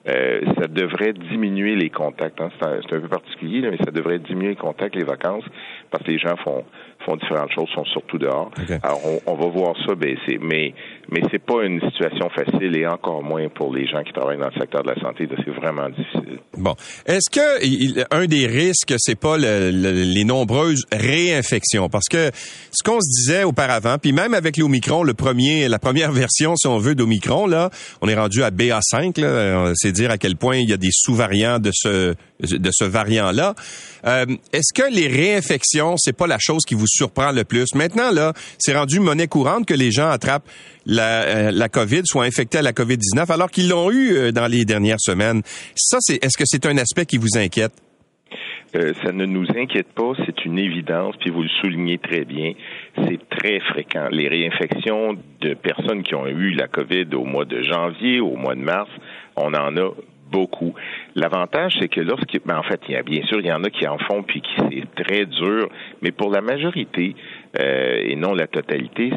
euh, 0.09 0.41
ça 0.61 0.69
devrait 0.69 1.13
diminuer 1.13 1.75
les 1.77 1.91
contacts. 1.91 2.41
Hein. 2.41 2.51
C'est, 2.61 2.97
un, 2.97 3.01
peu 3.01 3.09
particulier, 3.09 3.61
mais 3.69 3.79
ça 3.85 3.91
devrait 3.91 4.19
diminuer 4.19 4.51
les 4.51 4.57
contacts, 4.57 4.95
les 4.95 5.05
vacances, 5.05 5.45
parce 5.91 6.05
que 6.05 6.11
les 6.11 6.19
gens 6.19 6.37
font 6.37 6.65
font 7.05 7.17
différentes 7.17 7.53
choses, 7.53 7.69
sont 7.71 7.85
surtout 7.87 8.19
dehors. 8.19 8.51
Alors, 8.83 9.01
on, 9.27 9.35
va 9.35 9.47
voir 9.49 9.75
ça 9.87 9.95
baisser. 9.95 10.39
Mais, 10.41 10.75
mais 11.11 11.21
c'est 11.31 11.43
pas 11.43 11.65
une 11.65 11.81
situation 11.81 12.29
facile 12.31 12.77
et 12.77 12.87
encore 12.87 13.23
moins 13.23 13.49
pour 13.49 13.75
les 13.75 13.87
gens 13.87 14.03
qui 14.03 14.13
travaillent 14.13 14.39
dans 14.39 14.51
le 14.53 14.61
secteur 14.61 14.83
de 14.83 14.91
la 14.91 15.01
santé. 15.01 15.29
C'est 15.45 15.51
vraiment 15.51 15.89
difficile. 15.89 16.39
Bon. 16.57 16.75
Est-ce 17.07 17.31
que 17.31 18.15
un 18.15 18.27
des 18.27 18.47
risques, 18.47 18.95
c'est 18.99 19.19
pas 19.19 19.37
les 19.37 20.25
nombreuses 20.25 20.85
réinfections? 20.93 21.89
Parce 21.89 22.09
que 22.09 22.31
ce 22.71 22.83
qu'on 22.85 23.01
se 23.01 23.09
disait 23.09 23.45
auparavant, 23.45 23.97
puis 23.99 24.13
même 24.13 24.35
avec 24.35 24.57
l'Omicron, 24.57 25.03
le 25.03 25.15
premier, 25.15 25.69
la 25.69 25.79
première 25.79 26.13
version, 26.23 26.57
si 26.57 26.67
on 26.67 26.79
veut, 26.79 26.95
d'Omicron, 26.95 27.47
là, 27.47 27.71
on 28.01 28.09
est 28.09 28.15
rendu 28.15 28.43
à 28.43 28.51
BA5, 28.51 29.21
là. 29.21 29.73
C'est 29.75 29.93
dire 29.93 30.11
à 30.11 30.19
quel 30.19 30.37
point 30.37 30.57
il 30.57 30.69
y 30.69 30.73
a 30.73 30.77
des 30.77 30.91
sous-variants 30.93 31.59
de 31.59 31.71
ce, 31.73 32.15
de 32.41 32.71
ce 32.73 32.85
variant-là. 32.85 33.55
Euh, 34.05 34.27
est-ce 34.53 34.73
que 34.75 34.93
les 34.93 35.07
réinfections, 35.07 35.97
c'est 35.97 36.17
pas 36.17 36.27
la 36.27 36.39
chose 36.41 36.63
qui 36.67 36.75
vous 36.75 36.87
surprend 36.87 37.33
le 37.33 37.45
plus? 37.45 37.75
Maintenant, 37.75 38.11
là, 38.11 38.33
c'est 38.59 38.77
rendu 38.77 39.01
monnaie 39.01 39.29
courante 39.29 39.67
que 39.67 39.75
les 39.75 39.91
gens 39.91 40.09
attrapent 40.09 40.49
la, 40.93 41.23
euh, 41.23 41.51
la 41.53 41.69
COVID, 41.69 42.03
soient 42.05 42.25
infectés 42.25 42.59
à 42.59 42.63
la 42.63 42.73
COVID-19, 42.73 43.31
alors 43.33 43.51
qu'ils 43.51 43.69
l'ont 43.69 43.91
eu 43.91 44.13
euh, 44.13 44.33
dans 44.33 44.47
les 44.47 44.65
dernières 44.65 45.01
semaines. 45.01 45.43
Ça, 45.75 45.99
c'est, 46.01 46.25
est-ce 46.25 46.37
que 46.37 46.45
c'est 46.47 46.67
un 46.67 46.77
aspect 46.77 47.07
qui 47.07 47.19
vous 47.19 47.37
inquiète? 47.37 47.73
ça 49.05 49.13
ne 49.13 49.27
nous 49.27 49.47
inquiète 49.55 49.93
pas, 49.95 50.13
c'est 50.25 50.47
une 50.47 50.59
évidence, 50.59 51.15
puis 51.21 51.29
vous 51.29 51.43
le 51.43 51.49
soulignez 51.61 51.99
très 51.99 52.25
bien, 52.25 52.55
c'est 52.97 53.19
très 53.29 53.61
fréquent. 53.61 54.09
Les 54.11 54.29
réinfections 54.29 55.19
de 55.43 55.53
personnes 55.53 56.03
qui 56.03 56.15
ont 56.15 56.27
eu 56.27 56.53
la 56.53 56.69
COVID 56.69 57.15
au 57.15 57.27
mois 57.27 57.45
de 57.45 57.61
janvier, 57.61 58.21
au 58.21 58.35
mois 58.35 58.55
de 58.55 58.63
mars, 58.63 58.89
on 59.37 59.53
en 59.53 59.77
a 59.77 59.91
beaucoup. 60.33 60.75
L'avantage, 61.15 61.75
c'est 61.79 61.89
que 61.89 62.01
lorsqu'il, 62.01 62.41
ben 62.47 62.57
en 62.57 62.63
fait, 62.63 62.81
bien 63.05 63.23
sûr, 63.27 63.41
il 63.41 63.47
y 63.47 63.53
en 63.53 63.63
a 63.63 63.69
qui 63.69 63.87
en 63.87 63.99
font 63.99 64.23
puis 64.23 64.41
qui 64.41 64.55
c'est 64.57 65.05
très 65.05 65.27
dur, 65.27 65.69
mais 66.01 66.11
pour 66.11 66.31
la 66.31 66.41
majorité 66.41 67.15
euh, 67.59 68.01
et 68.03 68.17
non 68.17 68.35
la 68.35 68.47
totalité, 68.47 69.13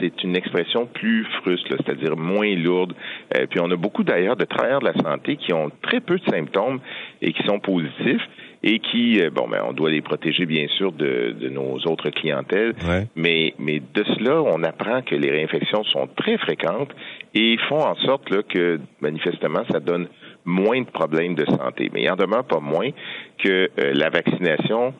c'est 0.00 0.22
une 0.24 0.36
expression 0.36 0.86
plus 0.86 1.24
fruste, 1.42 1.66
c'est-à-dire 1.68 2.16
moins 2.16 2.54
lourde. 2.54 2.94
Euh, 3.36 3.46
puis 3.48 3.60
on 3.60 3.70
a 3.70 3.76
beaucoup 3.76 4.02
d'ailleurs 4.02 4.36
de 4.36 4.44
travailleurs 4.44 4.80
de 4.80 4.86
la 4.86 4.94
santé 4.94 5.36
qui 5.36 5.52
ont 5.52 5.70
très 5.82 6.00
peu 6.00 6.18
de 6.18 6.24
symptômes 6.30 6.80
et 7.20 7.32
qui 7.32 7.42
sont 7.44 7.58
positifs 7.60 8.22
et 8.62 8.78
qui, 8.80 9.20
euh, 9.20 9.30
bon, 9.30 9.46
ben, 9.48 9.62
on 9.68 9.72
doit 9.72 9.90
les 9.90 10.00
protéger 10.00 10.46
bien 10.46 10.66
sûr 10.76 10.90
de, 10.92 11.36
de 11.38 11.48
nos 11.48 11.76
autres 11.86 12.10
clientèles, 12.10 12.74
mais, 13.14 13.54
mais 13.58 13.80
de 13.80 14.04
cela, 14.04 14.42
on 14.42 14.62
apprend 14.62 15.02
que 15.02 15.14
les 15.14 15.30
réinfections 15.30 15.84
sont 15.84 16.08
très 16.16 16.38
fréquentes 16.38 16.90
et 17.34 17.58
font 17.68 17.84
en 17.84 17.94
sorte 17.96 18.30
là, 18.30 18.42
que 18.42 18.80
manifestement, 19.00 19.62
ça 19.70 19.80
donne 19.80 20.08
moins 20.44 20.80
de 20.80 20.86
problèmes 20.86 21.34
de 21.34 21.44
santé. 21.44 21.90
Mais 21.92 22.02
il 22.02 22.10
en 22.10 22.16
demeure 22.16 22.44
pas 22.44 22.60
moins 22.60 22.90
que 23.38 23.48
euh, 23.78 23.92
la 23.92 24.08
vaccination 24.08 24.94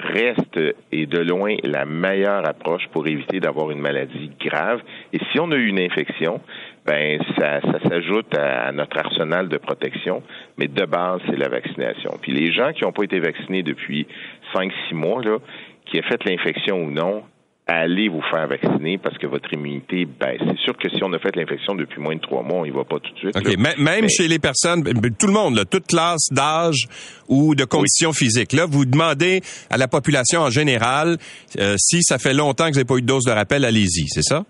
reste 0.00 0.58
et 0.92 1.06
de 1.06 1.18
loin 1.18 1.56
la 1.62 1.84
meilleure 1.84 2.46
approche 2.46 2.86
pour 2.92 3.06
éviter 3.06 3.40
d'avoir 3.40 3.70
une 3.70 3.80
maladie 3.80 4.30
grave. 4.40 4.80
Et 5.12 5.18
si 5.30 5.40
on 5.40 5.50
a 5.52 5.56
eu 5.56 5.66
une 5.66 5.80
infection, 5.80 6.40
ben 6.86 7.20
ça, 7.38 7.60
s'ajoute 7.88 8.36
à, 8.36 8.72
notre 8.72 8.98
arsenal 8.98 9.48
de 9.48 9.58
protection, 9.58 10.22
mais 10.56 10.68
de 10.68 10.84
base, 10.84 11.20
c'est 11.26 11.36
la 11.36 11.48
vaccination. 11.48 12.18
Puis 12.20 12.32
les 12.32 12.52
gens 12.52 12.72
qui 12.72 12.84
n'ont 12.84 12.92
pas 12.92 13.04
été 13.04 13.20
vaccinés 13.20 13.62
depuis 13.62 14.06
cinq, 14.54 14.72
six 14.88 14.94
mois, 14.94 15.22
là, 15.22 15.38
qui 15.86 15.98
aient 15.98 16.02
fait 16.02 16.24
l'infection 16.24 16.82
ou 16.82 16.90
non, 16.90 17.22
allez 17.68 18.08
vous 18.08 18.22
faire 18.30 18.48
vacciner 18.48 18.96
parce 18.96 19.16
que 19.18 19.26
votre 19.26 19.52
immunité 19.52 20.06
baisse. 20.06 20.40
C'est 20.40 20.58
sûr 20.58 20.76
que 20.76 20.88
si 20.88 21.02
on 21.04 21.12
a 21.12 21.18
fait 21.18 21.36
l'infection 21.36 21.74
depuis 21.74 22.00
moins 22.00 22.16
de 22.16 22.20
trois 22.20 22.42
mois, 22.42 22.60
on 22.60 22.64
y 22.64 22.70
va 22.70 22.84
pas 22.84 22.98
tout 22.98 23.12
de 23.12 23.18
suite. 23.18 23.36
OK. 23.36 23.78
Même 23.78 24.08
chez 24.08 24.26
les 24.26 24.38
personnes, 24.38 24.82
tout 25.18 25.26
le 25.26 25.32
monde, 25.32 25.54
là, 25.54 25.64
toute 25.66 25.86
classe 25.86 26.28
d'âge 26.32 26.86
ou 27.28 27.54
de 27.54 27.64
conditions 27.64 28.14
physiques, 28.14 28.54
là, 28.54 28.64
vous 28.64 28.86
demandez 28.86 29.42
à 29.68 29.76
la 29.76 29.86
population 29.86 30.40
en 30.40 30.50
général 30.50 31.18
euh, 31.58 31.76
si 31.78 32.02
ça 32.02 32.18
fait 32.18 32.34
longtemps 32.34 32.64
que 32.64 32.70
vous 32.70 32.76
n'avez 32.76 32.86
pas 32.86 32.96
eu 32.96 33.02
de 33.02 33.06
dose 33.06 33.24
de 33.24 33.32
rappel, 33.32 33.64
allez-y, 33.64 34.08
c'est 34.08 34.22
ça? 34.22 34.44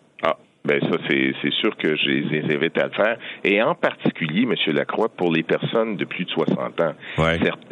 Ben 0.69 0.83
ça, 0.83 0.99
c'est 1.09 1.53
sûr 1.55 1.75
que 1.79 1.97
je 1.97 2.11
les 2.11 2.55
invite 2.55 2.77
à 2.77 2.89
le 2.89 2.93
faire. 2.93 3.17
Et 3.43 3.63
en 3.63 3.75
particulier, 3.75 4.43
M. 4.43 4.55
Lacroix, 4.75 5.09
pour 5.09 5.33
les 5.33 5.43
personnes 5.43 5.97
de 5.97 6.05
plus 6.05 6.27
de 6.27 6.31
60 6.31 6.81
ans. 6.83 6.93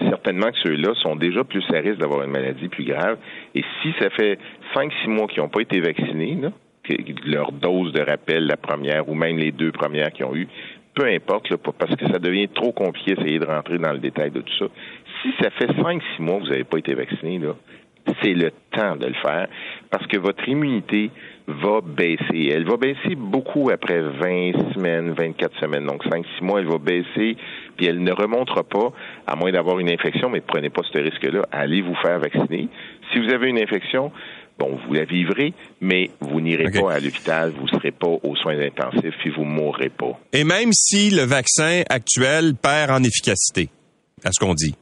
certainement 0.08 0.50
que 0.50 0.58
ceux-là 0.64 0.94
sont 1.02 1.14
déjà 1.14 1.44
plus 1.44 1.62
à 1.74 1.80
risque 1.80 1.98
d'avoir 1.98 2.22
une 2.22 2.30
maladie 2.30 2.68
plus 2.68 2.84
grave. 2.84 3.18
Et 3.54 3.62
si 3.82 3.92
ça 4.00 4.08
fait 4.08 4.38
5-6 4.74 5.08
mois 5.08 5.26
qu'ils 5.26 5.42
n'ont 5.42 5.50
pas 5.50 5.60
été 5.60 5.78
vaccinés, 5.80 6.38
là, 6.40 6.52
leur 7.26 7.52
dose 7.52 7.92
de 7.92 8.00
rappel, 8.00 8.46
la 8.46 8.56
première, 8.56 9.06
ou 9.10 9.14
même 9.14 9.36
les 9.36 9.52
deux 9.52 9.72
premières 9.72 10.10
qu'ils 10.10 10.24
ont 10.24 10.34
eues, 10.34 10.48
peu 10.94 11.04
importe, 11.04 11.50
là, 11.50 11.58
parce 11.78 11.94
que 11.96 12.06
ça 12.10 12.18
devient 12.18 12.48
trop 12.48 12.72
compliqué 12.72 13.14
d'essayer 13.14 13.38
de 13.38 13.44
rentrer 13.44 13.76
dans 13.76 13.92
le 13.92 13.98
détail 13.98 14.30
de 14.30 14.40
tout 14.40 14.56
ça. 14.58 14.66
Si 15.20 15.34
ça 15.38 15.50
fait 15.50 15.70
5-6 15.70 16.00
mois 16.20 16.38
que 16.38 16.44
vous 16.44 16.50
n'avez 16.50 16.64
pas 16.64 16.78
été 16.78 16.94
vacciné, 16.94 17.40
là, 17.40 17.54
c'est 18.22 18.32
le 18.32 18.52
temps 18.70 18.96
de 18.96 19.06
le 19.06 19.14
faire 19.14 19.48
parce 19.90 20.06
que 20.06 20.16
votre 20.16 20.48
immunité 20.48 21.10
va 21.46 21.80
baisser. 21.80 22.50
Elle 22.52 22.66
va 22.66 22.76
baisser 22.76 23.14
beaucoup 23.16 23.70
après 23.70 24.00
20 24.00 24.74
semaines, 24.74 25.12
24 25.12 25.58
semaines. 25.60 25.86
Donc, 25.86 26.04
5-6 26.04 26.24
mois, 26.42 26.60
elle 26.60 26.66
va 26.66 26.78
baisser, 26.78 27.36
puis 27.76 27.86
elle 27.86 28.02
ne 28.02 28.12
remontera 28.12 28.64
pas, 28.64 28.92
à 29.26 29.36
moins 29.36 29.52
d'avoir 29.52 29.78
une 29.78 29.90
infection, 29.90 30.28
mais 30.28 30.40
prenez 30.40 30.70
pas 30.70 30.82
ce 30.92 30.98
risque-là. 30.98 31.46
Allez 31.52 31.82
vous 31.82 31.94
faire 32.02 32.18
vacciner. 32.18 32.68
Si 33.12 33.20
vous 33.20 33.32
avez 33.32 33.48
une 33.48 33.60
infection, 33.60 34.10
bon, 34.58 34.78
vous 34.86 34.94
la 34.94 35.04
vivrez, 35.04 35.52
mais 35.80 36.10
vous 36.20 36.40
n'irez 36.40 36.70
pas 36.70 36.94
à 36.94 37.00
l'hôpital, 37.00 37.52
vous 37.56 37.64
ne 37.64 37.68
serez 37.68 37.92
pas 37.92 38.08
aux 38.08 38.36
soins 38.36 38.58
intensifs, 38.58 39.14
puis 39.20 39.30
vous 39.30 39.44
mourrez 39.44 39.90
pas. 39.90 40.18
Et 40.32 40.44
même 40.44 40.72
si 40.72 41.10
le 41.10 41.22
vaccin 41.22 41.82
actuel 41.88 42.54
perd 42.60 42.90
en 42.90 43.02
efficacité, 43.02 43.68
à 44.24 44.32
ce 44.32 44.44
qu'on 44.44 44.54
dit? 44.54 44.74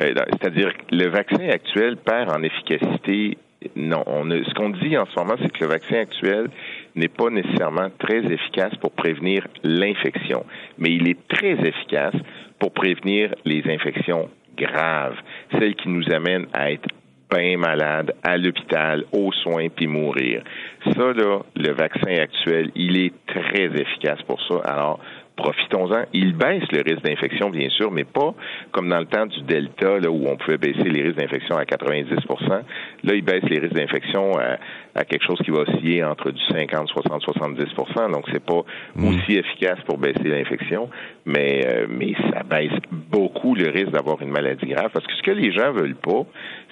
Euh, 0.00 0.14
c'est-à-dire 0.30 0.72
que 0.76 0.94
le 0.94 1.10
vaccin 1.10 1.48
actuel 1.50 1.96
perd 1.98 2.30
en 2.30 2.42
efficacité 2.42 3.36
non, 3.76 4.02
on 4.06 4.30
ce 4.30 4.54
qu'on 4.54 4.70
dit 4.70 4.96
en 4.96 5.06
ce 5.06 5.18
moment, 5.18 5.34
c'est 5.40 5.52
que 5.52 5.64
le 5.64 5.70
vaccin 5.70 5.96
actuel 5.96 6.48
n'est 6.94 7.08
pas 7.08 7.28
nécessairement 7.28 7.90
très 7.98 8.24
efficace 8.24 8.74
pour 8.80 8.92
prévenir 8.92 9.46
l'infection, 9.62 10.44
mais 10.78 10.90
il 10.90 11.08
est 11.08 11.28
très 11.28 11.52
efficace 11.52 12.14
pour 12.58 12.72
prévenir 12.72 13.34
les 13.44 13.62
infections 13.66 14.28
graves, 14.56 15.16
celles 15.52 15.74
qui 15.74 15.88
nous 15.88 16.04
amènent 16.10 16.46
à 16.52 16.72
être 16.72 16.88
bien 17.30 17.56
malades, 17.58 18.14
à 18.22 18.36
l'hôpital, 18.36 19.04
aux 19.12 19.32
soins, 19.32 19.68
puis 19.68 19.86
mourir. 19.86 20.42
Ça, 20.84 21.12
là, 21.12 21.40
le 21.54 21.72
vaccin 21.72 22.14
actuel, 22.20 22.70
il 22.74 22.96
est 22.96 23.12
très 23.26 23.66
efficace 23.66 24.20
pour 24.22 24.40
ça. 24.48 24.56
Alors, 24.64 25.00
profitons-en. 25.40 26.04
Il 26.12 26.34
baisse 26.34 26.64
le 26.70 26.82
risque 26.82 27.02
d'infection, 27.02 27.50
bien 27.50 27.68
sûr, 27.70 27.90
mais 27.90 28.04
pas 28.04 28.34
comme 28.72 28.88
dans 28.88 28.98
le 28.98 29.06
temps 29.06 29.26
du 29.26 29.42
Delta, 29.42 29.98
là, 29.98 30.10
où 30.10 30.26
on 30.28 30.36
pouvait 30.36 30.58
baisser 30.58 30.88
les 30.88 31.02
risques 31.02 31.18
d'infection 31.18 31.56
à 31.56 31.64
90% 31.64 32.62
Là, 33.02 33.14
il 33.14 33.22
baisse 33.22 33.44
les 33.44 33.58
risques 33.58 33.74
d'infection 33.74 34.32
à, 34.38 35.04
quelque 35.04 35.24
chose 35.24 35.38
qui 35.44 35.50
va 35.50 35.60
osciller 35.60 36.04
entre 36.04 36.30
du 36.30 36.42
50, 36.50 36.88
60, 36.88 37.22
70% 37.22 38.12
Donc, 38.12 38.24
c'est 38.32 38.44
pas 38.44 38.62
mm. 38.96 39.08
aussi 39.08 39.36
efficace 39.36 39.78
pour 39.86 39.98
baisser 39.98 40.24
l'infection, 40.24 40.90
mais, 41.24 41.66
euh, 41.66 41.86
mais 41.88 42.14
ça 42.32 42.42
baisse 42.42 42.76
beaucoup 42.90 43.54
le 43.54 43.70
risque 43.70 43.90
d'avoir 43.90 44.20
une 44.22 44.30
maladie 44.30 44.66
grave. 44.66 44.90
Parce 44.92 45.06
que 45.06 45.14
ce 45.14 45.22
que 45.22 45.30
les 45.30 45.52
gens 45.52 45.72
veulent 45.72 45.96
pas, 45.96 46.24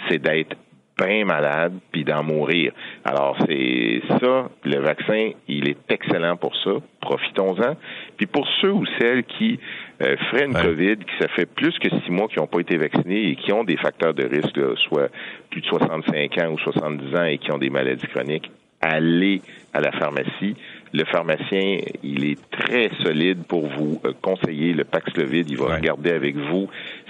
c'est 0.09 0.19
d'être 0.19 0.57
bien 0.99 1.25
malade 1.25 1.75
puis 1.93 2.05
d'en 2.05 2.23
mourir. 2.23 2.73
Alors 3.05 3.37
c'est 3.47 4.03
ça, 4.21 4.49
le 4.65 4.81
vaccin, 4.81 5.31
il 5.47 5.69
est 5.69 5.79
excellent 5.89 6.37
pour 6.37 6.55
ça. 6.57 6.73
Profitons-en. 7.01 7.77
Puis 8.17 8.27
pour 8.27 8.47
ceux 8.61 8.73
ou 8.73 8.85
celles 8.99 9.25
qui 9.25 9.61
euh, 10.03 10.17
feraient 10.31 10.47
une 10.47 10.55
COVID, 10.55 10.97
qui 10.97 11.17
ça 11.21 11.29
fait 11.29 11.47
plus 11.47 11.79
que 11.79 11.89
six 11.89 12.11
mois 12.11 12.29
qui 12.29 12.39
n'ont 12.39 12.47
pas 12.47 12.61
été 12.61 12.77
vaccinés 12.77 13.31
et 13.31 13.37
qui 13.37 13.53
ont 13.53 13.65
des 13.65 13.77
facteurs 13.77 14.15
de 14.15 14.27
risque, 14.27 14.59
soit 14.89 15.09
plus 15.51 15.61
de 15.61 15.67
65 15.67 16.39
ans 16.39 16.53
ou 16.53 16.59
70 16.59 17.17
ans 17.17 17.25
et 17.25 17.39
qui 17.39 17.53
ont 17.53 17.59
des 17.59 17.71
maladies 17.71 18.07
chroniques, 18.09 18.51
allez 18.81 19.41
à 19.73 19.81
la 19.81 19.93
pharmacie 19.93 20.57
le 20.93 21.05
pharmacien, 21.05 21.81
il 22.03 22.25
est 22.25 22.39
très 22.51 22.91
solide 23.03 23.45
pour 23.47 23.69
vous 23.69 24.01
euh, 24.05 24.13
conseiller 24.23 24.73
le 24.73 24.85
Paxlovid. 24.85 25.51
Il 25.51 25.59
va 25.59 25.77
regarder 25.77 26.11
avec 26.11 26.37
vous 26.37 26.69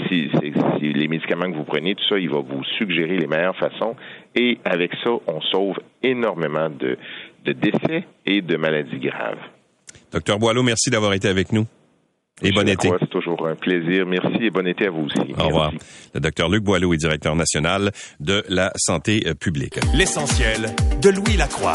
si, 0.08 0.30
les 0.80 1.08
médicaments 1.08 1.50
que 1.50 1.56
vous 1.56 1.64
prenez, 1.64 1.94
tout 1.94 2.04
ça, 2.08 2.18
il 2.18 2.28
va 2.28 2.40
vous 2.40 2.64
suggérer 2.76 3.18
les 3.18 3.26
meilleures 3.26 3.56
façons. 3.56 3.96
Et 4.34 4.58
avec 4.64 4.92
ça, 5.02 5.10
on 5.26 5.40
sauve 5.40 5.76
énormément 6.02 6.70
de, 6.70 6.96
décès 7.44 8.04
et 8.26 8.42
de 8.42 8.56
maladies 8.56 8.98
graves. 8.98 9.38
Docteur 10.12 10.38
Boileau, 10.38 10.62
merci 10.62 10.90
d'avoir 10.90 11.12
été 11.14 11.28
avec 11.28 11.52
nous. 11.52 11.66
Et 12.42 12.52
bon 12.52 12.68
été. 12.68 12.88
C'est 13.00 13.10
toujours 13.10 13.48
un 13.48 13.56
plaisir. 13.56 14.06
Merci 14.06 14.44
et 14.44 14.50
bon 14.50 14.66
été 14.66 14.86
à 14.86 14.90
vous 14.90 15.06
aussi. 15.06 15.34
Au 15.36 15.46
revoir. 15.46 15.72
Le 16.14 16.20
docteur 16.20 16.48
Luc 16.48 16.62
Boileau 16.62 16.94
est 16.94 16.96
directeur 16.96 17.34
national 17.34 17.90
de 18.20 18.44
la 18.48 18.70
santé 18.76 19.24
euh, 19.26 19.34
publique. 19.34 19.80
L'essentiel 19.94 20.66
de 21.02 21.08
Louis 21.10 21.36
Lacroix 21.36 21.74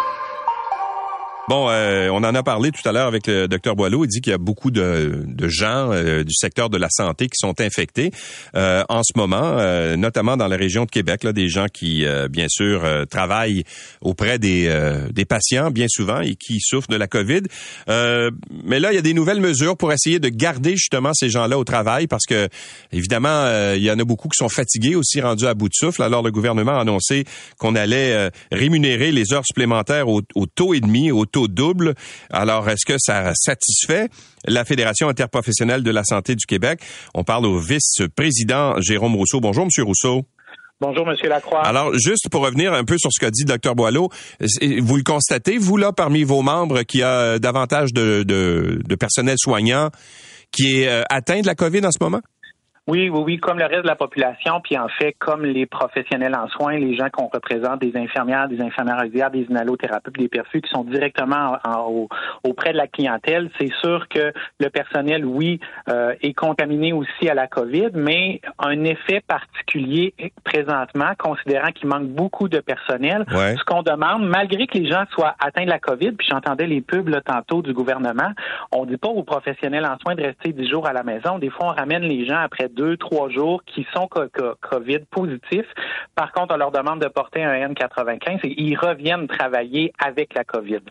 Bon, 1.51 1.67
euh, 1.69 2.07
on 2.13 2.23
en 2.23 2.33
a 2.33 2.43
parlé 2.43 2.71
tout 2.71 2.87
à 2.87 2.93
l'heure 2.93 3.07
avec 3.07 3.27
le 3.27 3.45
docteur 3.45 3.75
Boileau. 3.75 4.05
Il 4.05 4.07
dit 4.07 4.21
qu'il 4.21 4.31
y 4.31 4.33
a 4.33 4.37
beaucoup 4.37 4.71
de, 4.71 5.25
gens 5.49 5.91
euh, 5.91 6.23
du 6.23 6.33
secteur 6.33 6.69
de 6.69 6.77
la 6.77 6.87
santé 6.89 7.25
qui 7.25 7.35
sont 7.35 7.59
infectés 7.59 8.11
euh, 8.55 8.85
en 8.87 9.01
ce 9.03 9.11
moment, 9.17 9.57
notamment 9.97 10.37
dans 10.37 10.47
la 10.47 10.55
région 10.55 10.85
de 10.85 10.89
Québec, 10.89 11.25
là, 11.25 11.33
des 11.33 11.49
gens 11.49 11.65
qui, 11.65 12.05
bien 12.29 12.45
sûr, 12.47 12.87
travaillent 13.09 13.65
auprès 13.99 14.39
des, 14.39 14.71
patients 15.27 15.71
bien 15.71 15.87
souvent 15.89 16.21
et 16.21 16.35
qui 16.35 16.61
souffrent 16.61 16.87
de 16.87 16.95
la 16.95 17.07
COVID. 17.07 17.41
mais 17.87 18.79
là, 18.79 18.93
il 18.93 18.95
y 18.95 18.99
a 18.99 19.01
des 19.01 19.13
nouvelles 19.13 19.41
mesures 19.41 19.75
pour 19.75 19.91
essayer 19.91 20.19
de 20.19 20.29
garder 20.29 20.77
justement 20.77 21.13
ces 21.13 21.29
gens-là 21.29 21.57
au 21.57 21.65
travail 21.65 22.07
parce 22.07 22.25
que, 22.25 22.47
évidemment, 22.93 23.73
il 23.75 23.83
y 23.83 23.91
en 23.91 23.99
a 23.99 24.05
beaucoup 24.05 24.29
qui 24.29 24.37
sont 24.37 24.47
fatigués 24.47 24.95
aussi, 24.95 25.19
rendus 25.19 25.47
à 25.47 25.53
bout 25.53 25.67
de 25.67 25.75
souffle. 25.75 26.01
Alors, 26.01 26.23
le 26.23 26.31
gouvernement 26.31 26.77
a 26.77 26.81
annoncé 26.81 27.25
qu'on 27.57 27.75
allait 27.75 28.29
rémunérer 28.53 29.11
les 29.11 29.33
heures 29.33 29.45
supplémentaires 29.45 30.07
au, 30.07 30.21
au 30.35 30.45
taux 30.45 30.73
et 30.73 30.79
demi, 30.79 31.11
au 31.11 31.25
taux 31.25 31.40
double. 31.47 31.95
Alors, 32.29 32.69
est-ce 32.69 32.85
que 32.85 32.97
ça 32.99 33.33
satisfait 33.35 34.09
la 34.45 34.65
Fédération 34.65 35.09
interprofessionnelle 35.09 35.83
de 35.83 35.91
la 35.91 36.03
santé 36.03 36.35
du 36.35 36.45
Québec? 36.45 36.79
On 37.13 37.23
parle 37.23 37.45
au 37.45 37.59
vice-président 37.59 38.79
Jérôme 38.79 39.15
Rousseau. 39.15 39.39
Bonjour, 39.39 39.65
Monsieur 39.65 39.83
Rousseau. 39.83 40.25
Bonjour, 40.79 41.05
Monsieur 41.05 41.29
Lacroix. 41.29 41.61
Alors, 41.61 41.93
juste 41.93 42.27
pour 42.31 42.41
revenir 42.41 42.73
un 42.73 42.83
peu 42.83 42.97
sur 42.97 43.11
ce 43.13 43.19
qu'a 43.19 43.29
dit 43.29 43.45
Dr 43.45 43.75
Boileau, 43.75 44.09
vous 44.39 44.97
le 44.97 45.03
constatez, 45.03 45.59
vous, 45.59 45.77
là, 45.77 45.91
parmi 45.91 46.23
vos 46.23 46.41
membres, 46.41 46.81
qu'il 46.81 47.01
y 47.01 47.03
a 47.03 47.37
davantage 47.37 47.93
de, 47.93 48.23
de 48.23 48.95
personnel 48.95 49.35
soignant 49.37 49.89
qui 50.51 50.81
est 50.81 50.87
euh, 50.87 51.03
atteint 51.09 51.41
de 51.41 51.47
la 51.47 51.55
COVID 51.55 51.85
en 51.85 51.91
ce 51.91 51.97
moment? 52.01 52.21
Oui, 52.87 53.09
oui, 53.09 53.21
oui, 53.23 53.37
comme 53.37 53.59
le 53.59 53.65
reste 53.65 53.83
de 53.83 53.87
la 53.87 53.95
population, 53.95 54.59
puis 54.59 54.75
en 54.75 54.87
fait, 54.87 55.13
comme 55.19 55.45
les 55.45 55.67
professionnels 55.67 56.35
en 56.35 56.47
soins, 56.47 56.77
les 56.77 56.95
gens 56.95 57.09
qu'on 57.11 57.27
représente, 57.27 57.79
des 57.79 57.95
infirmières, 57.95 58.47
des 58.47 58.59
infirmières 58.59 58.97
auxiliaires, 58.97 59.29
des 59.29 59.45
inhalothérapeutes, 59.47 60.17
des 60.17 60.27
perfus, 60.27 60.63
qui 60.63 60.69
sont 60.71 60.83
directement 60.83 61.59
auprès 62.43 62.71
de 62.71 62.77
la 62.77 62.87
clientèle, 62.87 63.51
c'est 63.59 63.71
sûr 63.81 64.07
que 64.09 64.33
le 64.59 64.69
personnel, 64.69 65.27
oui, 65.27 65.59
euh, 65.89 66.15
est 66.23 66.33
contaminé 66.33 66.91
aussi 66.91 67.29
à 67.29 67.35
la 67.35 67.45
COVID, 67.45 67.89
mais 67.93 68.41
un 68.57 68.83
effet 68.83 69.21
particulier 69.27 70.15
présentement, 70.43 71.11
considérant 71.19 71.71
qu'il 71.71 71.87
manque 71.87 72.07
beaucoup 72.07 72.49
de 72.49 72.61
personnel. 72.61 73.25
Ce 73.29 73.63
qu'on 73.63 73.83
demande, 73.83 74.27
malgré 74.27 74.65
que 74.65 74.79
les 74.79 74.89
gens 74.89 75.03
soient 75.11 75.35
atteints 75.39 75.65
de 75.65 75.69
la 75.69 75.79
COVID, 75.79 76.13
puis 76.13 76.27
j'entendais 76.27 76.65
les 76.65 76.81
pubs 76.81 77.09
là, 77.09 77.21
tantôt 77.21 77.61
du 77.61 77.73
gouvernement, 77.73 78.31
on 78.71 78.85
dit 78.85 78.97
pas 78.97 79.09
aux 79.09 79.23
professionnels 79.23 79.85
en 79.85 79.99
soins 79.99 80.15
de 80.15 80.23
rester 80.23 80.51
dix 80.51 80.67
jours 80.67 80.87
à 80.87 80.93
la 80.93 81.03
maison. 81.03 81.37
Des 81.37 81.51
fois, 81.51 81.67
on 81.67 81.79
ramène 81.79 82.01
les 82.01 82.25
gens 82.25 82.39
après 82.39 82.70
deux, 82.75 82.97
trois 82.97 83.29
jours 83.29 83.61
qui 83.65 83.85
sont 83.93 84.07
COVID 84.07 84.99
positifs. 85.11 85.67
Par 86.15 86.31
contre, 86.31 86.53
on 86.55 86.57
leur 86.57 86.71
demande 86.71 87.01
de 87.01 87.07
porter 87.07 87.43
un 87.43 87.69
N95 87.69 88.39
et 88.43 88.61
ils 88.61 88.75
reviennent 88.75 89.27
travailler 89.27 89.93
avec 89.99 90.33
la 90.33 90.43
COVID. 90.43 90.81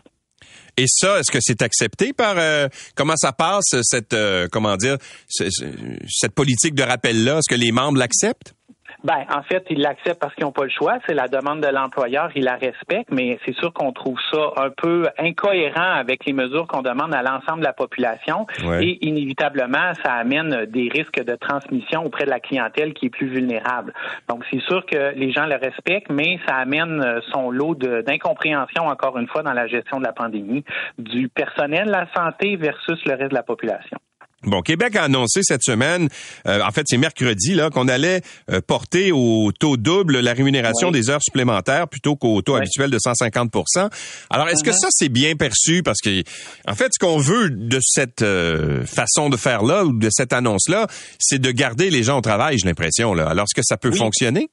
Et 0.77 0.85
ça, 0.87 1.19
est-ce 1.19 1.31
que 1.31 1.39
c'est 1.41 1.61
accepté 1.61 2.13
par 2.13 2.35
euh, 2.37 2.67
comment 2.95 3.15
ça 3.15 3.31
passe 3.31 3.75
cette 3.83 4.13
euh, 4.13 4.47
comment 4.51 4.77
dire 4.77 4.97
cette 5.29 6.33
politique 6.33 6.73
de 6.73 6.83
rappel 6.83 7.23
là 7.23 7.37
Est-ce 7.37 7.53
que 7.53 7.59
les 7.59 7.71
membres 7.71 7.97
l'acceptent? 7.97 8.55
Ben, 9.03 9.25
en 9.33 9.41
fait, 9.41 9.65
ils 9.69 9.81
l'acceptent 9.81 10.19
parce 10.19 10.33
qu'ils 10.35 10.43
n'ont 10.43 10.51
pas 10.51 10.63
le 10.63 10.69
choix. 10.69 10.99
C'est 11.07 11.13
la 11.13 11.27
demande 11.27 11.61
de 11.61 11.67
l'employeur, 11.67 12.29
ils 12.35 12.43
la 12.43 12.55
respectent, 12.55 13.11
mais 13.11 13.39
c'est 13.45 13.55
sûr 13.55 13.73
qu'on 13.73 13.91
trouve 13.91 14.19
ça 14.31 14.51
un 14.57 14.69
peu 14.69 15.07
incohérent 15.17 15.93
avec 15.93 16.25
les 16.25 16.33
mesures 16.33 16.67
qu'on 16.67 16.81
demande 16.81 17.13
à 17.13 17.23
l'ensemble 17.23 17.59
de 17.59 17.65
la 17.65 17.73
population. 17.73 18.45
Et 18.79 19.05
inévitablement, 19.05 19.93
ça 20.03 20.13
amène 20.13 20.65
des 20.65 20.89
risques 20.89 21.23
de 21.23 21.35
transmission 21.35 22.05
auprès 22.05 22.25
de 22.25 22.29
la 22.29 22.39
clientèle 22.39 22.93
qui 22.93 23.07
est 23.07 23.09
plus 23.09 23.27
vulnérable. 23.27 23.93
Donc, 24.29 24.43
c'est 24.51 24.61
sûr 24.61 24.85
que 24.85 25.13
les 25.15 25.31
gens 25.31 25.45
le 25.45 25.55
respectent, 25.55 26.11
mais 26.11 26.39
ça 26.47 26.55
amène 26.55 27.21
son 27.31 27.49
lot 27.49 27.75
d'incompréhension, 27.75 28.87
encore 28.87 29.17
une 29.17 29.27
fois, 29.27 29.41
dans 29.43 29.53
la 29.53 29.67
gestion 29.67 29.99
de 29.99 30.03
la 30.03 30.13
pandémie, 30.13 30.63
du 30.97 31.29
personnel 31.29 31.87
de 31.87 31.91
la 31.91 32.07
santé 32.13 32.55
versus 32.55 33.03
le 33.05 33.15
reste 33.15 33.31
de 33.31 33.35
la 33.35 33.43
population. 33.43 33.97
Bon, 34.43 34.61
Québec 34.61 34.95
a 34.95 35.03
annoncé 35.03 35.41
cette 35.43 35.63
semaine, 35.63 36.09
euh, 36.47 36.61
en 36.61 36.71
fait 36.71 36.83
c'est 36.87 36.97
mercredi, 36.97 37.53
là, 37.53 37.69
qu'on 37.69 37.87
allait 37.87 38.21
euh, 38.49 38.59
porter 38.59 39.11
au 39.11 39.51
taux 39.51 39.77
double 39.77 40.19
la 40.19 40.33
rémunération 40.33 40.89
des 40.89 41.11
heures 41.11 41.21
supplémentaires 41.21 41.87
plutôt 41.87 42.15
qu'au 42.15 42.41
taux 42.41 42.55
habituel 42.55 42.89
de 42.89 42.97
150% 42.97 43.89
Alors, 44.31 44.49
est-ce 44.49 44.63
que 44.63 44.71
uh-huh. 44.71 44.79
ça 44.79 44.87
c'est 44.89 45.09
bien 45.09 45.35
perçu? 45.35 45.83
Parce 45.83 45.99
que, 45.99 46.23
en 46.67 46.73
fait, 46.73 46.89
ce 46.91 46.99
qu'on 46.99 47.19
veut 47.19 47.51
de 47.51 47.79
cette 47.81 48.23
euh, 48.23 48.83
façon 48.85 49.29
de 49.29 49.37
faire 49.37 49.61
là 49.61 49.85
ou 49.85 49.93
de 49.93 50.09
cette 50.11 50.33
annonce 50.33 50.69
là, 50.69 50.87
c'est 51.19 51.39
de 51.39 51.51
garder 51.51 51.91
les 51.91 52.01
gens 52.01 52.17
au 52.17 52.21
travail, 52.21 52.57
j'ai 52.57 52.67
l'impression. 52.67 53.13
Là. 53.13 53.27
Alors, 53.27 53.43
est-ce 53.43 53.55
que 53.55 53.65
ça 53.65 53.77
peut 53.77 53.91
fonctionner? 53.91 54.49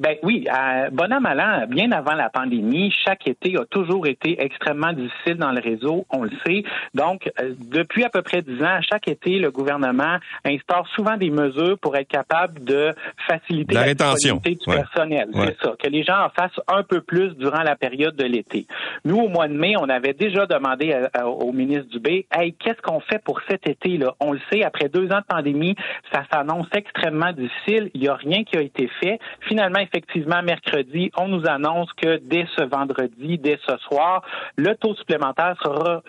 Ben 0.00 0.16
oui, 0.22 0.46
à 0.50 0.88
bon 0.88 1.12
an, 1.12 1.20
mal 1.20 1.66
bien 1.68 1.92
avant 1.92 2.14
la 2.14 2.30
pandémie, 2.30 2.90
chaque 3.04 3.28
été 3.28 3.58
a 3.58 3.66
toujours 3.66 4.06
été 4.06 4.42
extrêmement 4.42 4.94
difficile 4.94 5.34
dans 5.34 5.52
le 5.52 5.60
réseau, 5.60 6.06
on 6.08 6.22
le 6.22 6.30
sait. 6.46 6.64
Donc, 6.94 7.30
euh, 7.38 7.52
depuis 7.58 8.04
à 8.04 8.08
peu 8.08 8.22
près 8.22 8.40
dix 8.40 8.62
ans, 8.62 8.80
chaque 8.90 9.08
été, 9.08 9.38
le 9.38 9.50
gouvernement 9.50 10.16
instaure 10.42 10.88
souvent 10.96 11.18
des 11.18 11.28
mesures 11.28 11.78
pour 11.78 11.96
être 11.96 12.08
capable 12.08 12.64
de 12.64 12.94
faciliter 13.28 13.74
la, 13.74 13.82
rétention 13.82 14.40
du 14.42 14.56
personnel. 14.56 15.28
C'est 15.34 15.56
ça, 15.62 15.74
que 15.78 15.88
les 15.90 16.02
gens 16.02 16.24
en 16.24 16.30
fassent 16.30 16.60
un 16.66 16.82
peu 16.82 17.02
plus 17.02 17.36
durant 17.36 17.62
la 17.62 17.76
période 17.76 18.16
de 18.16 18.24
l'été. 18.24 18.66
Nous, 19.04 19.18
au 19.18 19.28
mois 19.28 19.48
de 19.48 19.54
mai, 19.54 19.74
on 19.78 19.88
avait 19.90 20.14
déjà 20.14 20.46
demandé 20.46 20.96
au 21.22 21.52
ministre 21.52 21.90
Dubé, 21.90 22.26
hey, 22.34 22.54
qu'est-ce 22.54 22.80
qu'on 22.80 23.00
fait 23.00 23.22
pour 23.22 23.40
cet 23.50 23.68
été-là? 23.68 24.14
On 24.20 24.32
le 24.32 24.40
sait, 24.50 24.62
après 24.62 24.88
deux 24.88 25.12
ans 25.12 25.20
de 25.20 25.26
pandémie, 25.28 25.76
ça 26.10 26.22
s'annonce 26.32 26.68
extrêmement 26.74 27.32
difficile. 27.32 27.90
Il 27.92 28.00
n'y 28.00 28.08
a 28.08 28.14
rien 28.14 28.44
qui 28.44 28.56
a 28.56 28.62
été 28.62 28.88
fait. 29.02 29.18
Finalement, 29.46 29.80
effectivement, 29.92 30.42
mercredi, 30.42 31.10
on 31.16 31.28
nous 31.28 31.46
annonce 31.46 31.92
que 31.94 32.18
dès 32.18 32.46
ce 32.56 32.62
vendredi, 32.62 33.38
dès 33.38 33.58
ce 33.66 33.76
soir, 33.78 34.22
le 34.56 34.74
taux 34.76 34.94
supplémentaire 34.94 35.56
sera, 35.62 36.02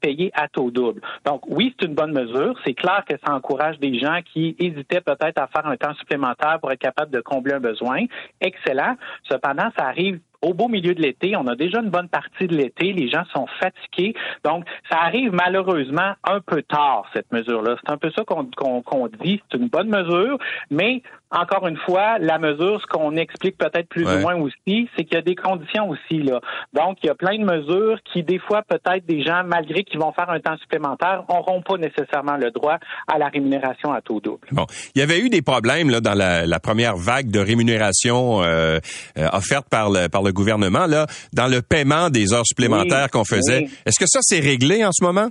payé 0.00 0.30
à 0.34 0.48
taux 0.48 0.70
double. 0.70 1.00
Donc, 1.24 1.42
oui, 1.46 1.74
c'est 1.78 1.86
une 1.86 1.94
bonne 1.94 2.12
mesure. 2.12 2.54
C'est 2.64 2.74
clair 2.74 3.04
que 3.08 3.14
ça 3.24 3.34
encourage 3.34 3.78
des 3.78 3.98
gens 3.98 4.20
qui 4.32 4.56
hésitaient 4.58 5.00
peut-être 5.00 5.38
à 5.38 5.46
faire 5.46 5.66
un 5.66 5.76
temps 5.76 5.94
supplémentaire 5.94 6.58
pour 6.60 6.72
être 6.72 6.80
capable 6.80 7.10
de 7.10 7.20
combler 7.20 7.54
un 7.54 7.60
besoin. 7.60 8.04
Excellent. 8.40 8.96
Cependant, 9.28 9.70
ça 9.76 9.86
arrive 9.86 10.20
au 10.42 10.54
beau 10.54 10.68
milieu 10.68 10.94
de 10.94 11.00
l'été. 11.00 11.36
On 11.36 11.46
a 11.46 11.54
déjà 11.54 11.80
une 11.80 11.90
bonne 11.90 12.08
partie 12.08 12.46
de 12.46 12.56
l'été. 12.56 12.92
Les 12.92 13.08
gens 13.08 13.24
sont 13.32 13.46
fatigués. 13.60 14.14
Donc, 14.44 14.64
ça 14.90 14.98
arrive 14.98 15.32
malheureusement 15.32 16.14
un 16.24 16.40
peu 16.40 16.62
tard, 16.62 17.04
cette 17.14 17.32
mesure-là. 17.32 17.76
C'est 17.84 17.92
un 17.92 17.96
peu 17.96 18.10
ça 18.10 18.24
qu'on 18.24 19.08
dit. 19.22 19.40
C'est 19.50 19.58
une 19.58 19.68
bonne 19.68 19.88
mesure, 19.88 20.38
mais 20.70 21.02
encore 21.32 21.66
une 21.66 21.78
fois, 21.78 22.18
la 22.18 22.38
mesure, 22.38 22.80
ce 22.80 22.86
qu'on 22.86 23.16
explique 23.16 23.56
peut-être 23.56 23.88
plus 23.88 24.04
ou 24.04 24.18
moins 24.18 24.36
aussi, 24.36 24.88
c'est 24.94 25.04
qu'il 25.04 25.14
y 25.14 25.16
a 25.16 25.22
des 25.22 25.34
conditions 25.34 25.88
aussi. 25.88 26.22
là. 26.22 26.40
Donc, 26.74 26.98
il 27.02 27.06
y 27.06 27.10
a 27.10 27.14
plein 27.14 27.38
de 27.38 27.44
mesures 27.44 27.98
qui, 28.12 28.22
des 28.22 28.38
fois, 28.38 28.62
peut-être 28.62 29.06
des 29.06 29.22
gens, 29.22 29.42
malgré 29.44 29.82
qu'ils 29.82 29.98
vont 29.98 30.12
faire 30.12 30.28
un 30.28 30.40
temps 30.40 30.56
supplémentaire, 30.58 31.24
n'auront 31.30 31.62
pas 31.62 31.78
nécessairement 31.78 32.36
le 32.36 32.50
droit 32.50 32.78
à 33.08 33.18
la 33.18 33.28
rémunération 33.28 33.92
à 33.92 34.02
taux 34.02 34.20
double. 34.20 34.46
Bon, 34.52 34.66
il 34.94 35.00
y 35.00 35.02
avait 35.02 35.20
eu 35.20 35.30
des 35.30 35.40
problèmes 35.40 35.88
là, 35.88 36.00
dans 36.00 36.14
la, 36.14 36.60
première 36.60 36.96
vague 36.96 37.30
de 37.30 37.40
rémunération 37.40 38.42
euh, 38.42 38.78
euh, 39.18 39.28
offerte 39.32 39.68
par 39.70 39.90
le, 39.90 40.08
par 40.08 40.22
le 40.22 40.31
gouvernement 40.32 40.86
là, 40.86 41.06
dans 41.32 41.46
le 41.46 41.62
paiement 41.62 42.10
des 42.10 42.32
heures 42.32 42.46
supplémentaires 42.46 43.10
qu'on 43.10 43.24
faisait. 43.24 43.68
Est-ce 43.86 43.98
que 43.98 44.06
ça 44.06 44.20
c'est 44.22 44.40
réglé 44.40 44.84
en 44.84 44.92
ce 44.92 45.04
moment? 45.04 45.28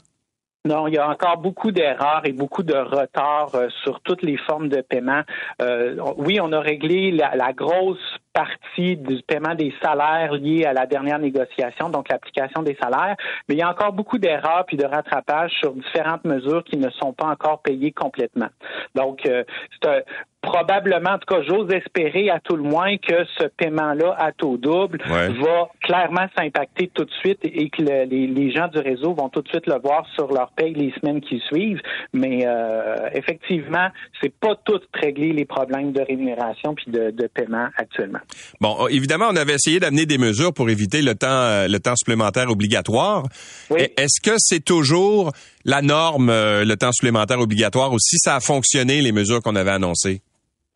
Non, 0.64 0.88
il 0.88 0.94
y 0.94 0.98
a 1.00 1.10
encore 1.10 1.38
beaucoup 1.38 1.72
d'erreurs 1.72 2.22
et 2.24 2.34
beaucoup 2.34 2.62
de 2.62 2.76
retards 2.76 3.56
euh, 3.56 3.70
sur 3.84 4.00
toutes 4.02 4.22
les 4.22 4.38
formes 4.38 4.70
de 4.70 4.82
paiement. 4.82 5.24
Euh, 5.60 5.96
oui, 6.18 6.40
on 6.40 6.52
a 6.52 6.60
réglé 6.60 7.12
la, 7.12 7.52
grosse 7.54 7.98
partie 8.34 8.98
du 8.98 9.22
paiement 9.24 9.56
des 9.56 9.74
salaires 9.82 10.34
liés 10.34 10.66
à 10.66 10.74
la 10.74 10.86
dernière 10.86 11.20
négociation, 11.20 11.90
donc 11.90 12.10
l'application 12.10 12.64
des 12.64 12.78
salaires, 12.82 13.16
mais 13.48 13.56
il 13.56 13.60
y 13.60 13.62
a 13.62 13.70
encore 13.70 13.94
beaucoup 13.94 14.18
d'erreurs 14.18 14.66
puis 14.68 14.78
de 14.78 14.86
rattrapages 14.86 15.52
sur 15.60 15.74
différentes 15.74 16.24
mesures 16.26 16.64
qui 16.64 16.78
ne 16.78 16.90
sont 16.92 17.14
pas 17.14 17.28
encore 17.28 17.62
payées 17.62 17.92
complètement. 17.92 18.50
Donc, 18.96 19.26
euh, 19.26 19.44
c'est 19.82 19.90
un, 19.90 20.02
probablement, 20.42 21.12
en 21.12 21.20
tout 21.20 21.34
cas, 21.34 21.42
j'ose 21.44 21.72
espérer 21.72 22.30
à 22.30 22.40
tout 22.40 22.56
le 22.56 22.64
moins 22.64 22.98
que 22.98 23.26
ce 23.38 23.46
paiement-là 23.46 24.16
à 24.18 24.32
taux 24.32 24.58
double 24.58 25.00
va 25.08 25.70
clairement 25.82 26.26
s'impacter 26.38 26.90
tout 26.94 27.06
de 27.06 27.12
suite 27.12 27.40
et 27.44 27.70
que 27.70 27.84
les, 27.84 28.52
gens 28.52 28.68
du 28.68 28.80
réseau 28.80 29.14
vont 29.14 29.30
tout 29.30 29.42
de 29.42 29.48
suite 29.48 29.68
le 29.68 29.80
voir 29.80 30.06
sur 30.16 30.34
leur 30.34 30.52
paye 30.52 30.74
les 30.74 30.92
semaines 31.00 31.22
qui 31.22 31.40
suivent. 31.40 31.82
Mais 32.14 32.46
euh, 32.46 33.10
effectivement, 33.14 33.90
c'est 34.22 34.34
pas 34.34 34.56
tout 34.66 34.80
régler 34.94 35.32
les 35.32 35.46
problèmes 35.46 35.92
de 35.92 36.02
rémunération 36.02 36.74
puis 36.74 36.92
de, 36.92 37.28
paiement 37.28 37.68
actuellement. 37.78 38.20
Bon, 38.60 38.86
euh, 38.86 38.88
évidemment, 38.88 39.28
on 39.30 39.36
avait 39.36 39.56
essayé 39.56 39.80
d'amener 39.80 40.06
des 40.06 40.18
mesures 40.18 40.54
pour 40.54 40.70
éviter 40.70 41.02
le 41.02 41.16
temps, 41.16 41.28
euh, 41.30 41.68
le 41.68 41.80
temps 41.80 41.96
supplémentaire 41.96 42.50
obligatoire. 42.50 43.28
Est-ce 43.76 44.22
que 44.22 44.36
c'est 44.38 44.64
toujours 44.64 45.32
la 45.66 45.82
norme, 45.82 46.30
le 46.30 46.76
temps 46.76 46.92
supplémentaire 46.92 47.40
obligatoire, 47.40 47.94
ou 47.94 48.00
si 48.00 48.18
ça 48.18 48.36
a 48.36 48.40
fonctionné 48.40 49.02
les 49.02 49.12
mesures 49.12 49.42
qu'on 49.42 49.56
avait 49.56 49.72
annoncées? 49.72 50.22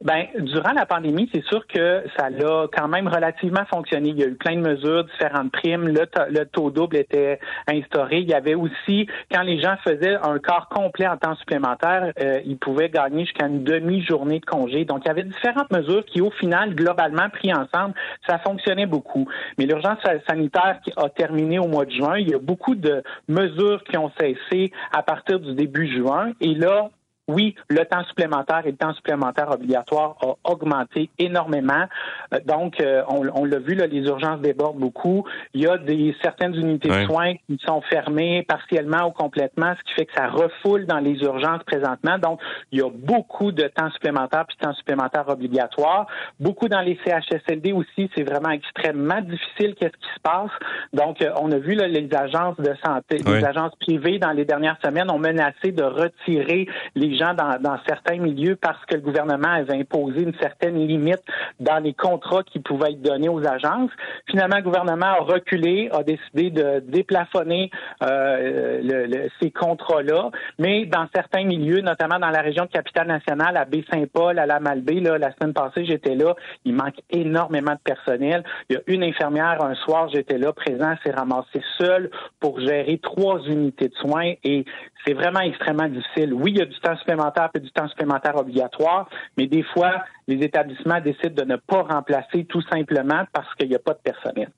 Ben, 0.03 0.25
durant 0.39 0.73
la 0.73 0.85
pandémie, 0.85 1.29
c'est 1.33 1.43
sûr 1.45 1.65
que 1.67 2.03
ça 2.17 2.25
a 2.25 2.67
quand 2.67 2.87
même 2.89 3.07
relativement 3.07 3.65
fonctionné. 3.65 4.09
Il 4.09 4.19
y 4.19 4.23
a 4.23 4.27
eu 4.27 4.35
plein 4.35 4.57
de 4.57 4.61
mesures, 4.61 5.05
différentes 5.05 5.53
primes. 5.53 5.87
Le, 5.87 6.43
taux 6.43 6.69
double 6.69 6.97
était 6.97 7.39
instauré. 7.67 8.19
Il 8.19 8.29
y 8.29 8.33
avait 8.33 8.55
aussi, 8.55 9.07
quand 9.31 9.41
les 9.43 9.59
gens 9.61 9.77
faisaient 9.85 10.15
un 10.15 10.37
quart 10.39 10.67
complet 10.67 11.07
en 11.07 11.15
temps 11.15 11.35
supplémentaire, 11.35 12.11
euh, 12.19 12.41
ils 12.45 12.57
pouvaient 12.57 12.89
gagner 12.89 13.23
jusqu'à 13.23 13.47
une 13.47 13.63
demi-journée 13.63 14.41
de 14.41 14.45
congé. 14.45 14.83
Donc, 14.83 15.03
il 15.05 15.07
y 15.07 15.11
avait 15.11 15.23
différentes 15.23 15.71
mesures 15.71 16.03
qui, 16.05 16.19
au 16.19 16.31
final, 16.31 16.75
globalement, 16.75 17.29
pris 17.29 17.53
ensemble, 17.53 17.95
ça 18.27 18.37
fonctionnait 18.39 18.87
beaucoup. 18.87 19.27
Mais 19.57 19.65
l'urgence 19.65 19.99
sanitaire 20.27 20.81
qui 20.83 20.91
a 20.97 21.07
terminé 21.07 21.57
au 21.57 21.67
mois 21.67 21.85
de 21.85 21.91
juin, 21.91 22.17
il 22.17 22.29
y 22.29 22.35
a 22.35 22.39
beaucoup 22.39 22.75
de 22.75 23.01
mesures 23.29 23.81
qui 23.85 23.97
ont 23.97 24.11
cessé 24.19 24.73
à 24.91 25.03
partir 25.03 25.39
du 25.39 25.55
début 25.55 25.87
juin. 25.87 26.33
Et 26.41 26.53
là, 26.53 26.89
oui, 27.27 27.55
le 27.69 27.83
temps 27.85 28.03
supplémentaire 28.05 28.61
et 28.65 28.71
le 28.71 28.77
temps 28.77 28.93
supplémentaire 28.93 29.49
obligatoire 29.49 30.15
a 30.21 30.51
augmenté 30.51 31.09
énormément. 31.17 31.85
Euh, 32.33 32.39
donc, 32.45 32.79
euh, 32.79 33.01
on, 33.07 33.45
l'a 33.45 33.59
vu, 33.59 33.73
là, 33.73 33.87
les 33.87 34.01
urgences 34.01 34.41
débordent 34.41 34.77
beaucoup. 34.77 35.25
Il 35.53 35.61
y 35.61 35.67
a 35.67 35.77
des 35.77 36.15
certaines 36.21 36.55
unités 36.55 36.89
de 36.89 37.05
soins 37.05 37.33
qui 37.47 37.59
sont 37.65 37.81
fermées 37.81 38.43
partiellement 38.47 39.07
ou 39.07 39.11
complètement, 39.11 39.73
ce 39.77 39.83
qui 39.83 39.93
fait 39.95 40.05
que 40.05 40.13
ça 40.13 40.27
refoule 40.27 40.85
dans 40.85 40.99
les 40.99 41.15
urgences 41.21 41.63
présentement. 41.63 42.19
Donc, 42.19 42.39
il 42.71 42.79
y 42.79 42.81
a 42.83 42.89
beaucoup 42.89 43.51
de 43.51 43.63
temps 43.63 43.89
supplémentaire 43.91 44.45
puis 44.47 44.57
de 44.57 44.65
temps 44.65 44.75
supplémentaire 44.75 45.27
obligatoire. 45.27 46.05
Beaucoup 46.39 46.67
dans 46.67 46.81
les 46.81 46.99
CHSLD 47.05 47.71
aussi, 47.71 48.09
c'est 48.15 48.23
vraiment 48.23 48.51
extrêmement 48.51 49.21
difficile 49.21 49.75
qu'est-ce 49.79 49.97
qui 49.97 50.13
se 50.15 50.21
passe. 50.21 50.51
Donc, 50.93 51.21
euh, 51.21 51.31
on 51.41 51.51
a 51.51 51.57
vu 51.57 51.73
là, 51.73 51.87
les 51.87 52.07
agences 52.13 52.57
de 52.57 52.73
santé, 52.85 53.17
les 53.25 53.43
agences 53.43 53.75
privées 53.79 54.19
dans 54.19 54.31
les 54.31 54.45
dernières 54.45 54.77
semaines 54.83 55.09
ont 55.09 55.19
menacé 55.19 55.71
de 55.71 55.83
retirer 55.83 56.67
les 56.93 57.14
gens 57.17 57.33
dans, 57.33 57.77
certains 57.87 58.17
milieux 58.17 58.55
parce 58.55 58.83
que 58.85 58.95
le 58.95 59.01
gouvernement 59.01 59.49
avait 59.49 59.79
imposé 59.79 60.21
une 60.21 60.35
certaine 60.39 60.75
limite 60.75 61.23
dans 61.59 61.79
les 61.79 61.93
contrats 61.93 62.43
qui 62.43 62.59
pouvaient 62.59 62.91
être 62.91 63.01
donnés 63.01 63.29
aux 63.29 63.45
agences. 63.45 63.91
Finalement, 64.29 64.57
le 64.57 64.63
gouvernement 64.63 65.05
a 65.05 65.21
reculé, 65.21 65.89
a 65.91 66.03
décidé 66.03 66.49
de 66.49 66.79
déplafonner 66.79 67.69
euh, 68.03 69.27
ces 69.41 69.51
contrats-là, 69.51 70.29
mais 70.59 70.85
dans 70.85 71.07
certains 71.13 71.43
milieux, 71.43 71.81
notamment 71.81 72.19
dans 72.19 72.29
la 72.29 72.41
région 72.41 72.65
de 72.65 72.69
Capitale-Nationale, 72.69 73.57
à 73.57 73.65
Baie-Saint-Paul, 73.65 74.39
à 74.39 74.45
la 74.45 74.59
Malbaie, 74.59 74.99
là, 74.99 75.17
la 75.17 75.33
semaine 75.33 75.53
passée, 75.53 75.85
j'étais 75.85 76.15
là, 76.15 76.35
il 76.63 76.73
manque 76.73 76.99
énormément 77.09 77.73
de 77.73 77.79
personnel. 77.83 78.43
Il 78.69 78.75
y 78.75 78.77
a 78.77 78.81
une 78.87 79.03
infirmière, 79.03 79.63
un 79.63 79.75
soir, 79.75 80.09
j'étais 80.13 80.37
là, 80.37 80.53
présent, 80.53 80.95
s'est 81.03 81.11
ramassée 81.11 81.61
seule 81.77 82.09
pour 82.39 82.59
gérer 82.59 82.99
trois 83.01 83.39
unités 83.45 83.89
de 83.89 83.95
soins 83.95 84.33
et 84.43 84.65
c'est 85.05 85.13
vraiment 85.13 85.41
extrêmement 85.41 85.87
difficile. 85.87 86.33
Oui, 86.33 86.51
il 86.51 86.57
y 86.57 86.61
a 86.61 86.65
du 86.65 86.79
temps 86.79 86.97
supplémentaire 87.05 87.49
et 87.53 87.59
du 87.59 87.71
temps 87.71 87.87
supplémentaire 87.87 88.35
obligatoire, 88.35 89.07
mais 89.37 89.47
des 89.47 89.63
fois, 89.63 90.03
les 90.27 90.43
établissements 90.43 90.99
décident 90.99 91.43
de 91.43 91.43
ne 91.43 91.57
pas 91.57 91.83
remplacer 91.83 92.45
tout 92.45 92.61
simplement 92.69 93.23
parce 93.31 93.53
qu'il 93.55 93.69
n'y 93.69 93.75
a 93.75 93.79
pas 93.79 93.93
de 93.93 93.99
personnel. 94.03 94.49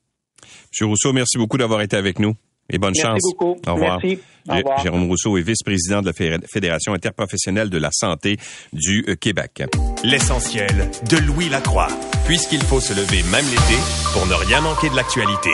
M. 0.80 0.88
Rousseau, 0.88 1.12
merci 1.12 1.36
beaucoup 1.38 1.58
d'avoir 1.58 1.82
été 1.82 1.96
avec 1.96 2.18
nous 2.18 2.34
et 2.70 2.78
bonne 2.78 2.94
chance. 2.94 3.20
Merci 3.22 3.34
beaucoup. 3.34 3.60
Au 3.66 3.74
revoir. 3.74 3.98
Merci. 4.02 4.20
Au 4.48 4.54
revoir. 4.54 4.80
Jérôme 4.80 5.06
Rousseau 5.06 5.36
est 5.36 5.42
vice-président 5.42 6.00
de 6.00 6.06
la 6.06 6.12
Fédération 6.12 6.92
interprofessionnelle 6.92 7.70
de 7.70 7.78
la 7.78 7.90
santé 7.92 8.36
du 8.72 9.04
euh, 9.08 9.14
Québec. 9.14 9.62
L'essentiel 10.04 10.90
de 11.10 11.16
Louis 11.26 11.48
Lacroix, 11.48 11.88
puisqu'il 12.26 12.62
faut 12.62 12.80
se 12.80 12.94
lever 12.94 13.22
même 13.30 13.46
l'été 13.46 13.80
pour 14.12 14.26
ne 14.26 14.34
rien 14.34 14.60
manquer 14.60 14.90
de 14.90 14.96
l'actualité. 14.96 15.50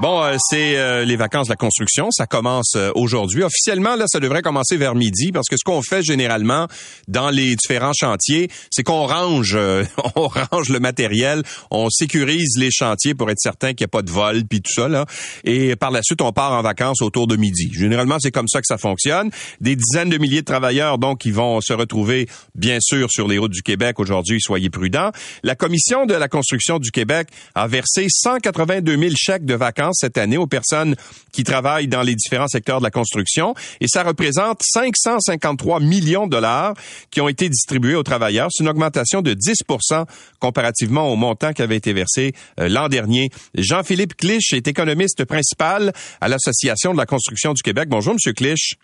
Bon, 0.00 0.22
euh, 0.22 0.36
c'est 0.38 0.76
euh, 0.76 1.04
les 1.04 1.16
vacances 1.16 1.48
de 1.48 1.52
la 1.52 1.56
construction. 1.56 2.12
Ça 2.12 2.28
commence 2.28 2.76
euh, 2.76 2.92
aujourd'hui. 2.94 3.42
Officiellement, 3.42 3.96
là, 3.96 4.04
ça 4.06 4.20
devrait 4.20 4.42
commencer 4.42 4.76
vers 4.76 4.94
midi 4.94 5.32
parce 5.32 5.48
que 5.48 5.56
ce 5.56 5.64
qu'on 5.64 5.82
fait 5.82 6.04
généralement 6.04 6.68
dans 7.08 7.30
les 7.30 7.56
différents 7.56 7.92
chantiers, 7.92 8.48
c'est 8.70 8.84
qu'on 8.84 9.08
range, 9.08 9.58
on 10.14 10.28
range 10.28 10.68
le 10.68 10.78
matériel, 10.78 11.42
on 11.72 11.90
sécurise 11.90 12.56
les 12.58 12.70
chantiers 12.70 13.16
pour 13.16 13.28
être 13.28 13.40
certain 13.40 13.74
qu'il 13.74 13.82
n'y 13.82 13.86
a 13.86 13.88
pas 13.88 14.02
de 14.02 14.10
vol 14.10 14.44
puis 14.48 14.62
tout 14.62 14.72
ça 14.72 14.86
là. 14.86 15.04
Et 15.42 15.74
par 15.74 15.90
la 15.90 16.02
suite, 16.04 16.22
on 16.22 16.30
part 16.30 16.52
en 16.52 16.62
vacances 16.62 17.02
autour 17.02 17.26
de 17.26 17.34
midi. 17.34 17.68
Généralement, 17.72 18.18
c'est 18.20 18.30
comme 18.30 18.46
ça 18.46 18.60
que 18.60 18.68
ça 18.68 18.78
fonctionne. 18.78 19.30
Des 19.60 19.74
dizaines 19.74 20.10
de 20.10 20.18
milliers 20.18 20.42
de 20.42 20.46
travailleurs 20.46 20.98
donc 20.98 21.18
qui 21.18 21.32
vont 21.32 21.60
se 21.60 21.72
retrouver 21.72 22.28
bien 22.54 22.78
sûr 22.80 23.10
sur 23.10 23.26
les 23.26 23.38
routes 23.38 23.50
du 23.50 23.62
Québec 23.62 23.98
aujourd'hui. 23.98 24.40
Soyez 24.40 24.70
prudents. 24.70 25.10
La 25.42 25.56
commission 25.56 26.06
de 26.06 26.14
la 26.14 26.28
construction 26.28 26.78
du 26.78 26.92
Québec 26.92 27.26
a 27.56 27.66
versé 27.66 28.06
182 28.08 28.96
000 28.96 29.10
chèques 29.16 29.44
de 29.44 29.54
vacances 29.54 29.87
cette 29.92 30.18
année 30.18 30.36
aux 30.36 30.46
personnes 30.46 30.94
qui 31.32 31.44
travaillent 31.44 31.88
dans 31.88 32.02
les 32.02 32.14
différents 32.14 32.48
secteurs 32.48 32.78
de 32.78 32.84
la 32.84 32.90
construction 32.90 33.54
et 33.80 33.86
ça 33.88 34.02
représente 34.02 34.60
553 34.62 35.80
millions 35.80 36.26
de 36.26 36.32
dollars 36.32 36.74
qui 37.10 37.20
ont 37.20 37.28
été 37.28 37.48
distribués 37.48 37.94
aux 37.94 38.02
travailleurs. 38.02 38.48
C'est 38.50 38.62
une 38.62 38.70
augmentation 38.70 39.22
de 39.22 39.34
10% 39.34 40.06
comparativement 40.38 41.12
au 41.12 41.16
montant 41.16 41.52
qui 41.52 41.62
avait 41.62 41.76
été 41.76 41.92
versé 41.92 42.32
euh, 42.60 42.68
l'an 42.68 42.88
dernier. 42.88 43.30
Jean-Philippe 43.54 44.16
Clich 44.16 44.52
est 44.52 44.68
économiste 44.68 45.24
principal 45.24 45.92
à 46.20 46.28
l'Association 46.28 46.92
de 46.92 46.98
la 46.98 47.06
construction 47.06 47.52
du 47.52 47.62
Québec. 47.62 47.88
Bonjour, 47.88 48.14
Monsieur 48.14 48.32
Clich. 48.32 48.76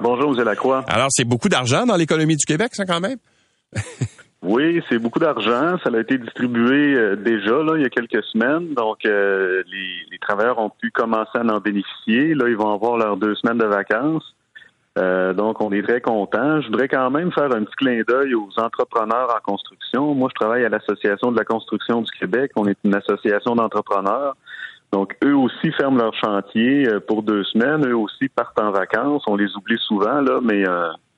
Bonjour, 0.00 0.36
M. 0.38 0.44
Lacroix. 0.44 0.84
Alors, 0.88 1.08
c'est 1.10 1.24
beaucoup 1.24 1.48
d'argent 1.48 1.84
dans 1.84 1.96
l'économie 1.96 2.36
du 2.36 2.46
Québec, 2.46 2.70
ça, 2.74 2.86
quand 2.86 3.00
même? 3.00 3.18
Oui, 4.42 4.82
c'est 4.88 4.98
beaucoup 4.98 5.18
d'argent. 5.18 5.76
Ça 5.84 5.90
a 5.92 6.00
été 6.00 6.16
distribué 6.16 6.94
euh, 6.94 7.14
déjà 7.14 7.62
là, 7.62 7.74
il 7.76 7.82
y 7.82 7.84
a 7.84 7.90
quelques 7.90 8.24
semaines. 8.24 8.72
Donc, 8.72 9.04
euh, 9.04 9.62
les, 9.70 10.18
travailleurs 10.18 10.58
ont 10.58 10.70
pu 10.70 10.90
commencer 10.90 11.36
à 11.36 11.42
en 11.42 11.58
bénéficier. 11.58 12.34
Là, 12.34 12.48
ils 12.48 12.56
vont 12.56 12.72
avoir 12.72 12.96
leurs 12.96 13.18
deux 13.18 13.34
semaines 13.34 13.58
de 13.58 13.66
vacances. 13.66 14.34
Euh, 14.98 15.34
donc, 15.34 15.60
on 15.60 15.72
est 15.72 15.82
très 15.82 16.00
contents. 16.00 16.60
Je 16.62 16.68
voudrais 16.68 16.88
quand 16.88 17.10
même 17.10 17.30
faire 17.32 17.52
un 17.54 17.64
petit 17.64 17.76
clin 17.76 18.00
d'œil 18.08 18.34
aux 18.34 18.48
entrepreneurs 18.56 19.28
en 19.34 19.40
construction. 19.52 20.14
Moi, 20.14 20.30
je 20.30 20.40
travaille 20.40 20.64
à 20.64 20.70
l'Association 20.70 21.32
de 21.32 21.36
la 21.36 21.44
construction 21.44 22.00
du 22.00 22.10
Québec. 22.12 22.52
On 22.56 22.66
est 22.66 22.78
une 22.84 22.94
association 22.94 23.54
d'entrepreneurs. 23.54 24.36
Donc, 24.90 25.16
eux 25.22 25.36
aussi 25.36 25.70
ferment 25.72 25.98
leur 25.98 26.14
chantier 26.14 26.88
pour 27.06 27.22
deux 27.22 27.44
semaines. 27.44 27.86
Eux 27.86 27.96
aussi 27.96 28.28
partent 28.30 28.60
en 28.60 28.70
vacances. 28.70 29.22
On 29.26 29.36
les 29.36 29.54
oublie 29.54 29.78
souvent, 29.86 30.20
là, 30.20 30.40
mais 30.42 30.64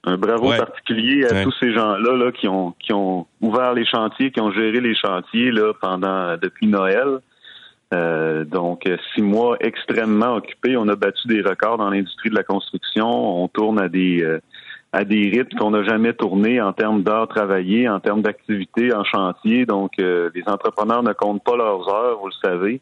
un 0.04 0.16
bravo 0.16 0.48
particulier 0.50 1.24
à 1.26 1.44
tous 1.44 1.54
ces 1.60 1.72
gens-là 1.72 2.16
là, 2.16 2.32
qui 2.32 2.48
ont 2.48 2.74
qui 2.80 2.92
ont 2.92 3.26
ouvert 3.40 3.72
les 3.72 3.86
chantiers, 3.86 4.30
qui 4.30 4.40
ont 4.40 4.50
géré 4.50 4.80
les 4.80 4.94
chantiers 4.94 5.50
là 5.50 5.72
pendant 5.80 6.36
depuis 6.36 6.66
Noël. 6.66 7.20
Euh, 7.94 8.44
donc 8.44 8.88
six 9.14 9.22
mois 9.22 9.56
extrêmement 9.60 10.36
occupés. 10.36 10.76
On 10.76 10.88
a 10.88 10.96
battu 10.96 11.28
des 11.28 11.42
records 11.42 11.78
dans 11.78 11.90
l'industrie 11.90 12.30
de 12.30 12.34
la 12.34 12.42
construction. 12.42 13.42
On 13.42 13.48
tourne 13.48 13.78
à 13.78 13.88
des 13.88 14.22
euh, 14.22 14.40
à 14.92 15.04
des 15.04 15.28
rythmes 15.28 15.56
qu'on 15.56 15.70
n'a 15.70 15.84
jamais 15.84 16.12
tourné 16.12 16.60
en 16.60 16.72
termes 16.72 17.02
d'heures 17.02 17.28
travaillées, 17.28 17.88
en 17.88 18.00
termes 18.00 18.22
d'activité 18.22 18.92
en 18.94 19.04
chantier. 19.04 19.66
Donc 19.66 19.92
euh, 20.00 20.30
les 20.34 20.42
entrepreneurs 20.46 21.02
ne 21.02 21.12
comptent 21.12 21.44
pas 21.44 21.56
leurs 21.56 21.88
heures, 21.88 22.18
vous 22.18 22.28
le 22.28 22.48
savez 22.48 22.80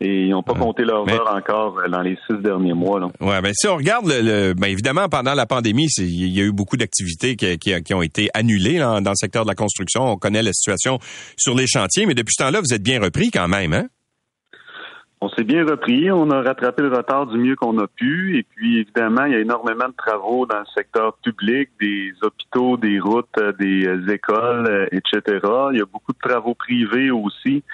et 0.00 0.26
ils 0.26 0.30
n'ont 0.30 0.42
pas 0.42 0.54
compté 0.54 0.84
leurs 0.84 1.08
heures 1.08 1.34
encore 1.34 1.78
euh, 1.78 1.88
dans 1.88 2.02
les 2.02 2.16
six 2.26 2.36
derniers 2.38 2.74
mois. 2.74 3.00
Là. 3.00 3.08
Ouais, 3.20 3.40
ben 3.40 3.52
si 3.54 3.66
on 3.66 3.76
regarde, 3.76 4.06
le, 4.06 4.54
ben 4.54 4.68
évidemment 4.68 5.08
pendant 5.08 5.34
la 5.34 5.46
pandémie, 5.46 5.88
il 5.98 6.28
y 6.28 6.40
a 6.40 6.44
eu 6.44 6.52
beaucoup 6.52 6.76
d'activités 6.76 7.36
qui, 7.36 7.58
qui, 7.58 7.82
qui, 7.82 7.94
ont 7.94 8.02
été 8.02 8.28
annulées 8.34 8.78
dans 8.78 9.00
le 9.00 9.16
secteur 9.16 9.44
de 9.44 9.48
la 9.48 9.54
construction. 9.54 10.04
On 10.04 10.16
connaît 10.16 10.42
la 10.42 10.52
situation 10.52 10.98
sur 11.36 11.54
les 11.54 11.66
chantiers, 11.66 12.06
mais 12.06 12.14
depuis 12.14 12.34
ce 12.36 12.44
temps-là, 12.44 12.60
vous 12.60 12.72
êtes 12.72 12.82
bien 12.82 13.00
repris 13.00 13.30
quand 13.30 13.48
même, 13.48 13.72
hein? 13.72 13.86
On 15.20 15.28
s'est 15.30 15.42
bien 15.42 15.64
repris, 15.64 16.12
on 16.12 16.30
a 16.30 16.42
rattrapé 16.42 16.80
le 16.82 16.96
retard 16.96 17.26
du 17.26 17.38
mieux 17.38 17.56
qu'on 17.56 17.76
a 17.78 17.88
pu, 17.88 18.38
et 18.38 18.44
puis 18.44 18.78
évidemment, 18.78 19.24
il 19.24 19.32
y 19.32 19.34
a 19.34 19.40
énormément 19.40 19.88
de 19.88 19.94
travaux 19.96 20.46
dans 20.46 20.60
le 20.60 20.66
secteur 20.76 21.16
public, 21.24 21.70
des 21.80 22.12
hôpitaux, 22.22 22.76
des 22.76 23.00
routes, 23.00 23.26
euh, 23.40 23.52
des 23.58 23.84
euh, 23.88 24.12
écoles, 24.12 24.88
etc. 24.92 25.40
Il 25.72 25.78
y 25.78 25.82
a 25.82 25.86
beaucoup 25.92 26.12
de 26.12 26.18
travaux 26.22 26.54
privés 26.54 27.10
aussi. 27.10 27.64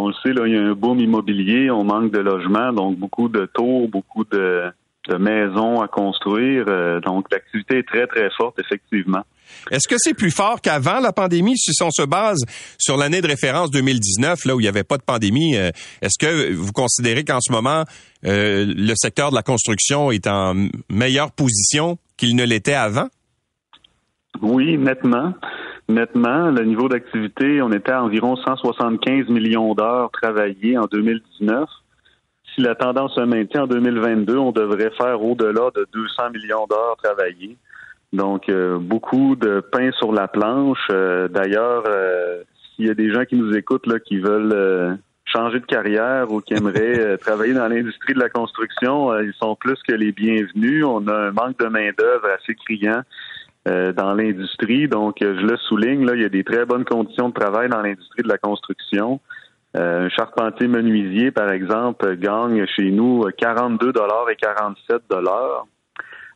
On 0.00 0.08
le 0.08 0.14
sait, 0.22 0.32
là, 0.32 0.46
il 0.46 0.54
y 0.54 0.56
a 0.56 0.62
un 0.62 0.74
boom 0.74 1.00
immobilier, 1.00 1.72
on 1.72 1.82
manque 1.82 2.12
de 2.12 2.20
logements, 2.20 2.72
donc 2.72 2.96
beaucoup 2.96 3.28
de 3.28 3.46
tours, 3.52 3.88
beaucoup 3.88 4.24
de, 4.24 4.70
maisons 5.18 5.80
à 5.80 5.88
construire. 5.88 6.66
Euh, 6.68 7.00
donc 7.00 7.26
l'activité 7.32 7.78
est 7.78 7.82
très, 7.82 8.06
très 8.06 8.30
forte, 8.36 8.60
effectivement. 8.60 9.22
Est-ce 9.70 9.88
que 9.88 9.96
c'est 9.98 10.14
plus 10.14 10.30
fort 10.30 10.60
qu'avant 10.60 11.00
la 11.00 11.12
pandémie 11.12 11.56
si 11.56 11.72
on 11.82 11.90
se 11.90 12.02
base 12.02 12.38
sur 12.78 12.96
l'année 12.96 13.22
de 13.22 13.26
référence 13.26 13.70
2019, 13.70 14.44
là 14.44 14.54
où 14.54 14.60
il 14.60 14.64
n'y 14.64 14.68
avait 14.68 14.84
pas 14.84 14.98
de 14.98 15.02
pandémie? 15.02 15.56
Euh, 15.56 15.70
est-ce 16.00 16.18
que 16.18 16.52
vous 16.52 16.72
considérez 16.72 17.24
qu'en 17.24 17.40
ce 17.40 17.50
moment, 17.50 17.84
euh, 18.24 18.66
le 18.68 18.92
secteur 18.94 19.30
de 19.30 19.34
la 19.34 19.42
construction 19.42 20.12
est 20.12 20.28
en 20.28 20.68
meilleure 20.90 21.32
position 21.32 21.98
qu'il 22.16 22.36
ne 22.36 22.44
l'était 22.44 22.74
avant? 22.74 23.08
Oui, 24.42 24.78
nettement 24.78 25.32
nettement. 25.88 26.50
Le 26.50 26.64
niveau 26.64 26.88
d'activité, 26.88 27.62
on 27.62 27.72
était 27.72 27.92
à 27.92 28.02
environ 28.02 28.36
175 28.36 29.28
millions 29.28 29.74
d'heures 29.74 30.10
travaillées 30.10 30.78
en 30.78 30.86
2019. 30.86 31.68
Si 32.54 32.62
la 32.62 32.74
tendance 32.74 33.14
se 33.14 33.20
maintient 33.20 33.64
en 33.64 33.66
2022, 33.66 34.36
on 34.36 34.52
devrait 34.52 34.90
faire 34.96 35.22
au-delà 35.22 35.70
de 35.74 35.86
200 35.92 36.30
millions 36.30 36.66
d'heures 36.68 36.96
travaillées. 37.02 37.56
Donc, 38.12 38.48
euh, 38.48 38.78
beaucoup 38.78 39.36
de 39.36 39.60
pain 39.60 39.90
sur 39.92 40.12
la 40.12 40.28
planche. 40.28 40.86
Euh, 40.90 41.28
d'ailleurs, 41.28 41.84
euh, 41.86 42.42
s'il 42.74 42.86
y 42.86 42.90
a 42.90 42.94
des 42.94 43.12
gens 43.12 43.24
qui 43.24 43.36
nous 43.36 43.54
écoutent 43.54 43.86
là, 43.86 43.98
qui 43.98 44.18
veulent 44.18 44.98
changer 45.26 45.60
de 45.60 45.66
carrière 45.66 46.32
ou 46.32 46.40
qui 46.40 46.54
aimeraient 46.54 47.18
travailler 47.20 47.52
dans 47.52 47.68
l'industrie 47.68 48.14
de 48.14 48.18
la 48.18 48.30
construction, 48.30 49.14
ils 49.20 49.34
sont 49.34 49.56
plus 49.56 49.78
que 49.86 49.92
les 49.92 50.12
bienvenus. 50.12 50.84
On 50.86 51.06
a 51.06 51.14
un 51.14 51.32
manque 51.32 51.58
de 51.58 51.66
main-d'œuvre 51.66 52.28
assez 52.40 52.54
criant. 52.54 53.02
Euh, 53.68 53.92
dans 53.92 54.14
l'industrie. 54.14 54.88
Donc, 54.88 55.16
je 55.20 55.26
le 55.26 55.56
souligne, 55.56 56.06
là, 56.06 56.14
il 56.14 56.22
y 56.22 56.24
a 56.24 56.30
des 56.30 56.44
très 56.44 56.64
bonnes 56.64 56.84
conditions 56.84 57.28
de 57.28 57.34
travail 57.34 57.68
dans 57.68 57.82
l'industrie 57.82 58.22
de 58.22 58.28
la 58.28 58.38
construction. 58.38 59.20
Euh, 59.76 60.06
un 60.06 60.08
charpentier 60.08 60.68
menuisier, 60.68 61.30
par 61.32 61.50
exemple, 61.50 62.16
gagne 62.16 62.64
chez 62.66 62.90
nous 62.90 63.24
42 63.36 63.92
dollars 63.92 64.30
et 64.30 64.36
47 64.36 65.02
dollars, 65.10 65.66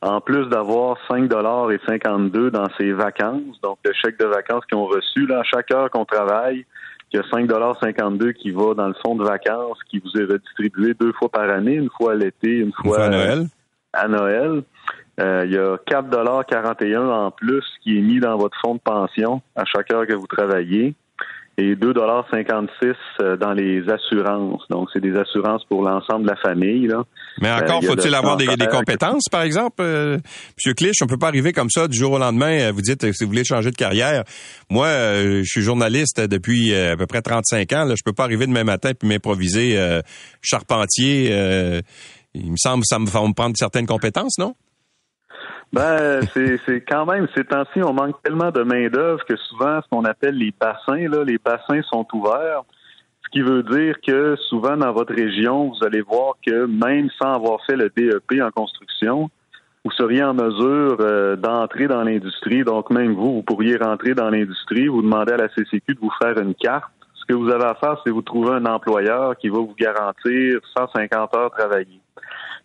en 0.03 0.21
plus 0.21 0.47
d'avoir 0.49 0.99
5 1.09 1.29
dollars 1.29 1.71
et 1.73 1.81
52 1.87 2.51
dans 2.51 2.69
ses 2.79 2.93
vacances. 2.93 3.59
Donc, 3.63 3.79
le 3.85 3.93
chèque 3.95 4.19
de 4.19 4.27
vacances 4.27 4.67
qu'ils 4.67 4.79
ont 4.79 4.87
reçu, 4.87 5.27
là, 5.27 5.41
à 5.41 5.45
chaque 5.45 5.73
heure 5.73 5.91
qu'on 5.91 6.05
travaille, 6.05 6.67
il 7.13 7.17
y 7.17 7.21
a 7.21 7.25
5 7.31 7.47
dollars 7.47 7.79
52 7.83 8.33
qui 8.33 8.51
va 8.51 8.75
dans 8.75 8.89
le 8.89 8.95
fonds 9.03 9.17
de 9.17 9.25
vacances, 9.25 9.79
qui 9.89 10.01
vous 10.01 10.21
est 10.21 10.25
redistribué 10.25 10.93
deux 11.01 11.13
fois 11.13 11.31
par 11.31 11.49
année, 11.49 11.75
une 11.75 11.91
fois 11.97 12.13
à 12.13 12.15
l'été, 12.17 12.59
une 12.59 12.73
fois, 12.73 13.05
à 13.05 13.09
Noël. 13.09 13.47
À 13.95 14.09
Noël. 14.09 14.63
Euh, 15.21 15.43
il 15.45 15.53
y 15.53 15.59
a 15.59 15.77
4,41 15.77 16.99
en 16.99 17.31
plus 17.31 17.65
qui 17.83 17.99
est 17.99 18.01
mis 18.01 18.19
dans 18.19 18.37
votre 18.37 18.57
fonds 18.65 18.75
de 18.75 18.81
pension 18.81 19.43
à 19.55 19.65
chaque 19.65 19.93
heure 19.93 20.07
que 20.07 20.15
vous 20.15 20.27
travaillez 20.27 20.95
et 21.59 21.75
2,56 21.77 22.95
euh, 23.21 23.37
dans 23.37 23.53
les 23.53 23.83
assurances. 23.91 24.63
Donc, 24.71 24.89
c'est 24.91 25.03
des 25.03 25.15
assurances 25.15 25.63
pour 25.67 25.83
l'ensemble 25.83 26.23
de 26.25 26.31
la 26.31 26.37
famille. 26.37 26.87
Là. 26.87 27.03
Mais 27.43 27.49
euh, 27.49 27.59
encore, 27.59 27.85
faut-il 27.85 28.15
avoir 28.15 28.39
des, 28.39 28.47
compétences, 28.71 29.25
par 29.31 29.43
exemple? 29.43 29.83
Monsieur 29.83 30.73
Clich, 30.75 30.97
on 31.03 31.07
peut 31.07 31.19
pas 31.19 31.29
arriver 31.29 31.53
comme 31.53 31.69
ça 31.69 31.89
du 31.89 31.99
jour 31.99 32.13
au 32.13 32.19
lendemain. 32.19 32.73
Vous 32.73 32.81
dites, 32.81 33.13
si 33.13 33.25
vous 33.25 33.29
voulez 33.31 33.45
changer 33.45 33.71
de 33.71 33.77
carrière. 33.77 34.25
Moi, 34.71 34.89
je 34.89 35.45
suis 35.45 35.61
journaliste 35.61 36.23
depuis 36.23 36.75
à 36.75 36.97
peu 36.97 37.07
près 37.07 37.21
35 37.21 37.71
ans. 37.75 37.85
Là. 37.85 37.97
Je 37.97 38.03
peux 38.03 38.15
pas 38.15 38.25
arriver 38.25 38.47
demain 38.47 38.65
matin 38.65 38.93
puis 38.99 39.07
m'improviser 39.07 39.79
charpentier. 40.41 41.83
il 42.35 42.51
me 42.51 42.57
semble 42.57 42.81
que 42.81 42.89
ça 42.89 42.99
me 42.99 43.07
va 43.07 43.21
me 43.29 43.35
prendre 43.35 43.55
certaines 43.59 43.87
compétences, 43.87 44.39
non? 44.39 44.55
Ben, 45.73 46.21
c'est 46.35 46.85
quand 46.87 47.07
même, 47.07 47.27
ces 47.35 47.45
temps-ci, 47.45 47.83
on 47.83 47.95
manque 47.95 48.23
tellement 48.23 48.51
de 48.51 48.63
main-d'œuvre 48.63 49.25
que 49.25 49.37
souvent, 49.37 49.81
ce 49.81 49.89
qu'on 49.89 50.05
appelle 50.05 50.37
les 50.37 50.53
bassins, 50.61 51.09
là, 51.09 51.25
les 51.25 51.39
bassins 51.39 51.81
sont 51.91 52.07
ouverts. 52.13 52.63
Ce 53.25 53.31
qui 53.31 53.41
veut 53.41 53.63
dire 53.63 53.97
que 54.07 54.37
souvent, 54.51 54.77
dans 54.77 54.93
votre 54.93 55.15
région, 55.15 55.71
vous 55.71 55.87
allez 55.87 56.03
voir 56.03 56.35
que 56.47 56.67
même 56.67 57.09
sans 57.19 57.33
avoir 57.33 57.65
fait 57.65 57.77
le 57.77 57.91
DEP 57.97 58.43
en 58.43 58.51
construction, 58.51 59.31
vous 59.83 59.91
seriez 59.93 60.23
en 60.23 60.35
mesure 60.35 60.99
euh, 61.01 61.37
d'entrer 61.37 61.89
dans 61.89 62.03
l'industrie. 62.03 62.65
Donc, 62.65 62.91
même 62.91 63.15
vous, 63.15 63.37
vous 63.37 63.43
pourriez 63.43 63.77
rentrer 63.79 64.13
dans 64.13 64.29
l'industrie, 64.29 64.89
vous 64.89 65.01
demandez 65.01 65.33
à 65.33 65.39
la 65.39 65.49
CCQ 65.49 65.95
de 65.95 66.01
vous 66.01 66.13
faire 66.23 66.39
une 66.39 66.55
carte. 66.55 66.93
Ce 67.15 67.25
que 67.25 67.35
vous 67.35 67.49
avez 67.49 67.65
à 67.65 67.75
faire, 67.77 67.97
c'est 68.05 68.13
vous 68.13 68.21
trouver 68.21 68.51
un 68.57 68.67
employeur 68.67 69.39
qui 69.39 69.49
va 69.49 69.59
vous 69.59 69.75
garantir 69.79 70.61
150 70.77 71.35
heures 71.35 71.51
travaillées. 71.51 72.01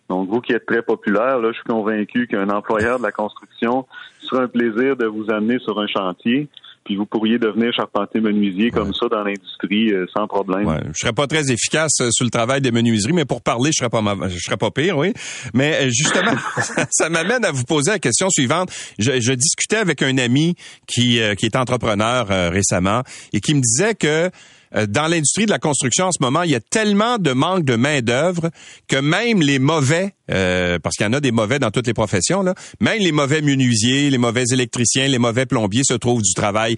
Donc, 0.08 0.28
vous 0.28 0.40
qui 0.40 0.52
êtes 0.52 0.66
très 0.66 0.82
populaire, 0.82 1.38
là, 1.38 1.50
je 1.50 1.54
suis 1.54 1.68
convaincu 1.68 2.26
qu'un 2.26 2.48
employeur 2.48 2.98
de 2.98 3.02
la 3.02 3.12
construction 3.12 3.86
sera 4.20 4.42
un 4.42 4.48
plaisir 4.48 4.96
de 4.96 5.06
vous 5.06 5.30
amener 5.30 5.58
sur 5.58 5.78
un 5.78 5.86
chantier. 5.86 6.48
Puis 6.84 6.96
vous 6.96 7.04
pourriez 7.04 7.38
devenir 7.38 7.70
charpentier 7.74 8.18
menuisier 8.18 8.70
comme 8.70 8.94
ça 8.94 9.08
dans 9.10 9.22
l'industrie 9.22 9.92
euh, 9.92 10.06
sans 10.16 10.26
problème. 10.26 10.66
Ouais, 10.66 10.80
je 10.86 10.98
serais 10.98 11.12
pas 11.12 11.26
très 11.26 11.52
efficace 11.52 12.00
euh, 12.00 12.08
sur 12.10 12.24
le 12.24 12.30
travail 12.30 12.62
des 12.62 12.72
menuiseries, 12.72 13.12
mais 13.12 13.26
pour 13.26 13.42
parler, 13.42 13.72
je 13.72 13.84
serais 13.84 13.90
pas 13.90 14.00
je 14.26 14.38
serais 14.38 14.56
pas 14.56 14.70
pire, 14.70 14.96
oui. 14.96 15.12
Mais 15.52 15.82
euh, 15.82 15.90
justement, 15.90 16.32
ça, 16.90 17.10
m'amène 17.10 17.44
à 17.44 17.50
vous 17.50 17.64
poser 17.64 17.90
la 17.90 17.98
question 17.98 18.30
suivante. 18.30 18.70
Je, 18.98 19.20
je 19.20 19.32
discutais 19.34 19.76
avec 19.76 20.00
un 20.00 20.16
ami 20.16 20.54
qui 20.86 21.20
qui 21.36 21.44
est 21.44 21.56
entrepreneur 21.56 22.26
récemment 22.50 23.02
et 23.34 23.40
qui 23.40 23.52
me 23.52 23.60
disait 23.60 23.94
que 23.94 24.08
euh, 24.08 24.30
dans 24.72 25.06
l'industrie 25.06 25.46
de 25.46 25.50
la 25.50 25.58
construction 25.58 26.06
en 26.06 26.12
ce 26.12 26.22
moment, 26.22 26.42
il 26.42 26.50
y 26.50 26.54
a 26.54 26.60
tellement 26.60 27.18
de 27.18 27.32
manque 27.32 27.64
de 27.64 27.76
main 27.76 28.00
d'œuvre 28.00 28.50
que 28.86 28.96
même 28.96 29.40
les 29.40 29.58
mauvais, 29.58 30.14
euh, 30.30 30.78
parce 30.78 30.96
qu'il 30.96 31.06
y 31.06 31.08
en 31.08 31.12
a 31.12 31.20
des 31.20 31.32
mauvais 31.32 31.58
dans 31.58 31.70
toutes 31.70 31.86
les 31.86 31.94
professions, 31.94 32.44
même 32.80 32.98
les 33.00 33.12
mauvais 33.12 33.40
menuisiers, 33.40 34.10
les 34.10 34.18
mauvais 34.18 34.44
électriciens, 34.52 35.08
les 35.08 35.18
mauvais 35.18 35.46
plombiers 35.46 35.84
se 35.84 35.94
trouvent 35.94 36.22
du 36.22 36.34
travail. 36.34 36.76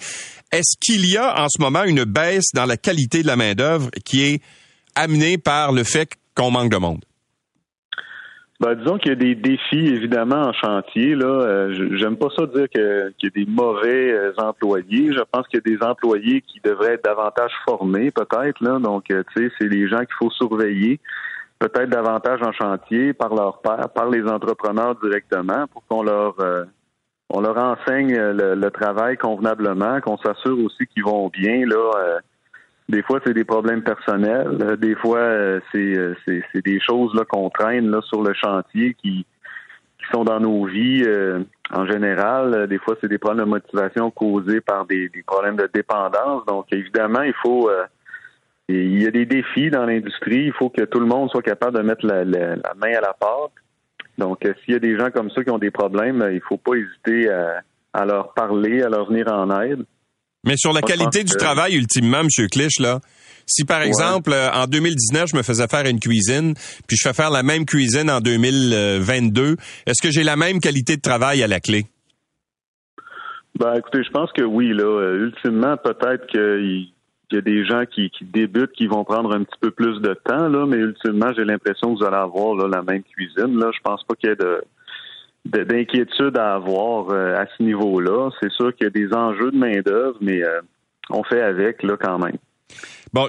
Est-ce 0.52 0.76
qu'il 0.80 1.06
y 1.06 1.16
a 1.16 1.42
en 1.42 1.48
ce 1.48 1.60
moment 1.60 1.84
une 1.84 2.04
baisse 2.04 2.52
dans 2.54 2.66
la 2.66 2.76
qualité 2.76 3.22
de 3.22 3.26
la 3.26 3.36
main 3.36 3.54
d'œuvre 3.54 3.90
qui 4.04 4.22
est 4.22 4.42
amenée 4.94 5.38
par 5.38 5.72
le 5.72 5.84
fait 5.84 6.10
qu'on 6.34 6.50
manque 6.50 6.70
de 6.70 6.76
monde? 6.76 7.04
Ben, 8.60 8.74
disons 8.74 8.98
qu'il 8.98 9.08
y 9.08 9.12
a 9.12 9.14
des 9.14 9.34
défis 9.34 9.86
évidemment 9.86 10.42
en 10.42 10.52
chantier. 10.52 11.14
Là, 11.14 11.26
euh, 11.26 11.96
j'aime 11.96 12.18
pas 12.18 12.28
ça 12.36 12.44
dire 12.44 12.68
qu'il 12.68 13.14
y 13.22 13.26
a 13.26 13.30
des 13.30 13.46
mauvais 13.46 14.12
euh, 14.12 14.32
employés. 14.36 15.14
Je 15.14 15.22
pense 15.32 15.48
qu'il 15.48 15.62
y 15.64 15.72
a 15.72 15.76
des 15.76 15.82
employés 15.82 16.42
qui 16.42 16.60
devraient 16.62 16.94
être 16.94 17.04
davantage 17.04 17.52
formés, 17.66 18.10
peut-être. 18.10 18.60
Là, 18.60 18.78
donc, 18.78 19.10
euh, 19.10 19.22
tu 19.34 19.46
sais, 19.46 19.52
c'est 19.58 19.66
les 19.66 19.88
gens 19.88 20.00
qu'il 20.00 20.14
faut 20.18 20.30
surveiller, 20.30 21.00
peut-être 21.58 21.88
davantage 21.88 22.42
en 22.42 22.52
chantier 22.52 23.14
par 23.14 23.34
leur 23.34 23.62
père, 23.62 23.88
par 23.94 24.10
les 24.10 24.24
entrepreneurs 24.24 24.94
directement, 24.96 25.66
pour 25.68 25.82
qu'on 25.86 26.02
leur 26.02 26.34
on 27.32 27.40
leur 27.40 27.56
enseigne 27.56 28.14
le, 28.14 28.56
le 28.56 28.70
travail 28.70 29.16
convenablement, 29.16 30.00
qu'on 30.00 30.18
s'assure 30.18 30.58
aussi 30.64 30.86
qu'ils 30.88 31.04
vont 31.04 31.28
bien 31.28 31.64
là 31.64 32.18
des 32.90 33.02
fois, 33.02 33.20
c'est 33.24 33.34
des 33.34 33.44
problèmes 33.44 33.82
personnels. 33.82 34.58
Euh, 34.60 34.76
des 34.76 34.94
fois, 34.96 35.18
euh, 35.18 35.60
euh, 35.74 36.14
c'est, 36.26 36.42
c'est, 36.52 36.64
des 36.64 36.80
choses 36.80 37.14
là, 37.14 37.24
qu'on 37.24 37.48
traîne 37.48 37.90
là, 37.90 38.00
sur 38.02 38.22
le 38.22 38.34
chantier 38.34 38.94
qui, 38.94 39.24
qui 39.98 40.06
sont 40.12 40.24
dans 40.24 40.40
nos 40.40 40.64
vies 40.66 41.04
en 41.72 41.86
général. 41.86 42.66
Des 42.66 42.78
fois, 42.78 42.96
c'est 43.00 43.08
des 43.08 43.18
problèmes 43.18 43.46
de 43.46 43.50
motivation 43.50 44.10
causés 44.10 44.60
par 44.60 44.86
des, 44.86 45.08
des 45.08 45.22
problèmes 45.22 45.56
de 45.56 45.68
dépendance. 45.72 46.44
Donc, 46.46 46.66
évidemment, 46.72 47.22
il 47.22 47.34
faut... 47.42 47.70
il 48.68 49.00
y 49.00 49.06
a 49.06 49.10
des 49.10 49.26
défis 49.26 49.70
dans 49.70 49.86
l'industrie. 49.86 50.46
Il 50.46 50.52
faut 50.52 50.70
que 50.70 50.82
tout 50.82 51.00
le 51.00 51.06
monde 51.06 51.30
soit 51.30 51.42
capable 51.42 51.76
de 51.76 51.82
mettre 51.82 52.04
la, 52.04 52.24
la, 52.24 52.56
main 52.76 52.96
à 52.96 53.00
la 53.00 53.14
pâte. 53.18 53.52
Donc, 54.18 54.38
s'il 54.64 54.74
y 54.74 54.76
a 54.76 54.80
des 54.80 54.98
gens 54.98 55.10
comme 55.10 55.30
ça 55.30 55.44
qui 55.44 55.50
ont 55.50 55.58
des 55.58 55.70
problèmes, 55.70 56.28
il 56.32 56.40
faut 56.40 56.58
pas 56.58 56.74
hésiter 56.74 57.30
à, 57.30 57.62
à 57.92 58.04
leur 58.04 58.34
parler, 58.34 58.82
à 58.82 58.88
leur 58.88 59.08
venir 59.08 59.32
en 59.32 59.60
aide. 59.60 59.84
Mais 60.44 60.56
sur 60.56 60.72
la 60.72 60.80
qualité 60.80 61.22
du 61.24 61.34
travail, 61.36 61.74
ultimement, 61.74 62.20
M. 62.20 62.28
Clich, 62.50 62.78
là, 62.78 63.00
si 63.46 63.64
par 63.64 63.82
exemple, 63.82 64.32
euh, 64.32 64.48
en 64.52 64.66
2019, 64.66 65.30
je 65.32 65.36
me 65.36 65.42
faisais 65.42 65.66
faire 65.66 65.84
une 65.86 65.98
cuisine, 65.98 66.54
puis 66.86 66.96
je 66.96 67.08
fais 67.08 67.14
faire 67.14 67.30
la 67.30 67.42
même 67.42 67.66
cuisine 67.66 68.10
en 68.10 68.20
2022, 68.20 69.56
est-ce 69.86 70.00
que 70.00 70.10
j'ai 70.10 70.22
la 70.22 70.36
même 70.36 70.60
qualité 70.60 70.96
de 70.96 71.02
travail 71.02 71.42
à 71.42 71.48
la 71.48 71.60
clé? 71.60 71.86
Ben, 73.58 73.74
écoutez, 73.74 74.04
je 74.04 74.10
pense 74.10 74.32
que 74.32 74.42
oui, 74.42 74.72
là. 74.72 74.84
Euh, 74.84 75.26
ultimement, 75.26 75.76
peut-être 75.76 76.26
qu'il 76.28 76.92
y 77.32 77.36
a 77.36 77.40
des 77.40 77.64
gens 77.66 77.84
qui, 77.84 78.10
débutent 78.22 78.72
qui 78.72 78.86
vont 78.86 79.04
prendre 79.04 79.34
un 79.34 79.42
petit 79.42 79.58
peu 79.60 79.70
plus 79.70 80.00
de 80.00 80.14
temps, 80.14 80.48
là, 80.48 80.64
mais 80.66 80.76
ultimement, 80.76 81.32
j'ai 81.36 81.44
l'impression 81.44 81.92
que 81.92 81.98
vous 81.98 82.04
allez 82.04 82.16
avoir 82.16 82.54
la 82.68 82.82
même 82.82 83.02
cuisine. 83.02 83.58
Là. 83.58 83.70
Je 83.74 83.80
pense 83.82 84.04
pas 84.04 84.14
qu'il 84.14 84.30
y 84.30 84.32
ait 84.32 84.36
de 84.36 84.62
d'inquiétude 85.44 86.36
à 86.36 86.54
avoir 86.54 87.10
euh, 87.10 87.34
à 87.34 87.46
ce 87.56 87.62
niveau-là. 87.62 88.30
C'est 88.40 88.52
sûr 88.52 88.74
qu'il 88.74 88.84
y 88.84 88.86
a 88.86 88.90
des 88.90 89.12
enjeux 89.14 89.50
de 89.50 89.56
main-d'œuvre, 89.56 90.16
mais 90.20 90.42
euh, 90.42 90.60
on 91.08 91.22
fait 91.24 91.40
avec 91.40 91.82
là 91.82 91.96
quand 92.00 92.18
même. 92.18 92.36
Bon, 93.12 93.28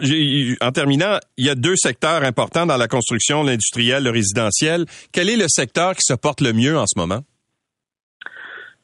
en 0.61 0.71
terminant, 0.71 1.17
il 1.37 1.47
y 1.47 1.49
a 1.49 1.55
deux 1.55 1.75
secteurs 1.75 2.23
importants 2.23 2.67
dans 2.67 2.77
la 2.77 2.87
construction, 2.87 3.41
l'industriel, 3.43 4.03
le 4.03 4.11
résidentiel. 4.11 4.85
Quel 5.11 5.29
est 5.29 5.37
le 5.37 5.47
secteur 5.47 5.93
qui 5.93 6.01
se 6.01 6.13
porte 6.13 6.41
le 6.41 6.53
mieux 6.53 6.77
en 6.77 6.85
ce 6.85 6.99
moment? 6.99 7.21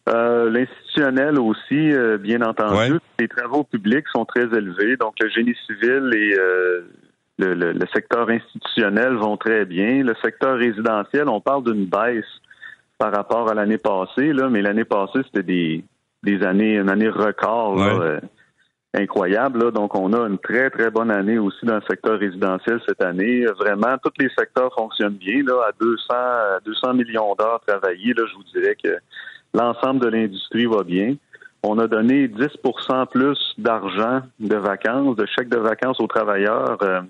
Euh, 0.10 0.50
l'institutionnel 0.50 1.38
aussi, 1.38 1.92
bien 2.20 2.42
entendu. 2.42 2.98
Les 3.20 3.28
travaux 3.28 3.64
publics 3.64 4.06
sont 4.12 4.26
très 4.26 4.46
élevés, 4.46 4.98
donc 4.98 5.14
le 5.20 5.30
génie 5.30 5.56
civil 5.68 6.10
et 6.16 6.36
le, 7.38 7.54
le, 7.54 7.86
secteur 7.94 8.28
institutionnel 8.28 9.14
vont 9.18 9.38
très 9.38 9.66
bien. 9.66 10.04
Le 10.04 10.16
secteur 10.24 10.58
résidentiel, 10.58 11.30
on 11.30 11.42
parle 11.42 11.64
d'une 11.66 11.86
baisse 11.86 12.26
par 12.98 13.12
rapport 13.12 13.50
à 13.50 13.54
l'année 13.54 13.78
passée, 13.78 14.34
là, 14.34 14.50
mais 14.50 14.62
l'année 14.62 14.86
passée, 14.86 15.20
c'était 15.26 15.44
des, 15.44 15.84
des 16.24 16.44
années, 16.44 16.78
une 16.78 16.90
année 16.90 17.10
record 17.10 17.82
euh, 17.82 18.20
incroyable. 18.94 19.72
Donc, 19.72 19.96
on 19.96 20.14
a 20.14 20.28
une 20.28 20.40
très, 20.40 20.70
très 20.70 20.90
bonne 20.90 21.12
année 21.12 21.38
aussi 21.38 21.66
dans 21.66 21.76
le 21.76 21.84
secteur 21.88 22.20
résidentiel 22.20 22.82
cette 22.88 23.02
année. 23.02 23.46
Vraiment, 23.60 23.98
tous 24.04 24.14
les 24.20 24.30
secteurs 24.38 24.74
fonctionnent 24.74 25.14
bien. 25.16 25.44
Là, 25.44 25.68
à 25.68 25.72
200, 25.80 26.14
200 26.66 26.94
millions 26.94 27.36
d'heures 27.36 27.62
travaillées, 27.66 28.14
là, 28.14 28.24
je 28.30 28.36
vous 28.36 28.44
dirais 28.54 28.76
que 28.82 28.98
l'ensemble 29.54 30.00
de 30.00 30.08
l'industrie 30.08 30.66
va 30.66 30.84
bien. 30.84 31.16
On 31.64 31.80
a 31.80 31.88
donné 31.88 32.28
10% 32.28 33.08
plus 33.08 33.38
d'argent 33.58 34.22
de 34.40 34.56
vacances, 34.56 35.16
de 35.16 35.26
chèques 35.26 35.50
de 35.50 35.58
vacances 35.58 36.00
aux 36.00 36.08
travailleurs 36.08 36.78
euh, 36.82 37.02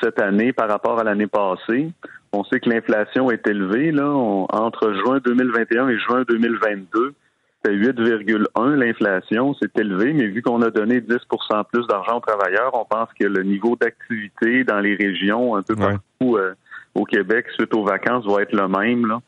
cette 0.00 0.20
année 0.20 0.52
par 0.52 0.68
rapport 0.68 0.98
à 0.98 1.04
l'année 1.04 1.26
passée. 1.26 1.90
On 2.32 2.44
sait 2.44 2.60
que 2.60 2.68
l'inflation 2.68 3.30
est 3.30 3.46
élevée. 3.46 3.90
Là. 3.90 4.06
entre 4.06 4.92
juin 5.04 5.18
2021 5.24 5.88
et 5.88 5.98
juin 5.98 6.24
2022, 6.28 7.14
c'est 7.64 7.72
8,1 7.72 8.74
l'inflation. 8.74 9.54
C'est 9.60 9.76
élevé, 9.78 10.12
mais 10.12 10.26
vu 10.26 10.42
qu'on 10.42 10.62
a 10.62 10.70
donné 10.70 11.00
10% 11.00 11.64
plus 11.72 11.86
d'argent 11.86 12.18
aux 12.18 12.20
travailleurs, 12.20 12.72
on 12.74 12.84
pense 12.84 13.08
que 13.18 13.24
le 13.24 13.42
niveau 13.42 13.76
d'activité 13.76 14.64
dans 14.64 14.80
les 14.80 14.94
régions, 14.94 15.56
un 15.56 15.62
peu 15.62 15.74
partout 15.74 16.36
euh, 16.36 16.54
au 16.94 17.04
Québec, 17.04 17.46
suite 17.54 17.74
aux 17.74 17.84
vacances, 17.84 18.26
va 18.26 18.42
être 18.42 18.52
le 18.52 18.68
même. 18.68 19.06
Là. 19.06 19.20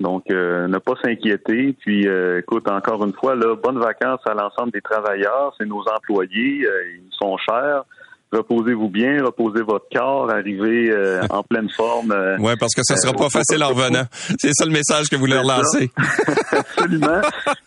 Donc, 0.00 0.24
euh, 0.30 0.68
ne 0.68 0.78
pas 0.78 0.94
s'inquiéter. 1.02 1.74
Puis, 1.80 2.06
euh, 2.06 2.40
écoute, 2.40 2.68
encore 2.68 3.04
une 3.04 3.14
fois, 3.14 3.34
là, 3.34 3.56
bonnes 3.56 3.80
vacances 3.80 4.20
à 4.26 4.34
l'ensemble 4.34 4.72
des 4.72 4.80
travailleurs. 4.80 5.54
C'est 5.58 5.66
nos 5.66 5.82
employés. 5.88 6.66
ils 6.66 7.12
sont 7.12 7.36
chers 7.38 7.84
reposez-vous 8.32 8.88
bien, 8.88 9.24
reposez 9.24 9.62
votre 9.62 9.86
corps, 9.92 10.30
arrivez 10.30 10.90
euh, 10.90 11.22
en 11.30 11.42
pleine 11.42 11.68
forme. 11.70 12.12
Euh, 12.12 12.36
oui, 12.38 12.52
parce 12.58 12.74
que 12.74 12.82
ça 12.82 12.96
sera 12.96 13.12
pas 13.12 13.26
euh, 13.26 13.30
facile 13.30 13.62
en 13.62 13.68
revenant. 13.68 14.04
C'est 14.38 14.52
ça 14.52 14.64
le 14.64 14.72
message 14.72 15.08
que 15.08 15.16
vous 15.16 15.26
leur 15.26 15.44
lancez. 15.44 15.90
Absolument. 16.52 17.20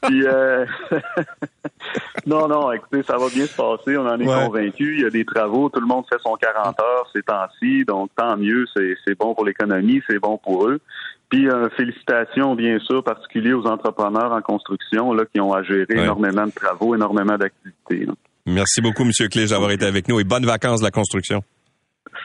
Puis, 0.03 0.23
non, 2.25 2.47
non, 2.47 2.71
écoutez, 2.71 3.03
ça 3.03 3.17
va 3.17 3.29
bien 3.29 3.45
se 3.45 3.55
passer, 3.55 3.97
on 3.97 4.07
en 4.07 4.19
est 4.19 4.25
convaincus. 4.25 4.97
Il 4.97 5.01
y 5.01 5.05
a 5.05 5.09
des 5.09 5.25
travaux, 5.25 5.69
tout 5.69 5.79
le 5.79 5.87
monde 5.87 6.05
fait 6.09 6.19
son 6.23 6.35
40 6.35 6.79
heures 6.79 7.09
ces 7.13 7.23
temps-ci, 7.23 7.85
donc 7.85 8.09
tant 8.15 8.37
mieux, 8.37 8.65
c'est 8.75 9.17
bon 9.17 9.33
pour 9.33 9.45
l'économie, 9.45 10.01
c'est 10.07 10.19
bon 10.19 10.37
pour 10.37 10.67
eux. 10.67 10.79
Puis 11.29 11.47
félicitations, 11.77 12.55
bien 12.55 12.77
sûr, 12.79 13.03
particulier 13.03 13.53
aux 13.53 13.65
entrepreneurs 13.65 14.33
en 14.33 14.41
construction 14.41 15.13
là, 15.13 15.23
qui 15.33 15.39
ont 15.39 15.53
à 15.53 15.63
gérer 15.63 15.85
énormément 15.89 16.45
de 16.45 16.51
travaux, 16.51 16.93
énormément 16.93 17.37
d'activités. 17.37 18.05
Merci 18.45 18.81
beaucoup, 18.81 19.03
M. 19.03 19.11
Clich, 19.29 19.49
d'avoir 19.49 19.71
été 19.71 19.85
avec 19.85 20.07
nous 20.07 20.19
et 20.19 20.23
bonnes 20.23 20.45
vacances 20.45 20.79
de 20.79 20.85
la 20.85 20.91
construction. 20.91 21.43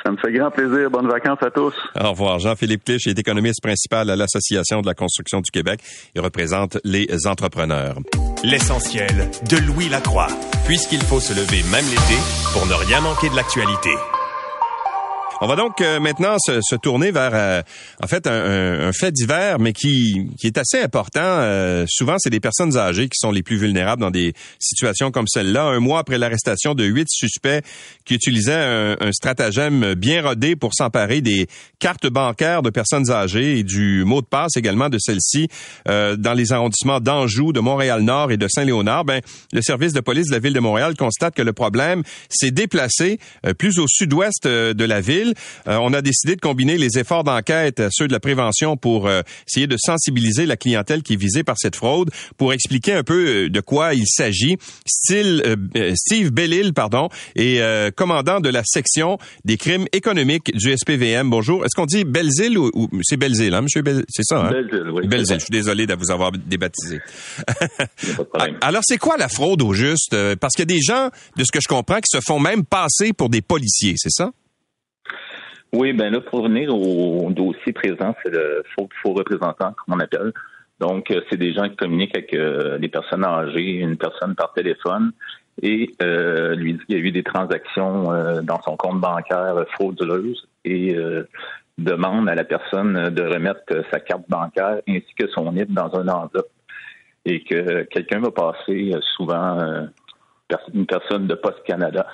Ça 0.05 0.11
me 0.11 0.17
fait 0.19 0.33
grand 0.33 0.51
plaisir. 0.51 0.91
Bonnes 0.91 1.09
vacances 1.09 1.43
à 1.43 1.51
tous. 1.51 1.75
Au 2.01 2.11
revoir. 2.11 2.39
Jean-Philippe 2.39 2.85
Clich 2.85 3.07
est 3.07 3.19
économiste 3.19 3.63
principal 3.63 4.09
à 4.11 4.17
l'Association 4.17 4.81
de 4.81 4.87
la 4.87 4.95
construction 4.95 5.41
du 5.41 5.51
Québec. 5.51 5.81
Il 6.15 6.21
représente 6.21 6.79
les 6.85 7.07
entrepreneurs. 7.27 7.99
L'essentiel 8.45 9.31
de 9.51 9.57
Louis 9.57 9.89
Lacroix, 9.89 10.29
puisqu'il 10.67 11.03
faut 11.03 11.21
se 11.21 11.33
lever 11.33 11.63
même 11.71 11.85
l'été 11.87 12.21
pour 12.53 12.67
ne 12.67 12.75
rien 12.75 13.01
manquer 13.01 13.29
de 13.29 13.37
l'actualité. 13.37 13.91
On 15.43 15.47
va 15.47 15.57
donc 15.57 15.83
euh, 15.83 16.01
maintenant 16.01 16.37
se, 16.39 16.77
tourner 16.77 17.11
vers, 17.11 17.33
euh, 17.35 17.63
en 18.03 18.07
fait, 18.07 18.27
un, 18.27 18.89
un, 18.89 18.93
fait 18.93 19.13
divers, 19.13 19.59
mais 19.59 19.75
qui, 19.75 20.31
qui 20.39 20.47
est 20.47 20.57
assez 20.57 20.81
important. 20.81 21.21
Euh, 21.21 21.85
souvent, 21.89 22.17
c'est 22.19 22.31
des 22.31 22.41
personnes 22.41 22.79
âgées 22.79 23.11
qui 23.11 23.19
sont 23.19 23.31
les 23.31 23.43
plus 23.43 23.59
vulnérables 23.59 24.01
dans 24.01 24.11
des 24.11 24.33
situations 24.59 25.11
comme 25.11 25.27
celle-là. 25.29 25.65
Un 25.65 25.81
mois 25.81 25.99
après 25.99 26.17
l'arrestation 26.17 26.75
de 26.75 26.85
huit 26.85 27.09
suspects 27.11 27.63
qui 28.07 28.15
utilisaient 28.15 28.55
un, 28.55 28.97
un 28.99 29.13
stratagème 29.13 29.93
bien 29.93 30.23
rodé 30.23 30.57
pour 30.57 30.73
s'emparer 30.73 31.21
des 31.21 31.49
cartes 31.81 32.07
bancaires 32.07 32.63
de 32.63 32.71
personnes 32.71 33.11
âgées 33.11 33.59
et 33.59 33.63
du 33.63 34.05
mot 34.05 34.23
de 34.23 34.27
passe 34.27 34.57
également 34.57 34.89
de 34.89 34.99
celles-ci 34.99 35.49
dans 35.85 36.35
les 36.35 36.53
arrondissements 36.53 37.01
d'Anjou, 37.01 37.53
de 37.53 37.61
Montréal-Nord 37.61 38.33
et 38.33 38.37
de 38.37 38.49
Saint-Léonard, 38.49 39.05
ben, 39.05 39.21
le 39.53 39.63
service 39.63 39.93
de 39.93 40.01
police 40.01 40.29
de 40.29 40.33
la 40.33 40.39
ville 40.39 40.53
de 40.53 40.61
Montréal 40.61 40.95
constate 40.97 41.35
que 41.35 41.43
le 41.43 41.53
problème 41.53 42.03
s'est 42.29 42.51
déplacé 42.51 43.19
plus 43.59 43.79
au 43.79 43.87
sud-ouest 43.89 44.47
de 44.47 44.85
la 44.85 45.01
ville 45.01 45.26
euh, 45.69 45.79
on 45.81 45.93
a 45.93 46.03
décidé 46.03 46.37
de 46.37 46.41
combiner 46.41 46.79
les 46.79 46.99
efforts 46.99 47.25
d'enquête, 47.25 47.81
euh, 47.81 47.89
ceux 47.91 48.09
de 48.09 48.13
la 48.13 48.21
prévention, 48.21 48.77
pour 48.77 49.07
euh, 49.07 49.23
essayer 49.49 49.67
de 49.67 49.77
sensibiliser 49.79 50.47
la 50.47 50.57
clientèle 50.57 51.03
qui 51.03 51.15
est 51.15 51.21
visée 51.21 51.43
par 51.43 51.57
cette 51.59 51.77
fraude, 51.77 52.11
pour 52.37 52.53
expliquer 52.53 52.93
un 52.93 53.03
peu 53.03 53.49
de 53.49 53.61
quoi 53.61 53.95
il 53.95 54.07
s'agit. 54.07 54.57
Steve 54.87 56.31
Bellil, 56.31 56.73
pardon, 56.73 57.09
est 57.35 57.95
commandant 57.95 58.41
de 58.41 58.49
la 58.49 58.63
section 58.65 59.19
des 59.45 59.57
crimes 59.57 59.87
économiques 59.93 60.55
du 60.55 60.77
SPVM. 60.77 61.31
Bonjour. 61.31 61.65
Est-ce 61.65 61.75
qu'on 61.75 61.87
dit 61.87 62.05
Belzil 62.05 62.59
ou, 62.59 62.89
c'est 63.03 63.17
Belzil, 63.17 63.55
hein, 63.55 63.63
monsieur 63.63 63.83
C'est 64.09 64.25
ça, 64.25 64.47
hein? 64.47 64.51
Belzil, 64.51 64.91
oui. 64.91 65.09
Je 65.11 65.39
suis 65.39 65.51
désolé 65.51 65.87
de 65.87 65.95
vous 65.95 66.11
avoir 66.11 66.33
débaptisé. 66.33 67.01
Alors, 68.61 68.83
c'est 68.85 68.99
quoi 68.99 69.17
la 69.17 69.29
fraude 69.29 69.63
au 69.63 69.73
juste? 69.73 70.17
Parce 70.41 70.55
qu'il 70.55 70.71
y 70.71 70.75
a 70.75 70.75
des 70.77 70.83
gens, 70.83 71.11
de 71.37 71.45
ce 71.45 71.53
que 71.53 71.61
je 71.61 71.69
comprends, 71.69 71.97
qui 71.97 72.11
se 72.11 72.21
font 72.25 72.39
même 72.39 72.65
passer 72.65 73.13
pour 73.13 73.29
des 73.29 73.43
policiers, 73.43 73.95
c'est 73.97 74.11
ça? 74.11 74.33
Oui, 75.73 75.93
ben 75.93 76.13
là, 76.13 76.21
pour 76.21 76.43
venir 76.43 76.75
au 76.75 77.31
dossier 77.31 77.73
présent, 77.73 78.15
c'est 78.23 78.31
le 78.31 78.63
faux, 78.75 78.89
faux 79.03 79.13
représentant, 79.13 79.73
comme 79.73 79.97
on 79.97 80.01
appelle. 80.01 80.33
Donc, 80.79 81.11
euh, 81.11 81.21
c'est 81.29 81.37
des 81.37 81.53
gens 81.55 81.69
qui 81.69 81.77
communiquent 81.77 82.17
avec 82.17 82.35
euh, 82.35 82.79
des 82.79 82.89
personnes 82.89 83.25
âgées, 83.25 83.79
une 83.79 83.97
personne 83.97 84.35
par 84.35 84.53
téléphone, 84.53 85.13
et 85.63 85.95
euh, 86.03 86.55
lui 86.55 86.75
dit 86.75 86.81
qu'il 86.87 86.99
y 86.99 87.01
a 87.01 87.05
eu 87.05 87.13
des 87.13 87.23
transactions 87.23 88.13
euh, 88.13 88.43
dans 88.43 88.61
son 88.63 88.77
compte 88.77 89.01
bancaire 89.01 89.55
frauduleuses 89.73 90.47
et 90.65 90.95
euh, 90.95 91.27
demande 91.79 92.29
à 92.29 92.35
la 92.35 92.45
personne 92.45 93.11
de 93.11 93.23
remettre 93.23 93.85
sa 93.91 94.01
carte 94.01 94.29
bancaire 94.29 94.81
ainsi 94.89 95.07
que 95.19 95.29
son 95.29 95.53
NIP 95.53 95.73
dans 95.73 95.95
un 95.95 96.09
enveloppe 96.09 96.51
et 97.25 97.43
que 97.43 97.83
quelqu'un 97.85 98.21
va 98.21 98.31
passer 98.31 98.93
souvent 99.17 99.89
une 100.73 100.87
personne 100.87 101.27
de 101.27 101.35
Post 101.35 101.63
Canada. 101.67 102.07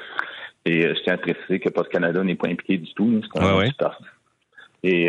Et 0.64 0.82
je 0.82 1.02
tiens 1.02 1.14
à 1.14 1.18
préciser 1.18 1.58
que 1.58 1.68
Post 1.70 1.90
Canada 1.90 2.22
n'est 2.22 2.36
pas 2.36 2.48
impliqué 2.48 2.78
du 2.78 2.92
tout. 2.94 3.20
Et 4.84 5.08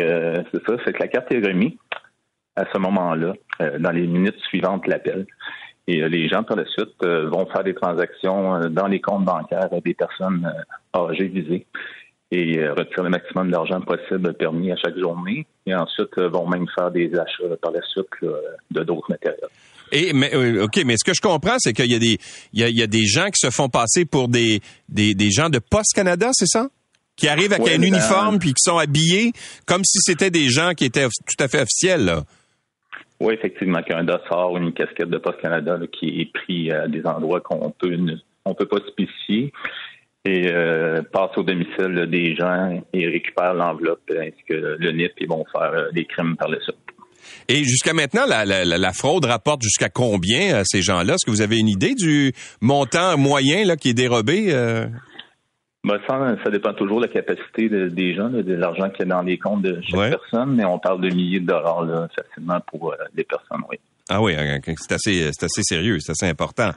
c'est 0.52 0.66
ça, 0.66 0.76
c'est 0.84 0.92
que 0.92 1.00
la 1.00 1.08
carte 1.08 1.32
est 1.32 1.46
remise 1.46 1.72
à 2.56 2.64
ce 2.72 2.78
moment-là, 2.78 3.34
dans 3.78 3.90
les 3.90 4.06
minutes 4.06 4.38
suivantes 4.40 4.84
de 4.84 4.90
l'appel. 4.90 5.26
Et 5.86 6.02
euh, 6.02 6.08
les 6.08 6.28
gens, 6.28 6.42
par 6.42 6.56
la 6.56 6.64
suite, 6.66 6.94
euh, 7.02 7.28
vont 7.28 7.46
faire 7.46 7.64
des 7.64 7.74
transactions 7.74 8.54
euh, 8.54 8.68
dans 8.68 8.86
les 8.86 9.00
comptes 9.00 9.24
bancaires 9.24 9.68
des 9.84 9.94
personnes 9.94 10.50
âgées 10.94 11.28
visées 11.28 11.66
et 12.30 12.66
retirer 12.68 13.04
le 13.04 13.10
maximum 13.10 13.50
d'argent 13.50 13.80
possible 13.80 14.34
permis 14.34 14.72
à 14.72 14.76
chaque 14.76 14.98
journée. 14.98 15.46
Et 15.66 15.74
ensuite, 15.74 16.18
vont 16.18 16.48
même 16.48 16.66
faire 16.76 16.90
des 16.90 17.14
achats 17.14 17.56
par 17.62 17.70
la 17.70 17.80
suite 17.82 18.06
de 18.22 18.82
d'autres 18.82 19.08
matériels. 19.08 19.38
Et 19.94 20.12
mais 20.12 20.34
ok, 20.58 20.82
mais 20.84 20.96
ce 20.96 21.04
que 21.04 21.14
je 21.14 21.20
comprends, 21.20 21.54
c'est 21.58 21.72
qu'il 21.72 21.90
y 21.90 21.94
a 21.94 21.98
des 21.98 22.18
il 22.52 22.68
y 22.68 22.82
a, 22.82 22.86
des 22.86 23.06
gens 23.06 23.26
qui 23.26 23.38
se 23.38 23.50
font 23.50 23.68
passer 23.68 24.04
pour 24.04 24.28
des 24.28 24.60
des, 24.88 25.14
des 25.14 25.30
gens 25.30 25.48
de 25.48 25.60
Post 25.60 25.94
Canada, 25.94 26.30
c'est 26.32 26.48
ça? 26.48 26.68
Qui 27.16 27.28
arrivent 27.28 27.52
avec 27.52 27.68
un 27.68 27.80
uniforme 27.80 28.40
puis 28.40 28.50
qui 28.50 28.62
sont 28.62 28.76
habillés 28.76 29.32
comme 29.66 29.84
si 29.84 29.98
c'était 30.00 30.30
des 30.30 30.48
gens 30.48 30.72
qui 30.74 30.84
étaient 30.84 31.06
tout 31.06 31.42
à 31.42 31.46
fait 31.46 31.62
officiels. 31.62 32.04
Là. 32.04 32.24
Oui, 33.20 33.34
effectivement, 33.34 33.82
qu'un 33.82 34.02
dossard 34.02 34.50
ou 34.50 34.58
une 34.58 34.72
casquette 34.72 35.10
de 35.10 35.18
Post 35.18 35.40
Canada 35.40 35.78
qui 35.92 36.20
est 36.20 36.32
pris 36.32 36.72
à 36.72 36.88
des 36.88 37.06
endroits 37.06 37.40
qu'on 37.40 37.70
peut 37.70 37.96
on 38.44 38.54
peut 38.54 38.66
pas 38.66 38.80
spécifier 38.88 39.52
et 40.24 40.48
euh, 40.50 41.02
passe 41.02 41.36
au 41.36 41.42
domicile 41.42 42.06
des 42.10 42.34
gens 42.34 42.82
et 42.92 43.08
récupère 43.08 43.54
l'enveloppe 43.54 44.10
ainsi 44.10 44.42
que 44.48 44.76
le 44.78 44.92
NIP 44.92 45.12
et 45.18 45.26
vont 45.26 45.44
faire 45.52 45.72
euh, 45.72 45.90
des 45.92 46.06
crimes 46.06 46.36
par 46.36 46.48
le 46.48 46.60
suite. 46.60 46.76
Et 47.48 47.64
jusqu'à 47.64 47.92
maintenant, 47.92 48.26
la, 48.26 48.44
la, 48.44 48.92
fraude 48.92 49.24
rapporte 49.24 49.62
jusqu'à 49.62 49.88
combien 49.88 50.56
à 50.56 50.64
ces 50.64 50.82
gens-là? 50.82 51.14
Est-ce 51.14 51.26
que 51.26 51.30
vous 51.30 51.42
avez 51.42 51.58
une 51.58 51.68
idée 51.68 51.94
du 51.94 52.32
montant 52.60 53.18
moyen 53.18 53.64
là, 53.64 53.76
qui 53.76 53.90
est 53.90 53.94
dérobé? 53.94 54.46
Euh? 54.48 54.86
Ben, 55.84 55.98
ça, 56.08 56.18
ça 56.42 56.50
dépend 56.50 56.72
toujours 56.72 57.00
de 57.00 57.06
la 57.06 57.12
capacité 57.12 57.68
des 57.68 58.14
gens, 58.14 58.30
de 58.30 58.54
l'argent 58.54 58.88
qu'il 58.88 59.00
y 59.06 59.10
a 59.10 59.14
dans 59.14 59.22
les 59.22 59.38
comptes 59.38 59.62
de 59.62 59.80
chaque 59.82 60.10
personne, 60.10 60.54
mais 60.54 60.64
on 60.64 60.78
parle 60.78 61.02
de 61.02 61.08
milliers 61.08 61.40
de 61.40 61.46
dollars 61.46 61.84
là, 61.84 62.08
facilement 62.16 62.60
pour 62.66 62.92
euh, 62.92 62.96
les 63.14 63.24
personnes, 63.24 63.62
oui. 63.70 63.78
Ah 64.10 64.20
oui, 64.20 64.34
hein, 64.34 64.58
c'est 64.64 64.92
assez, 64.92 65.30
c'est 65.32 65.46
assez 65.46 65.62
sérieux, 65.62 65.98
c'est 65.98 66.12
assez 66.12 66.28
important. 66.28 66.72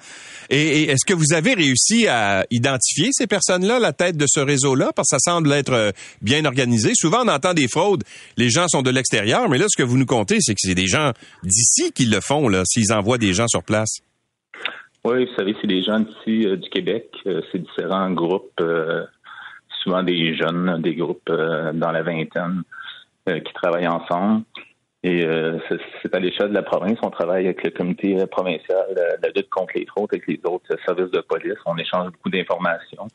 Et, 0.49 0.83
est-ce 0.83 1.05
que 1.05 1.13
vous 1.13 1.33
avez 1.33 1.55
réussi 1.55 2.07
à 2.07 2.45
identifier 2.51 3.09
ces 3.11 3.27
personnes-là, 3.27 3.79
la 3.79 3.91
tête 3.91 4.15
de 4.15 4.25
ce 4.27 4.39
réseau-là, 4.39 4.91
parce 4.95 5.09
que 5.11 5.17
ça 5.17 5.31
semble 5.31 5.51
être 5.51 5.73
euh, 5.73 5.91
bien 6.21 6.45
organisé. 6.45 6.91
Souvent, 6.95 7.25
on 7.25 7.27
entend 7.27 7.53
des 7.53 7.67
fraudes, 7.67 8.03
les 8.37 8.49
gens 8.49 8.69
sont 8.69 8.81
de 8.81 8.91
l'extérieur, 8.91 9.49
mais 9.49 9.57
là, 9.57 9.65
ce 9.67 9.77
que 9.77 9.85
vous 9.85 9.97
nous 9.97 10.05
comptez, 10.05 10.37
c'est 10.39 10.53
que 10.53 10.61
c'est 10.61 10.75
des 10.75 10.87
gens 10.87 11.11
d'ici 11.43 11.91
qui 11.91 12.05
le 12.05 12.21
font, 12.21 12.47
là, 12.47 12.63
s'ils 12.65 12.93
envoient 12.93 13.17
des 13.17 13.33
gens 13.33 13.47
sur 13.47 13.63
place. 13.63 13.99
Oui, 15.07 15.25
vous 15.25 15.35
savez, 15.37 15.55
c'est 15.61 15.67
des 15.67 15.83
gens 15.83 16.01
d'ici 16.01 16.45
euh, 16.45 16.57
du 16.57 16.69
Québec. 16.69 17.09
Euh, 17.27 17.41
c'est 17.49 17.59
différents 17.59 18.11
groupes, 18.11 18.59
euh, 18.59 19.05
souvent 19.81 20.03
des 20.03 20.35
jeunes, 20.35 20.81
des 20.81 20.95
groupes 20.95 21.29
dans 21.29 21.91
la 21.91 22.03
vingtaine 22.03 22.63
qui 23.25 23.53
travaillent 23.53 23.87
ensemble. 23.87 24.43
Et 25.07 25.25
c'est 26.01 26.13
à 26.13 26.19
l'échelle 26.19 26.49
de 26.49 26.53
la 26.53 26.63
province. 26.63 26.97
On 27.01 27.09
travaille 27.09 27.45
avec 27.45 27.63
le 27.63 27.69
comité 27.69 28.17
provincial 28.29 28.85
de 28.89 29.25
la 29.25 29.29
lutte 29.33 29.49
contre 29.49 29.71
les 29.75 29.85
fraudes, 29.85 30.09
avec 30.11 30.27
les 30.27 30.39
autres 30.43 30.75
services 30.85 31.11
de 31.11 31.21
police. 31.21 31.57
On 31.65 31.77
échange 31.77 32.11
beaucoup 32.11 32.29
d'informations. 32.29 33.07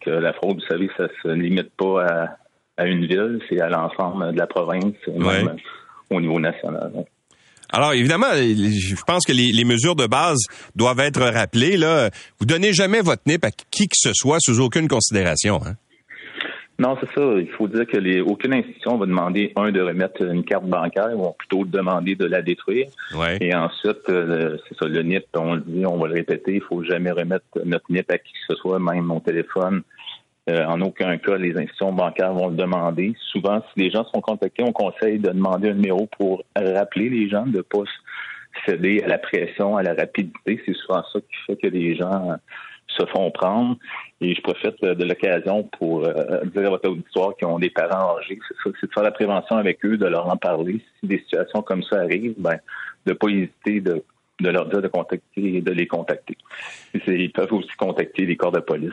que 0.00 0.10
la 0.10 0.32
fraude, 0.34 0.60
vous 0.60 0.66
savez, 0.68 0.88
ça 0.96 1.08
se 1.22 1.28
limite 1.28 1.70
pas 1.76 2.36
à, 2.76 2.86
une 2.86 3.06
ville, 3.06 3.40
c'est 3.48 3.60
à 3.60 3.68
l'ensemble 3.68 4.32
de 4.32 4.38
la 4.38 4.46
province, 4.46 4.94
même 5.08 5.56
au 6.10 6.20
niveau 6.20 6.38
national. 6.38 6.92
Alors 7.72 7.94
évidemment, 7.94 8.32
je 8.34 9.02
pense 9.04 9.24
que 9.24 9.32
les, 9.32 9.64
mesures 9.64 9.96
de 9.96 10.06
base 10.06 10.38
doivent 10.76 11.00
être 11.00 11.22
rappelées. 11.22 11.76
Là, 11.76 12.10
vous 12.38 12.46
donnez 12.46 12.72
jamais 12.72 13.00
votre 13.00 13.22
NIP 13.26 13.44
à 13.44 13.50
qui 13.50 13.88
que 13.88 13.96
ce 13.96 14.12
soit 14.14 14.38
sous 14.40 14.60
aucune 14.60 14.86
considération. 14.86 15.58
Hein? 15.66 15.74
Non, 16.82 16.98
c'est 17.00 17.08
ça. 17.14 17.34
Il 17.38 17.48
faut 17.50 17.68
dire 17.68 17.86
que 17.86 17.96
les, 17.96 18.20
aucune 18.20 18.54
institution 18.54 18.98
va 18.98 19.06
demander, 19.06 19.52
un, 19.54 19.70
de 19.70 19.80
remettre 19.80 20.20
une 20.20 20.42
carte 20.42 20.64
bancaire, 20.64 21.16
ou 21.16 21.30
plutôt 21.38 21.64
demander 21.64 22.16
de 22.16 22.26
la 22.26 22.42
détruire. 22.42 22.88
Et 23.40 23.54
ensuite, 23.54 24.08
euh, 24.08 24.56
c'est 24.66 24.76
ça, 24.76 24.86
le 24.88 25.00
NIP, 25.02 25.26
on 25.36 25.54
le 25.54 25.60
dit, 25.60 25.86
on 25.86 25.96
va 25.96 26.08
le 26.08 26.14
répéter, 26.14 26.54
il 26.54 26.60
faut 26.62 26.82
jamais 26.82 27.12
remettre 27.12 27.44
notre 27.64 27.84
NIP 27.88 28.10
à 28.10 28.18
qui 28.18 28.32
que 28.32 28.54
ce 28.54 28.56
soit, 28.56 28.80
même 28.80 29.04
mon 29.04 29.20
téléphone, 29.20 29.82
euh, 30.50 30.64
en 30.64 30.80
aucun 30.80 31.18
cas, 31.18 31.36
les 31.36 31.52
institutions 31.52 31.92
bancaires 31.92 32.32
vont 32.32 32.48
le 32.48 32.56
demander. 32.56 33.14
Souvent, 33.30 33.62
si 33.72 33.80
les 33.80 33.90
gens 33.92 34.04
sont 34.12 34.20
contactés, 34.20 34.64
on 34.64 34.72
conseille 34.72 35.20
de 35.20 35.28
demander 35.28 35.68
un 35.68 35.74
numéro 35.74 36.08
pour 36.18 36.42
rappeler 36.56 37.08
les 37.10 37.28
gens, 37.28 37.46
de 37.46 37.58
ne 37.58 37.62
pas 37.62 37.84
céder 38.66 39.02
à 39.04 39.06
la 39.06 39.18
pression, 39.18 39.76
à 39.76 39.84
la 39.84 39.94
rapidité. 39.94 40.60
C'est 40.66 40.74
souvent 40.74 41.04
ça 41.12 41.20
qui 41.20 41.36
fait 41.46 41.56
que 41.56 41.68
les 41.68 41.94
gens 41.94 42.36
se 42.96 43.06
font 43.06 43.30
prendre. 43.30 43.76
Et 44.20 44.34
je 44.34 44.40
profite 44.40 44.80
de 44.82 45.04
l'occasion 45.04 45.64
pour 45.78 46.04
euh, 46.04 46.44
dire 46.54 46.66
à 46.66 46.70
votre 46.70 46.88
auditoire 46.88 47.36
qui 47.36 47.44
ont 47.44 47.58
des 47.58 47.70
parents 47.70 48.16
âgés, 48.18 48.38
c'est 48.62 48.86
de 48.86 48.92
faire 48.92 49.02
la 49.02 49.10
prévention 49.10 49.56
avec 49.56 49.84
eux, 49.84 49.96
de 49.96 50.06
leur 50.06 50.28
en 50.28 50.36
parler. 50.36 50.80
Si 51.00 51.06
des 51.06 51.18
situations 51.18 51.62
comme 51.62 51.82
ça 51.82 52.00
arrivent, 52.00 52.34
ben, 52.38 52.58
de 53.06 53.12
ne 53.12 53.14
pas 53.14 53.28
hésiter 53.28 53.80
de 53.80 54.04
de 54.40 54.50
leur 54.50 54.66
dire 54.66 54.82
de 54.82 54.88
contacter 54.88 55.56
et 55.56 55.60
de 55.60 55.70
les 55.70 55.86
contacter. 55.86 56.36
Ils 57.06 57.30
peuvent 57.30 57.52
aussi 57.52 57.70
contacter 57.78 58.26
les 58.26 58.36
corps 58.36 58.50
de 58.50 58.60
police 58.60 58.92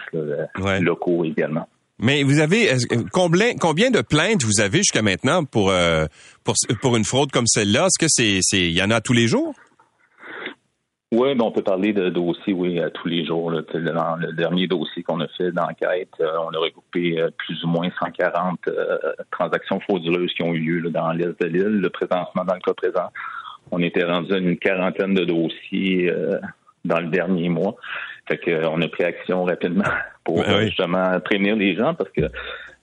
locaux 0.80 1.26
également. 1.26 1.68
Mais 2.00 2.24
vous 2.24 2.40
avez 2.40 2.70
combien, 3.12 3.56
combien 3.56 3.92
de 3.92 4.02
plaintes 4.02 4.44
vous 4.44 4.62
avez 4.62 4.80
jusqu'à 4.80 5.02
maintenant 5.02 5.44
pour, 5.44 5.70
euh, 5.70 6.06
pour 6.46 6.56
pour 6.82 6.96
une 6.96 7.04
fraude 7.04 7.30
comme 7.32 7.48
celle-là? 7.48 7.88
Est-ce 7.88 8.00
que 8.00 8.06
c'est 8.08 8.40
c'est 8.42 8.62
il 8.62 8.72
y 8.72 8.82
en 8.82 8.90
a 8.90 9.02
tous 9.02 9.14
les 9.14 9.28
jours? 9.28 9.54
Oui, 11.12 11.34
ben 11.34 11.46
on 11.46 11.52
peut 11.52 11.64
parler 11.64 11.92
de 11.92 12.10
dossiers, 12.10 12.54
oui, 12.54 12.80
tous 12.94 13.08
les 13.08 13.26
jours. 13.26 13.52
Dans 13.52 14.16
le 14.16 14.34
dernier 14.34 14.68
dossier 14.68 15.02
qu'on 15.04 15.20
a 15.22 15.28
fait 15.30 15.52
d'enquête, 15.52 16.14
euh, 16.20 16.38
on 16.46 16.56
a 16.56 16.60
regroupé 16.60 17.20
euh, 17.20 17.30
plus 17.38 17.64
ou 17.64 17.68
moins 17.68 17.90
140 18.00 18.60
transactions 19.32 19.80
frauduleuses 19.80 20.34
qui 20.34 20.44
ont 20.44 20.54
eu 20.54 20.60
lieu 20.60 20.90
dans 20.92 21.12
l'est 21.12 21.40
de 21.42 21.48
l'île. 21.48 21.82
Le 21.82 21.90
présentement, 21.90 22.46
dans 22.46 22.54
le 22.54 22.60
cas 22.60 22.74
présent, 22.74 23.10
on 23.72 23.82
était 23.82 24.04
rendu 24.04 24.34
à 24.34 24.38
une 24.38 24.58
quarantaine 24.58 25.14
de 25.14 25.26
dossiers 25.26 26.10
euh, 26.10 26.40
dans 26.86 27.00
le 27.00 27.08
dernier 27.08 27.50
mois. 27.50 27.76
Fait 28.28 28.38
que, 28.38 28.52
euh, 28.52 28.70
on 28.70 28.82
a 28.82 28.88
pris 28.88 29.04
action 29.04 29.44
rapidement 29.44 29.84
pour 30.24 30.44
ben 30.44 30.62
justement 30.62 31.20
prévenir 31.20 31.56
les 31.56 31.76
gens 31.76 31.94
parce 31.94 32.10
que 32.12 32.22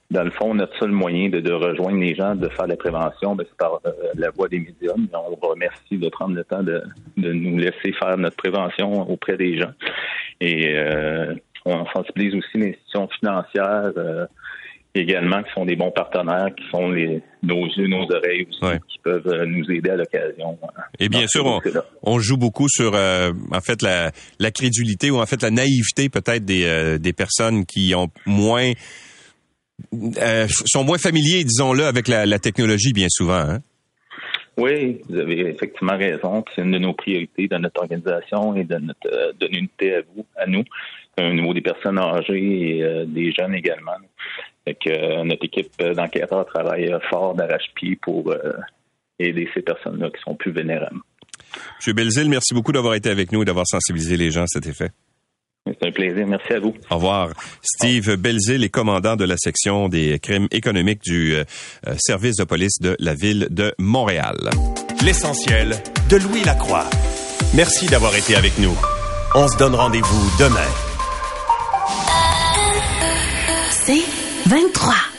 dans 0.09 0.23
le 0.23 0.31
fond, 0.31 0.53
notre 0.53 0.77
seul 0.79 0.91
moyen 0.91 1.29
de, 1.29 1.51
rejoindre 1.51 1.99
les 1.99 2.15
gens, 2.15 2.35
de 2.35 2.47
faire 2.49 2.67
la 2.67 2.77
prévention, 2.77 3.35
ben, 3.35 3.45
c'est 3.47 3.57
par 3.57 3.81
euh, 3.85 3.91
la 4.15 4.29
voie 4.31 4.47
des 4.47 4.59
médias. 4.59 4.93
On 5.13 5.29
vous 5.29 5.47
remercie 5.49 5.97
de 5.97 6.09
prendre 6.09 6.35
le 6.35 6.43
temps 6.43 6.63
de, 6.63 6.81
nous 7.17 7.57
laisser 7.57 7.91
faire 7.99 8.17
notre 8.17 8.37
prévention 8.37 9.09
auprès 9.09 9.37
des 9.37 9.57
gens. 9.59 9.73
Et 10.39 10.75
on 11.65 11.85
sensibilise 11.87 12.35
aussi 12.35 12.57
l'institution 12.57 13.09
financière 13.19 13.91
également 14.99 15.43
qui 15.43 15.51
sont 15.53 15.65
des 15.65 15.75
bons 15.75 15.91
partenaires, 15.91 16.49
qui 16.55 16.63
sont 16.69 16.89
les, 16.89 17.21
nos 17.43 17.65
yeux, 17.67 17.87
nos 17.87 18.03
oreilles 18.03 18.47
aussi, 18.49 18.79
qui 18.89 18.99
peuvent 19.03 19.27
euh, 19.27 19.45
nous 19.45 19.69
aider 19.71 19.89
à 19.89 19.95
l'occasion. 19.95 20.57
Hein, 20.63 20.81
Et 20.99 21.09
bien 21.09 21.27
sûr, 21.27 21.61
on, 22.03 22.19
joue 22.19 22.37
beaucoup 22.37 22.67
sur 22.69 22.93
euh, 22.95 23.31
en 23.51 23.61
fait 23.61 23.81
la, 23.81 24.11
la, 24.39 24.51
crédulité 24.51 25.11
ou 25.11 25.17
en 25.17 25.25
fait 25.25 25.41
la 25.41 25.51
naïveté 25.51 26.09
peut-être 26.09 26.45
des, 26.45 26.65
euh, 26.65 26.97
des 26.97 27.13
personnes 27.13 27.65
qui 27.65 27.93
ont 27.95 28.09
moins 28.25 28.71
sont 30.65 30.83
moins 30.83 30.97
familiers, 30.97 31.43
disons-le, 31.43 31.85
avec 31.85 32.07
la, 32.07 32.25
la, 32.25 32.39
technologie 32.39 32.93
bien 32.93 33.07
souvent. 33.09 33.39
Hein? 33.39 33.59
Oui, 34.57 35.01
vous 35.07 35.19
avez 35.19 35.49
effectivement 35.49 35.97
raison. 35.97 36.43
C'est 36.55 36.63
une 36.63 36.71
de 36.71 36.79
nos 36.79 36.93
priorités 36.93 37.47
dans 37.47 37.59
notre 37.59 37.81
organisation 37.81 38.55
et 38.55 38.63
de 38.63 38.77
notre 38.77 39.33
de 39.39 39.47
l'unité 39.47 39.95
à 39.95 40.01
vous, 40.15 40.25
à 40.35 40.47
nous, 40.47 40.63
au 41.19 41.33
niveau 41.33 41.53
des 41.53 41.61
personnes 41.61 41.99
âgées 41.99 42.79
et 42.79 43.05
des 43.05 43.31
jeunes 43.31 43.53
également. 43.53 43.97
Fait 44.67 44.73
que 44.73 44.89
euh, 44.89 45.23
notre 45.23 45.45
équipe 45.45 45.81
d'enquêteurs 45.81 46.45
travaille 46.45 46.93
fort 47.09 47.35
d'arrache-pied 47.35 47.97
pour 48.01 48.29
euh, 48.31 48.51
aider 49.17 49.47
ces 49.53 49.61
personnes-là 49.61 50.09
qui 50.09 50.21
sont 50.21 50.35
plus 50.35 50.51
vénérables. 50.51 50.99
M. 51.87 51.93
Belzil, 51.93 52.27
merci 52.27 52.53
beaucoup 52.53 52.73
d'avoir 52.73 52.95
été 52.95 53.09
avec 53.09 53.31
nous 53.31 53.43
et 53.43 53.45
d'avoir 53.45 53.65
sensibilisé 53.65 54.17
les 54.17 54.29
gens 54.29 54.43
à 54.43 54.47
cet 54.47 54.67
effet. 54.67 54.89
C'est 55.79 55.87
un 55.87 55.91
plaisir. 55.91 56.25
Merci 56.27 56.53
à 56.53 56.59
vous. 56.59 56.73
Au 56.89 56.95
revoir. 56.95 57.29
Steve 57.61 58.15
Belzil 58.15 58.63
est 58.63 58.69
commandant 58.69 59.15
de 59.15 59.25
la 59.25 59.37
section 59.37 59.89
des 59.89 60.19
crimes 60.19 60.47
économiques 60.51 61.01
du 61.03 61.35
euh, 61.35 61.43
service 61.97 62.35
de 62.35 62.43
police 62.43 62.79
de 62.81 62.95
la 62.99 63.13
ville 63.13 63.47
de 63.49 63.73
Montréal. 63.77 64.37
L'essentiel 65.03 65.75
de 66.09 66.17
Louis 66.17 66.43
Lacroix. 66.43 66.85
Merci 67.53 67.87
d'avoir 67.87 68.15
été 68.15 68.35
avec 68.35 68.57
nous. 68.59 68.75
On 69.35 69.47
se 69.47 69.57
donne 69.57 69.75
rendez-vous 69.75 70.31
demain. 70.39 70.59
C'est 73.69 74.03
23. 74.47 75.16